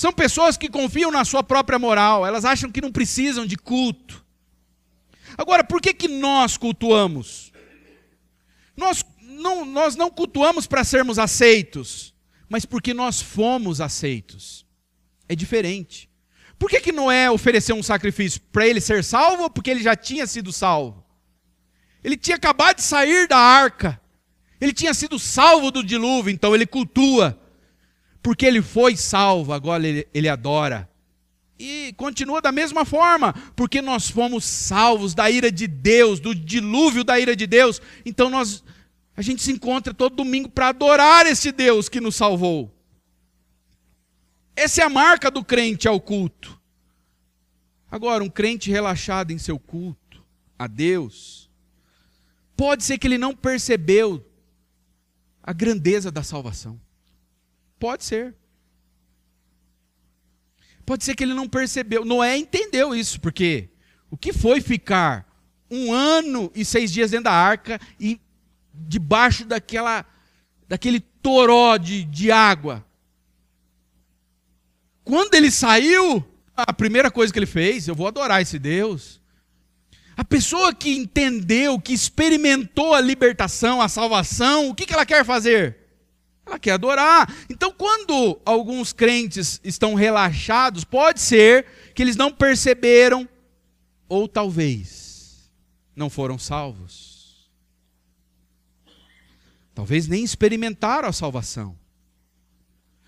São 0.00 0.14
pessoas 0.14 0.56
que 0.56 0.70
confiam 0.70 1.10
na 1.10 1.26
sua 1.26 1.42
própria 1.42 1.78
moral, 1.78 2.26
elas 2.26 2.46
acham 2.46 2.72
que 2.72 2.80
não 2.80 2.90
precisam 2.90 3.44
de 3.44 3.54
culto. 3.54 4.24
Agora, 5.36 5.62
por 5.62 5.78
que, 5.78 5.92
que 5.92 6.08
nós 6.08 6.56
cultuamos? 6.56 7.52
Nós 8.74 9.04
não, 9.20 9.66
nós 9.66 9.96
não 9.96 10.10
cultuamos 10.10 10.66
para 10.66 10.84
sermos 10.84 11.18
aceitos, 11.18 12.14
mas 12.48 12.64
porque 12.64 12.94
nós 12.94 13.20
fomos 13.20 13.78
aceitos. 13.78 14.64
É 15.28 15.36
diferente. 15.36 16.08
Por 16.58 16.70
que, 16.70 16.80
que 16.80 16.92
Noé 16.92 17.30
ofereceu 17.30 17.76
um 17.76 17.82
sacrifício? 17.82 18.40
Para 18.50 18.66
ele 18.66 18.80
ser 18.80 19.04
salvo 19.04 19.42
ou 19.42 19.50
porque 19.50 19.70
ele 19.70 19.82
já 19.82 19.94
tinha 19.94 20.26
sido 20.26 20.50
salvo? 20.50 21.04
Ele 22.02 22.16
tinha 22.16 22.38
acabado 22.38 22.76
de 22.76 22.82
sair 22.84 23.28
da 23.28 23.36
arca. 23.36 24.00
Ele 24.58 24.72
tinha 24.72 24.94
sido 24.94 25.18
salvo 25.18 25.70
do 25.70 25.84
dilúvio, 25.84 26.32
então 26.32 26.54
ele 26.54 26.64
cultua. 26.64 27.38
Porque 28.22 28.44
ele 28.44 28.62
foi 28.62 28.96
salvo, 28.96 29.52
agora 29.52 29.86
ele, 29.86 30.06
ele 30.12 30.28
adora. 30.28 30.88
E 31.58 31.92
continua 31.96 32.40
da 32.40 32.50
mesma 32.50 32.84
forma, 32.84 33.34
porque 33.54 33.82
nós 33.82 34.08
fomos 34.08 34.44
salvos 34.44 35.14
da 35.14 35.30
ira 35.30 35.52
de 35.52 35.66
Deus, 35.66 36.18
do 36.18 36.34
dilúvio 36.34 37.04
da 37.04 37.18
ira 37.20 37.36
de 37.36 37.46
Deus. 37.46 37.80
Então 38.04 38.30
nós 38.30 38.64
a 39.16 39.22
gente 39.22 39.42
se 39.42 39.52
encontra 39.52 39.92
todo 39.92 40.16
domingo 40.16 40.48
para 40.48 40.68
adorar 40.68 41.26
esse 41.26 41.52
Deus 41.52 41.90
que 41.90 42.00
nos 42.00 42.16
salvou. 42.16 42.74
Essa 44.56 44.80
é 44.80 44.84
a 44.84 44.88
marca 44.88 45.30
do 45.30 45.44
crente 45.44 45.86
ao 45.86 46.00
culto. 46.00 46.58
Agora, 47.90 48.24
um 48.24 48.30
crente 48.30 48.70
relaxado 48.70 49.30
em 49.30 49.36
seu 49.36 49.58
culto 49.58 50.24
a 50.58 50.66
Deus, 50.66 51.50
pode 52.56 52.84
ser 52.84 52.96
que 52.96 53.06
ele 53.06 53.18
não 53.18 53.34
percebeu 53.34 54.24
a 55.42 55.52
grandeza 55.52 56.10
da 56.10 56.22
salvação. 56.22 56.80
Pode 57.80 58.04
ser. 58.04 58.34
Pode 60.84 61.02
ser 61.02 61.14
que 61.16 61.24
ele 61.24 61.32
não 61.32 61.48
percebeu. 61.48 62.04
Noé 62.04 62.36
entendeu 62.36 62.94
isso, 62.94 63.18
porque 63.20 63.70
o 64.10 64.16
que 64.18 64.34
foi 64.34 64.60
ficar 64.60 65.26
um 65.70 65.92
ano 65.92 66.52
e 66.54 66.62
seis 66.62 66.92
dias 66.92 67.10
dentro 67.10 67.24
da 67.24 67.32
arca 67.32 67.80
e 67.98 68.20
debaixo 68.74 69.46
daquela, 69.46 70.04
daquele 70.68 71.00
toró 71.00 71.78
de, 71.78 72.04
de 72.04 72.30
água? 72.30 72.84
Quando 75.02 75.34
ele 75.34 75.50
saiu, 75.50 76.22
a 76.54 76.72
primeira 76.74 77.10
coisa 77.10 77.32
que 77.32 77.38
ele 77.38 77.46
fez, 77.46 77.88
eu 77.88 77.94
vou 77.94 78.06
adorar 78.06 78.42
esse 78.42 78.58
Deus. 78.58 79.22
A 80.14 80.24
pessoa 80.24 80.74
que 80.74 80.94
entendeu, 80.94 81.80
que 81.80 81.94
experimentou 81.94 82.94
a 82.94 83.00
libertação, 83.00 83.80
a 83.80 83.88
salvação, 83.88 84.68
o 84.68 84.74
que, 84.74 84.84
que 84.84 84.92
ela 84.92 85.06
quer 85.06 85.24
fazer? 85.24 85.79
Ela 86.50 86.58
quer 86.58 86.72
adorar. 86.72 87.32
Então, 87.48 87.70
quando 87.70 88.40
alguns 88.44 88.92
crentes 88.92 89.60
estão 89.62 89.94
relaxados, 89.94 90.82
pode 90.82 91.20
ser 91.20 91.64
que 91.94 92.02
eles 92.02 92.16
não 92.16 92.32
perceberam, 92.32 93.28
ou 94.08 94.26
talvez 94.26 95.48
não 95.94 96.10
foram 96.10 96.36
salvos. 96.38 97.48
Talvez 99.72 100.08
nem 100.08 100.24
experimentaram 100.24 101.08
a 101.08 101.12
salvação. 101.12 101.78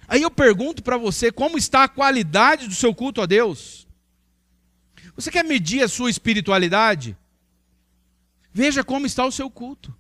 Aí 0.06 0.22
eu 0.22 0.30
pergunto 0.30 0.80
para 0.82 0.96
você 0.96 1.32
como 1.32 1.58
está 1.58 1.82
a 1.82 1.88
qualidade 1.88 2.68
do 2.68 2.74
seu 2.74 2.94
culto 2.94 3.20
a 3.20 3.26
Deus. 3.26 3.88
Você 5.16 5.32
quer 5.32 5.44
medir 5.44 5.82
a 5.82 5.88
sua 5.88 6.10
espiritualidade? 6.10 7.16
Veja 8.52 8.84
como 8.84 9.04
está 9.04 9.26
o 9.26 9.32
seu 9.32 9.50
culto. 9.50 9.92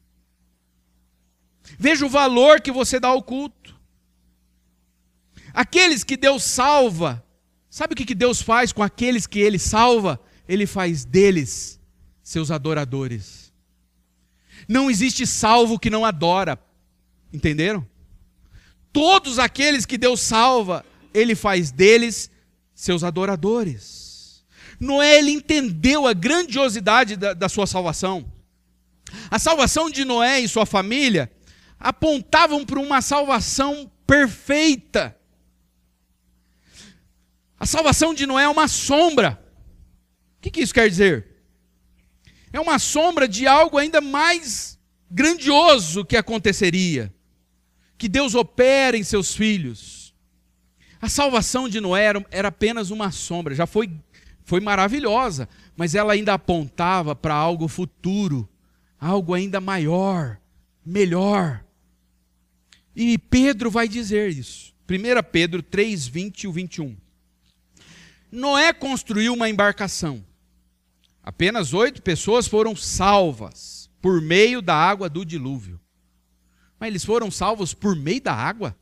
Veja 1.78 2.06
o 2.06 2.08
valor 2.08 2.60
que 2.60 2.70
você 2.70 3.00
dá 3.00 3.08
ao 3.08 3.22
culto. 3.22 3.74
Aqueles 5.52 6.02
que 6.04 6.16
Deus 6.16 6.42
salva, 6.42 7.24
sabe 7.68 7.92
o 7.92 7.96
que 7.96 8.14
Deus 8.14 8.40
faz 8.40 8.72
com 8.72 8.82
aqueles 8.82 9.26
que 9.26 9.38
Ele 9.38 9.58
salva? 9.58 10.20
Ele 10.48 10.66
faz 10.66 11.04
deles 11.04 11.80
seus 12.22 12.50
adoradores. 12.50 13.52
Não 14.68 14.90
existe 14.90 15.26
salvo 15.26 15.78
que 15.78 15.90
não 15.90 16.04
adora, 16.04 16.58
entenderam? 17.32 17.86
Todos 18.92 19.38
aqueles 19.38 19.86
que 19.86 19.98
Deus 19.98 20.20
salva, 20.20 20.84
Ele 21.12 21.34
faz 21.34 21.70
deles 21.70 22.30
seus 22.74 23.02
adoradores. 23.02 24.02
Noé 24.82 25.18
ele 25.18 25.30
entendeu 25.30 26.08
a 26.08 26.12
grandiosidade 26.12 27.16
da, 27.16 27.32
da 27.32 27.48
sua 27.48 27.68
salvação. 27.68 28.30
A 29.30 29.38
salvação 29.38 29.88
de 29.88 30.04
Noé 30.04 30.40
e 30.40 30.48
sua 30.48 30.66
família 30.66 31.30
apontavam 31.82 32.64
para 32.64 32.78
uma 32.78 33.02
salvação 33.02 33.90
perfeita. 34.06 35.16
A 37.58 37.66
salvação 37.66 38.14
de 38.14 38.24
Noé 38.24 38.44
é 38.44 38.48
uma 38.48 38.68
sombra. 38.68 39.42
O 40.38 40.50
que, 40.50 40.60
isso 40.60 40.72
quer 40.72 40.88
dizer? 40.88 41.26
É 42.52 42.60
uma 42.60 42.78
sombra 42.78 43.26
de 43.26 43.46
algo 43.46 43.78
ainda 43.78 44.00
mais 44.00 44.78
grandioso 45.10 46.04
que 46.04 46.16
aconteceria. 46.16 47.12
Que 47.98 48.08
Deus 48.08 48.34
opera 48.34 48.96
em 48.96 49.02
seus 49.02 49.34
filhos. 49.34 50.14
A 51.00 51.08
salvação 51.08 51.68
de 51.68 51.80
Noé 51.80 52.04
era, 52.04 52.26
era 52.30 52.48
apenas 52.48 52.90
uma 52.90 53.10
sombra, 53.10 53.56
já 53.56 53.66
foi, 53.66 53.90
foi 54.44 54.60
maravilhosa, 54.60 55.48
mas 55.76 55.96
ela 55.96 56.12
ainda 56.12 56.34
apontava 56.34 57.16
para 57.16 57.34
algo 57.34 57.66
futuro, 57.66 58.48
algo 59.00 59.34
ainda 59.34 59.60
maior, 59.60 60.38
melhor. 60.86 61.61
E 62.94 63.18
Pedro 63.18 63.70
vai 63.70 63.88
dizer 63.88 64.30
isso. 64.30 64.74
1 64.88 65.22
Pedro 65.30 65.62
3, 65.62 66.06
20 66.06 66.44
e 66.44 66.52
21. 66.52 66.96
Noé 68.30 68.72
construiu 68.72 69.34
uma 69.34 69.48
embarcação. 69.48 70.24
Apenas 71.22 71.72
oito 71.72 72.02
pessoas 72.02 72.46
foram 72.46 72.74
salvas 72.74 73.90
por 74.00 74.20
meio 74.20 74.60
da 74.60 74.74
água 74.74 75.08
do 75.08 75.24
dilúvio. 75.24 75.80
Mas 76.78 76.88
eles 76.88 77.04
foram 77.04 77.30
salvos 77.30 77.72
por 77.72 77.94
meio 77.94 78.20
da 78.20 78.34
água? 78.34 78.76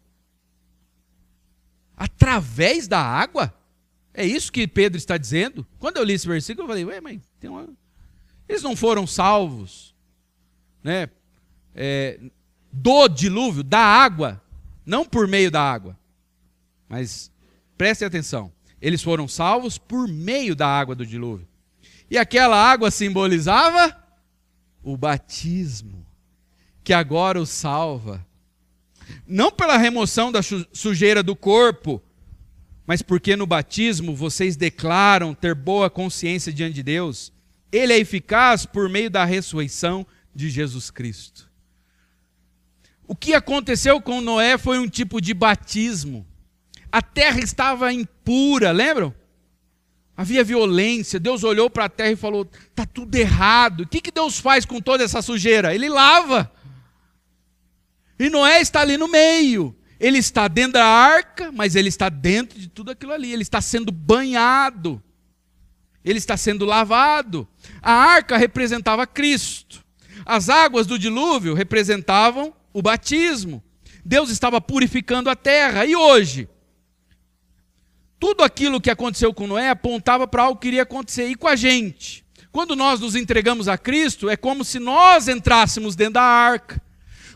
Através 1.97 2.89
da 2.89 3.01
água? 3.01 3.55
É 4.15 4.25
isso 4.25 4.51
que 4.51 4.67
Pedro 4.67 4.97
está 4.97 5.19
dizendo? 5.19 5.67
Quando 5.79 5.99
eu 5.99 6.05
li 6.05 6.15
esse 6.15 6.27
versículo, 6.27 6.65
eu 6.65 6.69
falei, 6.69 6.85
ué, 6.85 7.01
mas 7.01 7.21
tem 7.39 7.51
uma... 7.51 7.69
eles 8.49 8.63
não 8.63 8.75
foram 8.75 9.07
salvos 9.07 9.95
né, 10.83 11.09
é, 11.75 12.19
do 12.73 13.09
dilúvio, 13.09 13.63
da 13.63 13.81
água, 13.81 14.43
não 14.85 15.05
por 15.05 15.27
meio 15.27 15.51
da 15.51 15.63
água. 15.63 15.99
Mas 16.89 17.31
prestem 17.77 18.07
atenção, 18.07 18.53
eles 18.81 19.03
foram 19.03 19.29
salvos 19.29 19.79
por 19.79 20.09
meio 20.09 20.55
da 20.55 20.67
água 20.67 20.95
do 20.95 21.07
dilúvio. 21.07 21.47
E 22.11 22.19
aquela 22.19 22.57
água 22.57 22.91
simbolizava 22.91 23.97
o 24.83 24.97
batismo, 24.97 26.07
que 26.83 26.93
agora 26.93 27.41
o 27.41 27.47
salva. 27.47 28.27
Não 29.27 29.51
pela 29.51 29.77
remoção 29.77 30.33
da 30.33 30.41
sujeira 30.43 31.23
do 31.23 31.37
corpo, 31.37 32.03
mas 32.87 33.03
porque 33.03 33.37
no 33.37 33.47
batismo 33.47 34.17
vocês 34.17 34.57
declaram 34.57 35.35
ter 35.35 35.55
boa 35.55 35.91
consciência 35.91 36.53
diante 36.53 36.75
de 36.75 36.83
Deus. 36.83 37.33
Ele 37.71 37.93
é 37.93 37.99
eficaz 37.99 38.67
por 38.67 38.89
meio 38.89 39.11
da 39.11 39.25
ressurreição 39.25 40.07
de 40.35 40.51
Jesus 40.51 40.91
Cristo. 40.91 41.50
O 43.11 43.17
que 43.17 43.35
aconteceu 43.35 44.01
com 44.01 44.21
Noé 44.21 44.57
foi 44.57 44.79
um 44.79 44.89
tipo 44.89 45.21
de 45.21 45.35
batismo. 45.35 46.25
A 46.93 47.03
terra 47.03 47.41
estava 47.41 47.93
impura, 47.93 48.71
lembram? 48.71 49.13
Havia 50.17 50.45
violência. 50.45 51.19
Deus 51.19 51.43
olhou 51.43 51.69
para 51.69 51.87
a 51.87 51.89
terra 51.89 52.13
e 52.13 52.17
falou: 52.17 52.49
está 52.69 52.87
tudo 52.87 53.13
errado. 53.17 53.81
O 53.81 53.87
que, 53.89 54.01
que 54.01 54.13
Deus 54.13 54.39
faz 54.39 54.65
com 54.65 54.81
toda 54.81 55.03
essa 55.03 55.21
sujeira? 55.21 55.75
Ele 55.75 55.89
lava. 55.89 56.53
E 58.17 58.31
Noé 58.31 58.61
está 58.61 58.83
ali 58.83 58.97
no 58.97 59.09
meio. 59.09 59.77
Ele 59.99 60.19
está 60.19 60.47
dentro 60.47 60.75
da 60.75 60.87
arca, 60.87 61.51
mas 61.51 61.75
ele 61.75 61.89
está 61.89 62.09
dentro 62.09 62.61
de 62.61 62.69
tudo 62.69 62.93
aquilo 62.93 63.13
ali. 63.13 63.33
Ele 63.33 63.43
está 63.43 63.61
sendo 63.61 63.91
banhado. 63.91 65.03
Ele 66.05 66.19
está 66.19 66.37
sendo 66.37 66.65
lavado. 66.65 67.49
A 67.83 67.93
arca 67.93 68.37
representava 68.37 69.05
Cristo. 69.05 69.85
As 70.25 70.49
águas 70.49 70.87
do 70.87 70.97
dilúvio 70.97 71.55
representavam 71.55 72.55
o 72.73 72.83
batismo. 72.83 73.63
Deus 74.05 74.31
estava 74.31 74.61
purificando 74.61 75.29
a 75.31 75.37
terra. 75.37 75.85
E 75.85 75.95
hoje? 75.95 76.49
tudo 78.21 78.45
aquilo 78.45 78.81
que 78.81 78.91
aconteceu 78.91 79.33
com 79.33 79.47
Noé 79.47 79.71
apontava 79.71 80.29
para 80.29 80.43
algo 80.43 80.61
que 80.61 80.69
iria 80.69 80.83
acontecer 80.83 81.27
e 81.29 81.35
com 81.35 81.49
a 81.49 81.57
gente. 81.57 82.23
Quando 82.53 82.77
nós 82.77 83.01
nos 83.01 83.17
entregamos 83.17 83.67
a 83.67 83.79
Cristo, 83.79 84.29
é 84.29 84.37
como 84.37 84.63
se 84.63 84.79
nós 84.79 85.27
entrássemos 85.27 85.97
dentro 85.97 86.15
da 86.15 86.23
arca. 86.23 86.83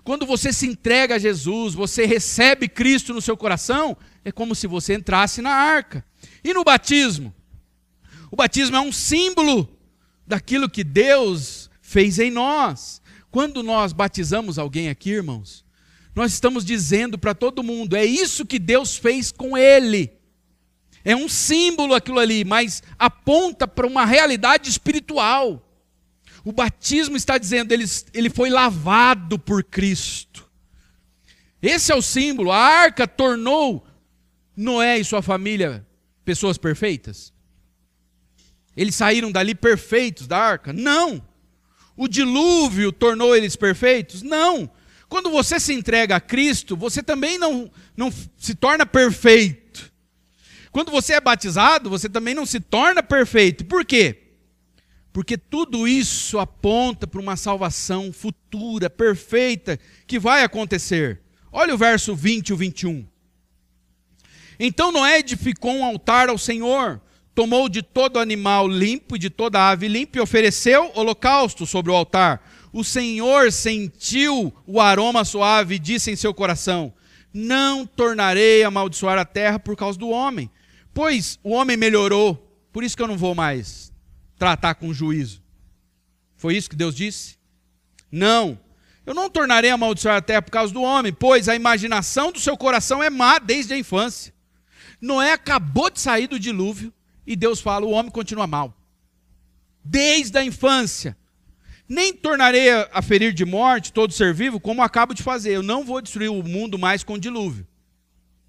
Quando 0.04 0.26
você 0.26 0.52
se 0.52 0.66
entrega 0.66 1.14
a 1.14 1.18
Jesus, 1.18 1.72
você 1.72 2.04
recebe 2.04 2.68
Cristo 2.68 3.14
no 3.14 3.22
seu 3.22 3.34
coração, 3.34 3.96
é 4.22 4.30
como 4.30 4.54
se 4.54 4.66
você 4.66 4.94
entrasse 4.94 5.40
na 5.40 5.52
arca. 5.52 6.04
E 6.42 6.52
no 6.52 6.62
batismo? 6.62 7.34
O 8.30 8.36
batismo 8.36 8.76
é 8.76 8.80
um 8.80 8.92
símbolo 8.92 9.78
daquilo 10.26 10.68
que 10.68 10.84
Deus 10.84 11.70
fez 11.80 12.18
em 12.18 12.30
nós. 12.30 13.00
Quando 13.34 13.64
nós 13.64 13.92
batizamos 13.92 14.60
alguém 14.60 14.88
aqui, 14.88 15.10
irmãos, 15.10 15.64
nós 16.14 16.32
estamos 16.32 16.64
dizendo 16.64 17.18
para 17.18 17.34
todo 17.34 17.64
mundo: 17.64 17.96
é 17.96 18.04
isso 18.04 18.46
que 18.46 18.60
Deus 18.60 18.96
fez 18.96 19.32
com 19.32 19.58
ele. 19.58 20.12
É 21.04 21.16
um 21.16 21.28
símbolo 21.28 21.94
aquilo 21.94 22.20
ali, 22.20 22.44
mas 22.44 22.80
aponta 22.96 23.66
para 23.66 23.88
uma 23.88 24.04
realidade 24.04 24.70
espiritual. 24.70 25.68
O 26.44 26.52
batismo 26.52 27.16
está 27.16 27.36
dizendo, 27.36 27.72
ele, 27.72 27.84
ele 28.12 28.30
foi 28.30 28.50
lavado 28.50 29.36
por 29.36 29.64
Cristo. 29.64 30.48
Esse 31.60 31.90
é 31.90 31.94
o 31.96 32.02
símbolo. 32.02 32.52
A 32.52 32.56
arca 32.56 33.04
tornou 33.04 33.84
Noé 34.56 35.00
e 35.00 35.04
sua 35.04 35.22
família 35.22 35.84
pessoas 36.24 36.56
perfeitas? 36.56 37.32
Eles 38.76 38.94
saíram 38.94 39.32
dali 39.32 39.56
perfeitos 39.56 40.28
da 40.28 40.38
arca? 40.38 40.72
Não. 40.72 41.33
O 41.96 42.08
dilúvio 42.08 42.92
tornou 42.92 43.36
eles 43.36 43.56
perfeitos? 43.56 44.22
Não. 44.22 44.70
Quando 45.08 45.30
você 45.30 45.60
se 45.60 45.72
entrega 45.72 46.16
a 46.16 46.20
Cristo, 46.20 46.76
você 46.76 47.02
também 47.02 47.38
não, 47.38 47.70
não 47.96 48.12
se 48.36 48.54
torna 48.54 48.84
perfeito. 48.84 49.92
Quando 50.72 50.90
você 50.90 51.12
é 51.12 51.20
batizado, 51.20 51.88
você 51.88 52.08
também 52.08 52.34
não 52.34 52.44
se 52.44 52.58
torna 52.58 53.00
perfeito. 53.00 53.64
Por 53.64 53.84
quê? 53.84 54.22
Porque 55.12 55.38
tudo 55.38 55.86
isso 55.86 56.40
aponta 56.40 57.06
para 57.06 57.20
uma 57.20 57.36
salvação 57.36 58.12
futura, 58.12 58.90
perfeita, 58.90 59.78
que 60.08 60.18
vai 60.18 60.42
acontecer. 60.42 61.20
Olha 61.52 61.72
o 61.72 61.78
verso 61.78 62.16
20 62.16 62.48
e 62.48 62.52
o 62.52 62.56
21. 62.56 63.06
Então 64.58 64.90
Noé 64.90 65.20
edificou 65.20 65.72
um 65.72 65.84
altar 65.84 66.28
ao 66.28 66.36
Senhor, 66.36 67.00
tomou 67.34 67.68
de 67.68 67.82
todo 67.82 68.18
animal 68.18 68.68
limpo 68.68 69.16
e 69.16 69.18
de 69.18 69.30
toda 69.30 69.70
ave 69.70 69.88
limpa 69.88 70.18
e 70.18 70.20
ofereceu 70.20 70.90
holocausto 70.94 71.66
sobre 71.66 71.90
o 71.90 71.94
altar. 71.94 72.48
O 72.72 72.84
Senhor 72.84 73.50
sentiu 73.52 74.52
o 74.66 74.80
aroma 74.80 75.24
suave 75.24 75.76
e 75.76 75.78
disse 75.78 76.10
em 76.10 76.16
seu 76.16 76.32
coração: 76.32 76.92
Não 77.32 77.86
tornarei 77.86 78.62
a 78.62 78.68
amaldiçoar 78.68 79.18
a 79.18 79.24
terra 79.24 79.58
por 79.58 79.76
causa 79.76 79.98
do 79.98 80.08
homem, 80.08 80.50
Pois 80.94 81.40
o 81.42 81.50
homem 81.50 81.76
melhorou, 81.76 82.36
por 82.72 82.84
isso 82.84 82.96
que 82.96 83.02
eu 83.02 83.08
não 83.08 83.18
vou 83.18 83.34
mais 83.34 83.92
tratar 84.38 84.76
com 84.76 84.94
juízo. 84.94 85.42
Foi 86.36 86.56
isso 86.56 86.70
que 86.70 86.76
Deus 86.76 86.94
disse? 86.94 87.36
Não. 88.10 88.58
Eu 89.04 89.12
não 89.12 89.28
tornarei 89.28 89.70
a 89.70 89.74
amaldiçoar 89.74 90.16
a 90.16 90.22
terra 90.22 90.40
por 90.40 90.52
causa 90.52 90.72
do 90.72 90.80
homem, 90.80 91.12
pois 91.12 91.48
a 91.48 91.56
imaginação 91.56 92.30
do 92.30 92.38
seu 92.38 92.56
coração 92.56 93.02
é 93.02 93.10
má 93.10 93.40
desde 93.40 93.74
a 93.74 93.78
infância. 93.78 94.32
Noé 95.00 95.32
acabou 95.32 95.90
de 95.90 96.00
sair 96.00 96.28
do 96.28 96.38
dilúvio 96.38 96.92
e 97.26 97.36
Deus 97.36 97.60
fala: 97.60 97.86
o 97.86 97.90
homem 97.90 98.10
continua 98.10 98.46
mal. 98.46 98.76
Desde 99.84 100.38
a 100.38 100.44
infância. 100.44 101.16
Nem 101.86 102.14
tornarei 102.14 102.70
a 102.70 103.02
ferir 103.02 103.34
de 103.34 103.44
morte 103.44 103.92
todo 103.92 104.12
ser 104.12 104.32
vivo, 104.32 104.58
como 104.58 104.82
acabo 104.82 105.12
de 105.12 105.22
fazer. 105.22 105.52
Eu 105.52 105.62
não 105.62 105.84
vou 105.84 106.00
destruir 106.00 106.30
o 106.30 106.42
mundo 106.42 106.78
mais 106.78 107.04
com 107.04 107.18
dilúvio. 107.18 107.66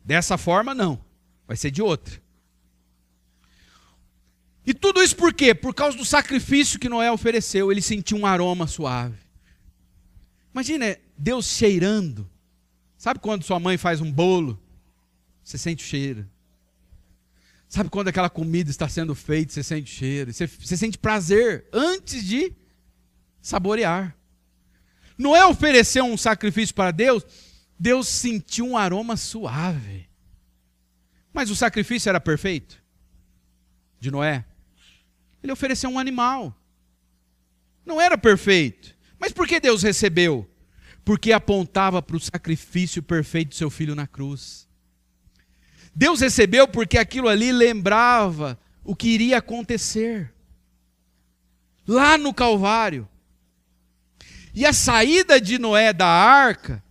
Dessa 0.04 0.38
forma, 0.38 0.74
não. 0.74 1.04
Vai 1.46 1.58
ser 1.58 1.70
de 1.70 1.82
outra. 1.82 2.22
E 4.66 4.74
tudo 4.74 5.04
isso 5.04 5.16
por 5.16 5.34
quê? 5.34 5.54
Por 5.54 5.74
causa 5.74 5.98
do 5.98 6.06
sacrifício 6.06 6.80
que 6.80 6.90
Noé 6.90 7.12
ofereceu, 7.12 7.72
ele 7.72 7.82
sentiu 7.82 8.18
um 8.18 8.26
aroma 8.26 8.66
suave. 8.66 9.18
Imagina 10.54 10.98
Deus 11.18 11.46
cheirando. 11.46 12.28
Sabe 12.98 13.20
quando 13.20 13.44
sua 13.44 13.60
mãe 13.60 13.78
faz 13.78 14.02
um 14.02 14.12
bolo? 14.12 14.60
Você 15.44 15.58
sente 15.58 15.84
o 15.84 15.88
cheiro. 15.88 16.28
Sabe 17.68 17.90
quando 17.90 18.08
aquela 18.08 18.30
comida 18.30 18.70
está 18.70 18.88
sendo 18.88 19.16
feita, 19.16 19.54
você 19.54 19.64
sente 19.64 19.90
cheiro. 19.90 20.32
Você, 20.32 20.48
você 20.48 20.78
sente 20.78 20.98
prazer 20.98 21.68
antes 21.74 22.24
de 22.24 22.54
saborear. 23.42 24.16
Noé 25.18 25.46
ofereceu 25.46 26.06
um 26.06 26.18
sacrifício 26.18 26.76
para 26.76 26.92
Deus, 26.92 27.26
Deus 27.80 28.08
sentiu 28.08 28.66
um 28.66 28.78
aroma 28.78 29.18
suave. 29.18 30.10
Mas 31.34 31.50
o 31.50 31.56
sacrifício 31.56 32.10
era 32.10 32.20
perfeito? 32.20 32.82
De 34.00 34.10
Noé? 34.10 34.46
Ele 35.44 35.52
ofereceu 35.52 35.90
um 35.90 36.00
animal. 36.00 36.58
Não 37.86 38.00
era 38.00 38.18
perfeito. 38.18 38.96
Mas 39.20 39.32
por 39.32 39.48
que 39.48 39.60
Deus 39.60 39.84
recebeu? 39.84 40.50
Porque 41.04 41.32
apontava 41.32 42.02
para 42.02 42.16
o 42.16 42.20
sacrifício 42.20 43.04
perfeito 43.04 43.50
do 43.50 43.56
seu 43.56 43.70
filho 43.70 43.94
na 43.94 44.08
cruz. 44.08 44.65
Deus 45.96 46.20
recebeu 46.20 46.68
porque 46.68 46.98
aquilo 46.98 47.30
ali 47.30 47.52
lembrava 47.52 48.60
o 48.84 48.96
que 48.96 49.08
iria 49.08 49.38
acontecer 49.38 50.34
lá 51.88 52.18
no 52.18 52.34
Calvário. 52.34 53.08
E 54.54 54.66
a 54.66 54.74
saída 54.74 55.40
de 55.40 55.58
Noé 55.58 55.94
da 55.94 56.08
arca 56.08 56.84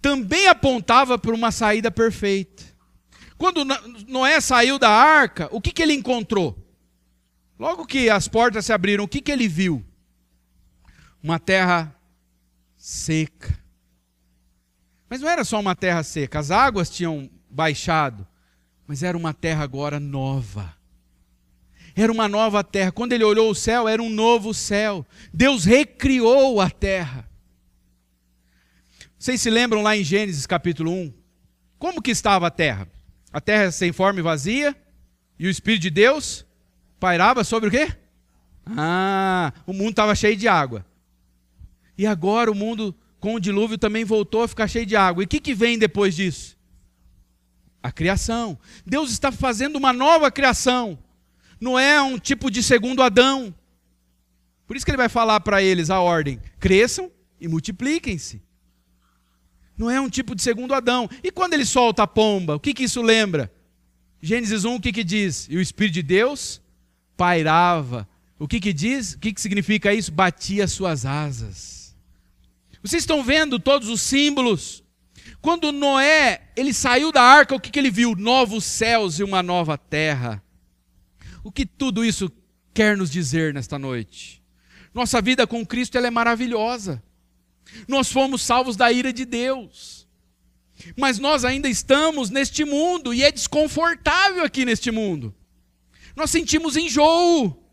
também 0.00 0.46
apontava 0.46 1.18
para 1.18 1.34
uma 1.34 1.50
saída 1.50 1.90
perfeita. 1.90 2.64
Quando 3.36 3.64
Noé 4.06 4.40
saiu 4.40 4.78
da 4.78 4.90
arca, 4.90 5.48
o 5.52 5.60
que, 5.60 5.72
que 5.72 5.82
ele 5.82 5.94
encontrou? 5.94 6.56
Logo 7.58 7.86
que 7.86 8.08
as 8.08 8.28
portas 8.28 8.66
se 8.66 8.72
abriram, 8.72 9.04
o 9.04 9.08
que, 9.08 9.20
que 9.20 9.32
ele 9.32 9.48
viu? 9.48 9.84
Uma 11.22 11.40
terra 11.40 11.94
seca. 12.76 13.58
Mas 15.08 15.20
não 15.20 15.28
era 15.28 15.44
só 15.44 15.58
uma 15.58 15.74
terra 15.74 16.02
seca, 16.02 16.38
as 16.38 16.50
águas 16.50 16.90
tinham 16.90 17.30
baixado, 17.50 18.26
mas 18.88 19.02
era 19.02 19.18
uma 19.18 19.34
terra 19.34 19.62
agora 19.62 20.00
nova. 20.00 20.74
Era 21.94 22.10
uma 22.10 22.26
nova 22.26 22.64
terra. 22.64 22.90
Quando 22.90 23.12
ele 23.12 23.22
olhou 23.22 23.50
o 23.50 23.54
céu, 23.54 23.86
era 23.86 24.02
um 24.02 24.08
novo 24.08 24.54
céu. 24.54 25.04
Deus 25.32 25.66
recriou 25.66 26.58
a 26.58 26.70
terra. 26.70 27.28
Vocês 29.18 29.42
se 29.42 29.50
lembram 29.50 29.82
lá 29.82 29.94
em 29.94 30.02
Gênesis 30.02 30.46
capítulo 30.46 30.90
1? 30.90 31.12
Como 31.78 32.00
que 32.00 32.10
estava 32.10 32.46
a 32.46 32.50
terra? 32.50 32.88
A 33.30 33.42
terra 33.42 33.70
sem 33.70 33.92
forma 33.92 34.20
e 34.20 34.22
vazia, 34.22 34.74
e 35.38 35.46
o 35.46 35.50
Espírito 35.50 35.82
de 35.82 35.90
Deus 35.90 36.46
pairava 36.98 37.44
sobre 37.44 37.68
o 37.68 37.70
quê? 37.70 37.94
Ah, 38.64 39.52
o 39.66 39.72
mundo 39.74 39.90
estava 39.90 40.14
cheio 40.14 40.36
de 40.36 40.48
água. 40.48 40.86
E 41.96 42.06
agora 42.06 42.50
o 42.50 42.54
mundo, 42.54 42.94
com 43.20 43.34
o 43.34 43.40
dilúvio, 43.40 43.76
também 43.76 44.04
voltou 44.04 44.42
a 44.42 44.48
ficar 44.48 44.66
cheio 44.66 44.86
de 44.86 44.96
água. 44.96 45.22
E 45.22 45.26
o 45.26 45.28
que, 45.28 45.40
que 45.40 45.54
vem 45.54 45.78
depois 45.78 46.16
disso? 46.16 46.57
A 47.88 47.92
criação. 47.92 48.58
Deus 48.84 49.10
está 49.10 49.32
fazendo 49.32 49.76
uma 49.76 49.94
nova 49.94 50.30
criação. 50.30 50.98
Não 51.58 51.78
é 51.78 52.00
um 52.02 52.18
tipo 52.18 52.50
de 52.50 52.62
segundo 52.62 53.02
Adão. 53.02 53.54
Por 54.66 54.76
isso 54.76 54.84
que 54.84 54.90
ele 54.90 54.98
vai 54.98 55.08
falar 55.08 55.40
para 55.40 55.62
eles 55.62 55.88
a 55.88 55.98
ordem: 55.98 56.38
cresçam 56.60 57.10
e 57.40 57.48
multipliquem-se. 57.48 58.42
Não 59.74 59.90
é 59.90 59.98
um 59.98 60.10
tipo 60.10 60.34
de 60.34 60.42
segundo 60.42 60.74
Adão. 60.74 61.08
E 61.24 61.32
quando 61.32 61.54
ele 61.54 61.64
solta 61.64 62.02
a 62.02 62.06
pomba, 62.06 62.56
o 62.56 62.60
que, 62.60 62.74
que 62.74 62.84
isso 62.84 63.00
lembra? 63.00 63.50
Gênesis 64.20 64.66
1, 64.66 64.74
o 64.74 64.80
que, 64.80 64.92
que 64.92 65.02
diz? 65.02 65.46
E 65.48 65.56
o 65.56 65.60
Espírito 65.62 65.94
de 65.94 66.02
Deus 66.02 66.60
pairava. 67.16 68.06
O 68.38 68.46
que 68.46 68.60
que 68.60 68.74
diz? 68.74 69.14
O 69.14 69.18
que 69.18 69.32
que 69.32 69.40
significa 69.40 69.94
isso? 69.94 70.12
Batia 70.12 70.68
suas 70.68 71.06
asas. 71.06 71.96
Vocês 72.82 73.02
estão 73.02 73.24
vendo 73.24 73.58
todos 73.58 73.88
os 73.88 74.02
símbolos? 74.02 74.84
Quando 75.40 75.72
Noé, 75.72 76.48
ele 76.56 76.72
saiu 76.72 77.12
da 77.12 77.22
arca, 77.22 77.54
o 77.54 77.60
que 77.60 77.70
que 77.70 77.78
ele 77.78 77.90
viu? 77.90 78.14
Novos 78.16 78.64
céus 78.64 79.18
e 79.18 79.24
uma 79.24 79.42
nova 79.42 79.78
terra. 79.78 80.42
O 81.44 81.52
que 81.52 81.64
tudo 81.64 82.04
isso 82.04 82.30
quer 82.74 82.96
nos 82.96 83.10
dizer 83.10 83.54
nesta 83.54 83.78
noite? 83.78 84.42
Nossa 84.92 85.20
vida 85.20 85.46
com 85.46 85.64
Cristo 85.64 85.96
ela 85.96 86.08
é 86.08 86.10
maravilhosa. 86.10 87.02
Nós 87.86 88.10
fomos 88.10 88.42
salvos 88.42 88.76
da 88.76 88.90
ira 88.90 89.12
de 89.12 89.24
Deus. 89.24 90.08
Mas 90.96 91.18
nós 91.18 91.44
ainda 91.44 91.68
estamos 91.68 92.30
neste 92.30 92.64
mundo 92.64 93.12
e 93.12 93.22
é 93.22 93.30
desconfortável 93.30 94.44
aqui 94.44 94.64
neste 94.64 94.90
mundo. 94.90 95.34
Nós 96.16 96.30
sentimos 96.30 96.76
enjoo 96.76 97.67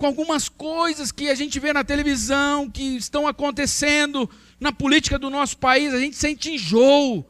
com 0.00 0.06
algumas 0.06 0.48
coisas 0.48 1.12
que 1.12 1.28
a 1.28 1.34
gente 1.34 1.60
vê 1.60 1.74
na 1.74 1.84
televisão, 1.84 2.70
que 2.70 2.96
estão 2.96 3.28
acontecendo 3.28 4.30
na 4.58 4.72
política 4.72 5.18
do 5.18 5.28
nosso 5.28 5.58
país, 5.58 5.92
a 5.92 6.00
gente 6.00 6.16
sente 6.16 6.50
enjoo. 6.50 7.28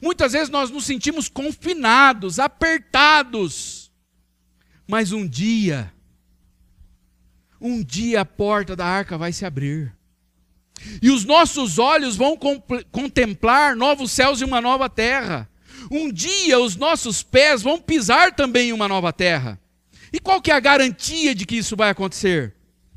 Muitas 0.00 0.32
vezes 0.32 0.48
nós 0.48 0.70
nos 0.70 0.86
sentimos 0.86 1.28
confinados, 1.28 2.38
apertados. 2.38 3.92
Mas 4.86 5.12
um 5.12 5.28
dia, 5.28 5.92
um 7.60 7.84
dia 7.84 8.22
a 8.22 8.24
porta 8.24 8.74
da 8.74 8.86
arca 8.86 9.18
vai 9.18 9.30
se 9.30 9.44
abrir. 9.44 9.94
E 11.02 11.10
os 11.10 11.26
nossos 11.26 11.78
olhos 11.78 12.16
vão 12.16 12.38
contemplar 12.90 13.76
novos 13.76 14.12
céus 14.12 14.40
e 14.40 14.46
uma 14.46 14.62
nova 14.62 14.88
terra. 14.88 15.46
Um 15.90 16.10
dia 16.10 16.58
os 16.58 16.74
nossos 16.74 17.22
pés 17.22 17.60
vão 17.60 17.78
pisar 17.78 18.34
também 18.34 18.70
em 18.70 18.72
uma 18.72 18.88
nova 18.88 19.12
terra. 19.12 19.60
E 20.12 20.20
qual 20.20 20.40
que 20.40 20.50
é 20.50 20.54
a 20.54 20.60
garantia 20.60 21.34
de 21.34 21.44
que 21.46 21.56
isso 21.56 21.76
vai 21.76 21.90
acontecer? 21.90 22.54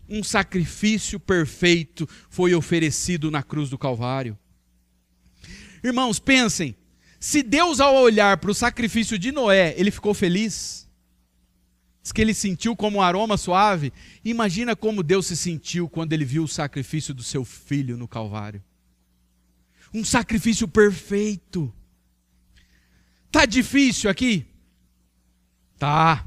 Um 0.07 0.23
sacrifício 0.23 1.19
perfeito 1.19 2.07
foi 2.29 2.53
oferecido 2.53 3.31
na 3.31 3.41
cruz 3.41 3.69
do 3.69 3.77
Calvário. 3.77 4.37
Irmãos, 5.83 6.19
pensem, 6.19 6.75
se 7.19 7.41
Deus 7.41 7.79
ao 7.79 7.95
olhar 7.95 8.37
para 8.37 8.51
o 8.51 8.55
sacrifício 8.55 9.17
de 9.17 9.31
Noé, 9.31 9.73
ele 9.77 9.91
ficou 9.91 10.13
feliz, 10.13 10.81
Diz 12.01 12.11
que 12.11 12.21
ele 12.21 12.33
sentiu 12.33 12.75
como 12.75 12.97
um 12.97 13.01
aroma 13.01 13.37
suave. 13.37 13.93
Imagina 14.25 14.75
como 14.75 15.03
Deus 15.03 15.27
se 15.27 15.37
sentiu 15.37 15.87
quando 15.87 16.13
ele 16.13 16.25
viu 16.25 16.43
o 16.43 16.47
sacrifício 16.47 17.13
do 17.13 17.21
seu 17.21 17.45
filho 17.45 17.95
no 17.95 18.07
Calvário. 18.07 18.63
Um 19.93 20.03
sacrifício 20.03 20.67
perfeito. 20.67 21.71
Tá 23.31 23.45
difícil 23.45 24.09
aqui? 24.09 24.45
Tá. 25.77 26.25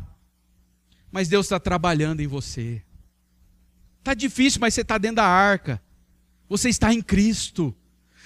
Mas 1.14 1.28
Deus 1.28 1.46
está 1.46 1.60
trabalhando 1.60 2.22
em 2.22 2.26
você. 2.26 2.82
Tá 4.02 4.14
difícil, 4.14 4.60
mas 4.60 4.74
você 4.74 4.80
está 4.80 4.98
dentro 4.98 5.18
da 5.18 5.24
arca. 5.24 5.80
Você 6.48 6.68
está 6.68 6.92
em 6.92 7.00
Cristo. 7.00 7.72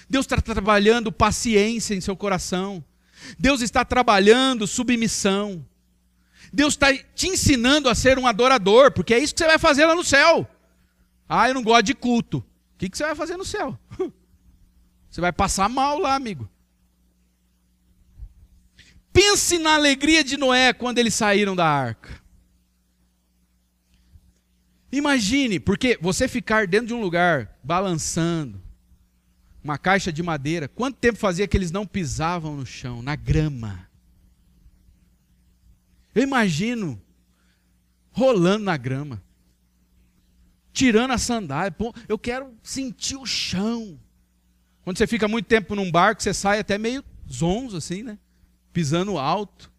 Deus 0.09 0.25
está 0.25 0.41
trabalhando 0.41 1.11
paciência 1.11 1.93
em 1.93 2.01
seu 2.01 2.17
coração. 2.17 2.83
Deus 3.37 3.61
está 3.61 3.85
trabalhando 3.85 4.65
submissão. 4.65 5.63
Deus 6.51 6.73
está 6.73 6.91
te 6.91 7.27
ensinando 7.27 7.89
a 7.89 7.93
ser 7.93 8.17
um 8.17 8.25
adorador, 8.25 8.91
porque 8.91 9.13
é 9.13 9.19
isso 9.19 9.35
que 9.35 9.43
você 9.43 9.47
vai 9.47 9.59
fazer 9.59 9.85
lá 9.85 9.93
no 9.93 10.03
céu. 10.03 10.49
Ah, 11.29 11.47
eu 11.47 11.53
não 11.53 11.61
gosto 11.61 11.83
de 11.83 11.93
culto. 11.93 12.39
O 12.39 12.43
que, 12.79 12.89
que 12.89 12.97
você 12.97 13.03
vai 13.03 13.13
fazer 13.13 13.37
no 13.37 13.45
céu? 13.45 13.77
Você 15.11 15.21
vai 15.21 15.31
passar 15.31 15.67
mal 15.67 15.97
lá, 15.97 16.13
amigo. 16.13 16.47
Pense 19.11 19.57
na 19.57 19.73
alegria 19.73 20.23
de 20.23 20.37
Noé 20.37 20.71
quando 20.71 20.99
eles 20.99 21.15
saíram 21.15 21.55
da 21.55 21.65
arca. 21.65 22.18
Imagine, 24.91 25.59
porque 25.59 25.97
você 26.01 26.27
ficar 26.27 26.67
dentro 26.67 26.87
de 26.87 26.93
um 26.93 27.01
lugar 27.01 27.59
balançando, 27.63 28.61
uma 29.63 29.77
caixa 29.77 30.11
de 30.11 30.23
madeira, 30.23 30.67
quanto 30.67 30.97
tempo 30.97 31.19
fazia 31.19 31.47
que 31.47 31.55
eles 31.55 31.71
não 31.71 31.85
pisavam 31.85 32.55
no 32.55 32.65
chão, 32.65 33.01
na 33.01 33.15
grama? 33.15 33.87
Eu 36.15 36.23
imagino 36.23 36.99
rolando 38.11 38.65
na 38.65 38.75
grama, 38.77 39.21
tirando 40.73 41.11
a 41.11 41.17
sandália. 41.17 41.75
Eu 42.07 42.17
quero 42.17 42.53
sentir 42.63 43.15
o 43.15 43.25
chão. 43.25 43.99
Quando 44.83 44.97
você 44.97 45.05
fica 45.05 45.27
muito 45.27 45.45
tempo 45.45 45.75
num 45.75 45.91
barco, 45.91 46.23
você 46.23 46.33
sai 46.33 46.59
até 46.59 46.77
meio 46.77 47.03
zonzo 47.31 47.77
assim, 47.77 48.01
né? 48.01 48.17
Pisando 48.73 49.17
alto. 49.17 49.71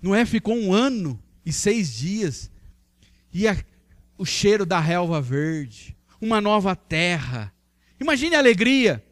Noé 0.00 0.24
ficou 0.24 0.56
um 0.56 0.72
ano 0.72 1.22
e 1.44 1.52
seis 1.52 1.92
dias. 1.94 2.50
E 3.32 3.46
a, 3.46 3.56
o 4.16 4.24
cheiro 4.24 4.64
da 4.64 4.80
relva 4.80 5.20
verde, 5.20 5.96
uma 6.20 6.40
nova 6.40 6.74
terra. 6.74 7.52
Imagine 8.00 8.36
a 8.36 8.38
alegria. 8.38 9.04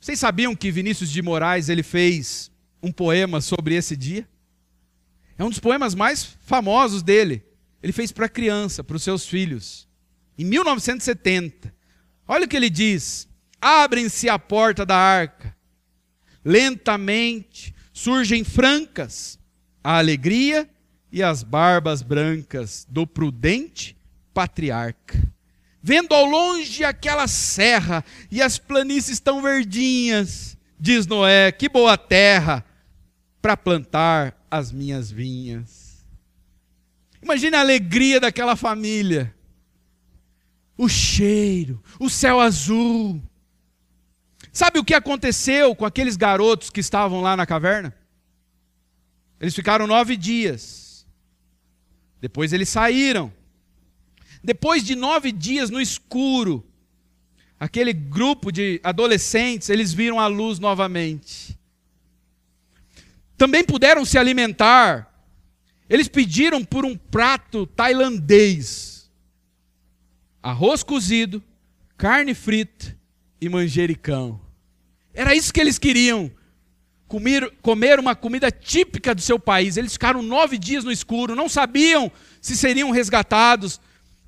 Vocês 0.00 0.18
sabiam 0.18 0.54
que 0.54 0.70
Vinícius 0.70 1.10
de 1.10 1.22
Moraes 1.22 1.68
ele 1.68 1.82
fez 1.82 2.50
um 2.82 2.92
poema 2.92 3.40
sobre 3.40 3.74
esse 3.74 3.96
dia? 3.96 4.28
É 5.38 5.44
um 5.44 5.50
dos 5.50 5.58
poemas 5.58 5.94
mais 5.94 6.36
famosos 6.40 7.02
dele. 7.02 7.44
Ele 7.82 7.92
fez 7.92 8.12
para 8.12 8.28
criança, 8.28 8.82
para 8.82 8.96
os 8.96 9.02
seus 9.02 9.26
filhos. 9.26 9.88
Em 10.38 10.44
1970. 10.44 11.74
Olha 12.26 12.44
o 12.44 12.48
que 12.48 12.56
ele 12.56 12.70
diz: 12.70 13.28
Abrem-se 13.60 14.28
a 14.28 14.38
porta 14.38 14.84
da 14.84 14.96
arca. 14.96 15.56
Lentamente 16.44 17.74
surgem 17.92 18.44
francas 18.44 19.38
a 19.82 19.98
alegria 19.98 20.68
e 21.10 21.22
as 21.22 21.42
barbas 21.42 22.02
brancas 22.02 22.86
do 22.88 23.06
prudente 23.06 23.96
patriarca. 24.34 25.20
Vendo 25.82 26.12
ao 26.14 26.24
longe 26.24 26.84
aquela 26.84 27.28
serra 27.28 28.04
e 28.30 28.42
as 28.42 28.58
planícies 28.58 29.20
tão 29.20 29.40
verdinhas, 29.40 30.58
diz 30.78 31.06
Noé: 31.06 31.52
que 31.52 31.68
boa 31.68 31.96
terra 31.96 32.64
para 33.40 33.56
plantar 33.56 34.36
as 34.50 34.72
minhas 34.72 35.10
vinhas. 35.10 36.04
Imagine 37.22 37.56
a 37.56 37.60
alegria 37.60 38.20
daquela 38.20 38.56
família. 38.56 39.34
O 40.76 40.88
cheiro, 40.88 41.82
o 41.98 42.10
céu 42.10 42.40
azul. 42.40 43.22
Sabe 44.52 44.78
o 44.78 44.84
que 44.84 44.94
aconteceu 44.94 45.74
com 45.74 45.84
aqueles 45.84 46.16
garotos 46.16 46.70
que 46.70 46.80
estavam 46.80 47.20
lá 47.20 47.36
na 47.36 47.46
caverna? 47.46 47.94
Eles 49.40 49.54
ficaram 49.54 49.86
nove 49.86 50.16
dias. 50.16 50.85
Depois 52.26 52.52
eles 52.52 52.68
saíram. 52.68 53.32
Depois 54.42 54.84
de 54.84 54.94
nove 54.94 55.32
dias 55.32 55.70
no 55.70 55.80
escuro, 55.80 56.64
aquele 57.58 57.92
grupo 57.92 58.50
de 58.50 58.80
adolescentes, 58.82 59.70
eles 59.70 59.92
viram 59.92 60.20
a 60.20 60.26
luz 60.26 60.58
novamente 60.58 61.56
também 63.36 63.62
puderam 63.62 64.04
se 64.04 64.18
alimentar. 64.18 65.12
Eles 65.88 66.08
pediram 66.08 66.64
por 66.64 66.84
um 66.84 66.96
prato 66.96 67.66
tailandês: 67.66 69.10
arroz 70.42 70.82
cozido, 70.82 71.42
carne 71.96 72.34
frita 72.34 72.96
e 73.40 73.48
manjericão. 73.48 74.40
Era 75.12 75.34
isso 75.34 75.52
que 75.52 75.60
eles 75.60 75.78
queriam. 75.78 76.30
Comer, 77.08 77.52
comer 77.62 78.00
uma 78.00 78.16
comida 78.16 78.50
típica 78.50 79.14
do 79.14 79.20
seu 79.20 79.38
país. 79.38 79.76
Eles 79.76 79.92
ficaram 79.92 80.22
nove 80.22 80.58
dias 80.58 80.84
no 80.84 80.90
escuro, 80.90 81.36
não 81.36 81.48
sabiam 81.48 82.10
se 82.40 82.56
seriam 82.56 82.90
resgatados, 82.90 83.80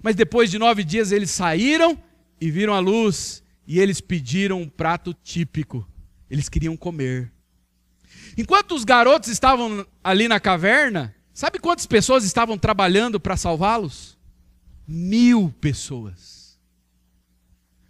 mas 0.02 0.14
depois 0.14 0.50
de 0.50 0.58
nove 0.58 0.84
dias 0.84 1.12
eles 1.12 1.30
saíram 1.30 1.98
e 2.40 2.50
viram 2.50 2.74
a 2.74 2.78
luz 2.78 3.42
e 3.66 3.80
eles 3.80 4.00
pediram 4.00 4.62
um 4.62 4.68
prato 4.68 5.12
típico. 5.12 5.86
Eles 6.30 6.48
queriam 6.48 6.76
comer. 6.76 7.32
Enquanto 8.36 8.74
os 8.74 8.84
garotos 8.84 9.28
estavam 9.28 9.86
ali 10.02 10.28
na 10.28 10.38
caverna, 10.38 11.14
sabe 11.32 11.58
quantas 11.58 11.86
pessoas 11.86 12.24
estavam 12.24 12.56
trabalhando 12.56 13.18
para 13.18 13.36
salvá-los? 13.36 14.16
Mil 14.86 15.54
pessoas. 15.60 16.58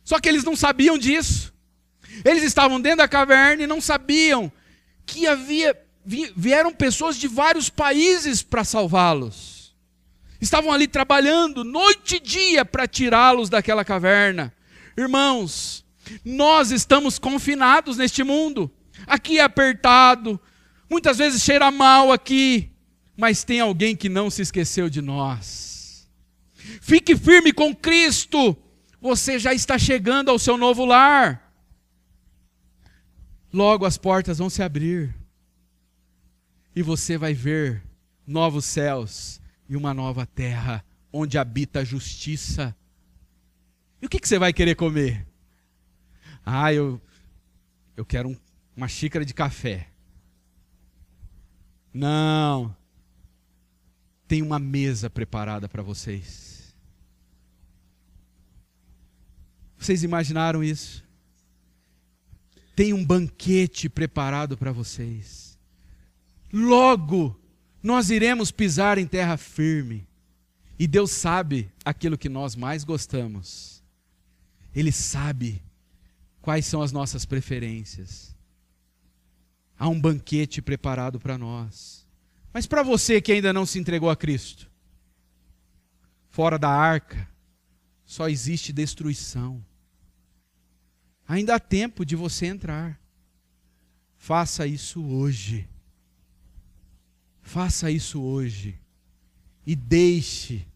Só 0.03 0.18
que 0.18 0.28
eles 0.28 0.45
não 0.45 0.57
sabiam 0.57 0.97
disso. 0.97 1.53
Eles 2.24 2.43
estavam 2.43 2.80
dentro 2.80 2.99
da 2.99 3.09
caverna 3.09 3.62
e 3.62 3.66
não 3.66 3.80
sabiam 3.80 4.51
que 5.09 5.27
havia 5.27 5.77
vieram 6.37 6.73
pessoas 6.73 7.17
de 7.17 7.27
vários 7.27 7.69
países 7.69 8.43
para 8.43 8.65
salvá-los. 8.65 9.75
Estavam 10.41 10.73
ali 10.73 10.87
trabalhando 10.87 11.65
noite 11.65 12.17
e 12.17 12.21
dia 12.21 12.65
para 12.65 12.87
tirá-los 12.87 13.51
daquela 13.51 13.85
caverna. 13.85 14.55
Irmãos, 14.97 15.85
nós 16.25 16.71
estamos 16.71 17.19
confinados 17.19 17.97
neste 17.97 18.23
mundo 18.23 18.71
aqui 19.07 19.39
é 19.39 19.43
apertado, 19.43 20.41
muitas 20.89 21.19
vezes 21.19 21.43
cheira 21.43 21.71
mal 21.71 22.13
aqui, 22.13 22.71
mas 23.17 23.45
tem 23.45 23.61
alguém 23.61 23.97
que 23.97 24.09
não 24.09 24.31
se 24.31 24.43
esqueceu 24.43 24.89
de 24.89 25.01
nós. 25.01 26.09
Fique 26.81 27.17
firme 27.17 27.53
com 27.53 27.75
Cristo, 27.75 28.57
você 29.01 29.39
já 29.39 29.55
está 29.55 29.79
chegando 29.79 30.31
ao 30.31 30.39
seu 30.39 30.57
novo 30.57 30.85
lar. 30.85 31.48
Logo 33.53 33.85
as 33.85 33.97
portas 33.97 34.39
vão 34.39 34.51
se 34.51 34.63
abrir 34.63 35.15
e 36.75 36.83
você 36.83 37.17
vai 37.17 37.33
ver 37.35 37.83
novos 38.27 38.65
céus 38.65 39.41
e 39.69 39.77
uma 39.77 39.95
nova 39.95 40.27
terra 40.27 40.85
onde 41.13 41.39
habita 41.39 41.81
a 41.81 41.85
justiça. 41.85 42.77
E 44.01 44.07
o 44.07 44.09
que, 44.09 44.21
que 44.21 44.29
você 44.29 44.39
vai 44.39 44.53
querer 44.53 44.75
comer? 44.75 45.27
Ah, 46.45 46.73
eu, 46.73 47.01
eu 47.97 48.05
quero 48.05 48.29
um 48.29 48.37
uma 48.79 48.87
xícara 48.87 49.25
de 49.25 49.35
café. 49.35 49.89
Não. 51.93 52.75
Tem 54.29 54.41
uma 54.41 54.61
mesa 54.61 55.11
preparada 55.11 55.69
para 55.69 55.83
vocês. 55.83 56.77
Vocês 59.77 60.05
imaginaram 60.05 60.63
isso? 60.63 61.05
Tem 62.79 62.93
um 62.93 63.05
banquete 63.05 63.89
preparado 63.89 64.57
para 64.57 64.70
vocês. 64.70 65.59
Logo, 66.53 67.37
nós 67.83 68.09
iremos 68.09 68.53
pisar 68.53 68.99
em 68.99 69.05
terra 69.05 69.37
firme. 69.37 70.07
E 70.79 70.87
Deus 70.87 71.11
sabe 71.11 71.68
aquilo 71.85 72.16
que 72.16 72.29
nós 72.29 72.55
mais 72.55 72.85
gostamos. 72.85 73.83
Ele 74.72 74.93
sabe 74.93 75.61
quais 76.41 76.66
são 76.66 76.81
as 76.81 76.93
nossas 76.93 77.24
preferências. 77.24 78.33
Há 79.76 79.89
um 79.89 80.01
banquete 80.01 80.62
preparado 80.62 81.18
para 81.18 81.37
nós. 81.37 82.07
Mas 82.55 82.64
para 82.64 82.85
você 82.85 83.20
que 83.20 83.33
ainda 83.33 83.53
não 83.53 83.66
se 83.66 83.81
entregou 83.81 84.09
a 84.09 84.14
Cristo, 84.14 84.70
fora 86.31 86.57
da 86.57 86.70
arca, 86.70 87.29
só 88.07 88.29
existe 88.29 88.72
destruição. 88.72 89.66
Ainda 91.29 91.57
há 91.57 91.61
tempo 91.61 92.07
de 92.07 92.16
você 92.16 92.47
entrar. 92.47 92.99
Faça 94.16 94.66
isso 94.66 95.05
hoje. 95.05 95.68
Faça 97.43 97.91
isso 97.91 98.22
hoje. 98.22 98.81
E 99.66 99.76
deixe 99.76 100.66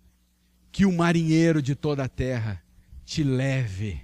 que 0.71 0.85
o 0.85 0.93
marinheiro 0.93 1.63
de 1.63 1.75
toda 1.75 2.05
a 2.05 2.09
terra 2.09 2.63
te 3.03 3.25
leve 3.25 4.03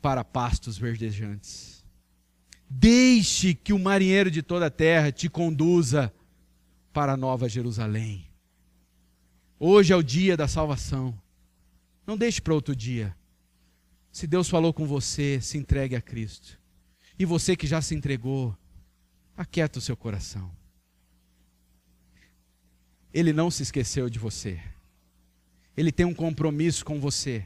para 0.00 0.22
pastos 0.22 0.78
verdejantes. 0.78 1.84
Deixe 2.70 3.54
que 3.54 3.72
o 3.72 3.78
marinheiro 3.78 4.30
de 4.30 4.40
toda 4.40 4.66
a 4.66 4.70
terra 4.70 5.10
te 5.10 5.28
conduza 5.28 6.14
para 6.92 7.14
a 7.14 7.16
nova 7.16 7.48
Jerusalém. 7.48 8.24
Hoje 9.58 9.92
é 9.92 9.96
o 9.96 10.02
dia 10.02 10.36
da 10.36 10.46
salvação. 10.46 11.18
Não 12.06 12.16
deixe 12.16 12.40
para 12.40 12.54
outro 12.54 12.74
dia. 12.74 13.16
Se 14.14 14.28
Deus 14.28 14.48
falou 14.48 14.72
com 14.72 14.86
você, 14.86 15.40
se 15.40 15.58
entregue 15.58 15.96
a 15.96 16.00
Cristo. 16.00 16.56
E 17.18 17.24
você 17.24 17.56
que 17.56 17.66
já 17.66 17.82
se 17.82 17.96
entregou, 17.96 18.56
aquieta 19.36 19.80
o 19.80 19.82
seu 19.82 19.96
coração. 19.96 20.56
Ele 23.12 23.32
não 23.32 23.50
se 23.50 23.64
esqueceu 23.64 24.08
de 24.08 24.20
você. 24.20 24.62
Ele 25.76 25.90
tem 25.90 26.06
um 26.06 26.14
compromisso 26.14 26.84
com 26.84 27.00
você. 27.00 27.44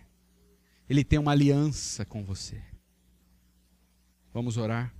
Ele 0.91 1.03
tem 1.03 1.19
uma 1.19 1.33
aliança 1.33 2.05
com 2.05 2.23
você. 2.23 2.63
Vamos 4.31 4.59
orar? 4.59 4.95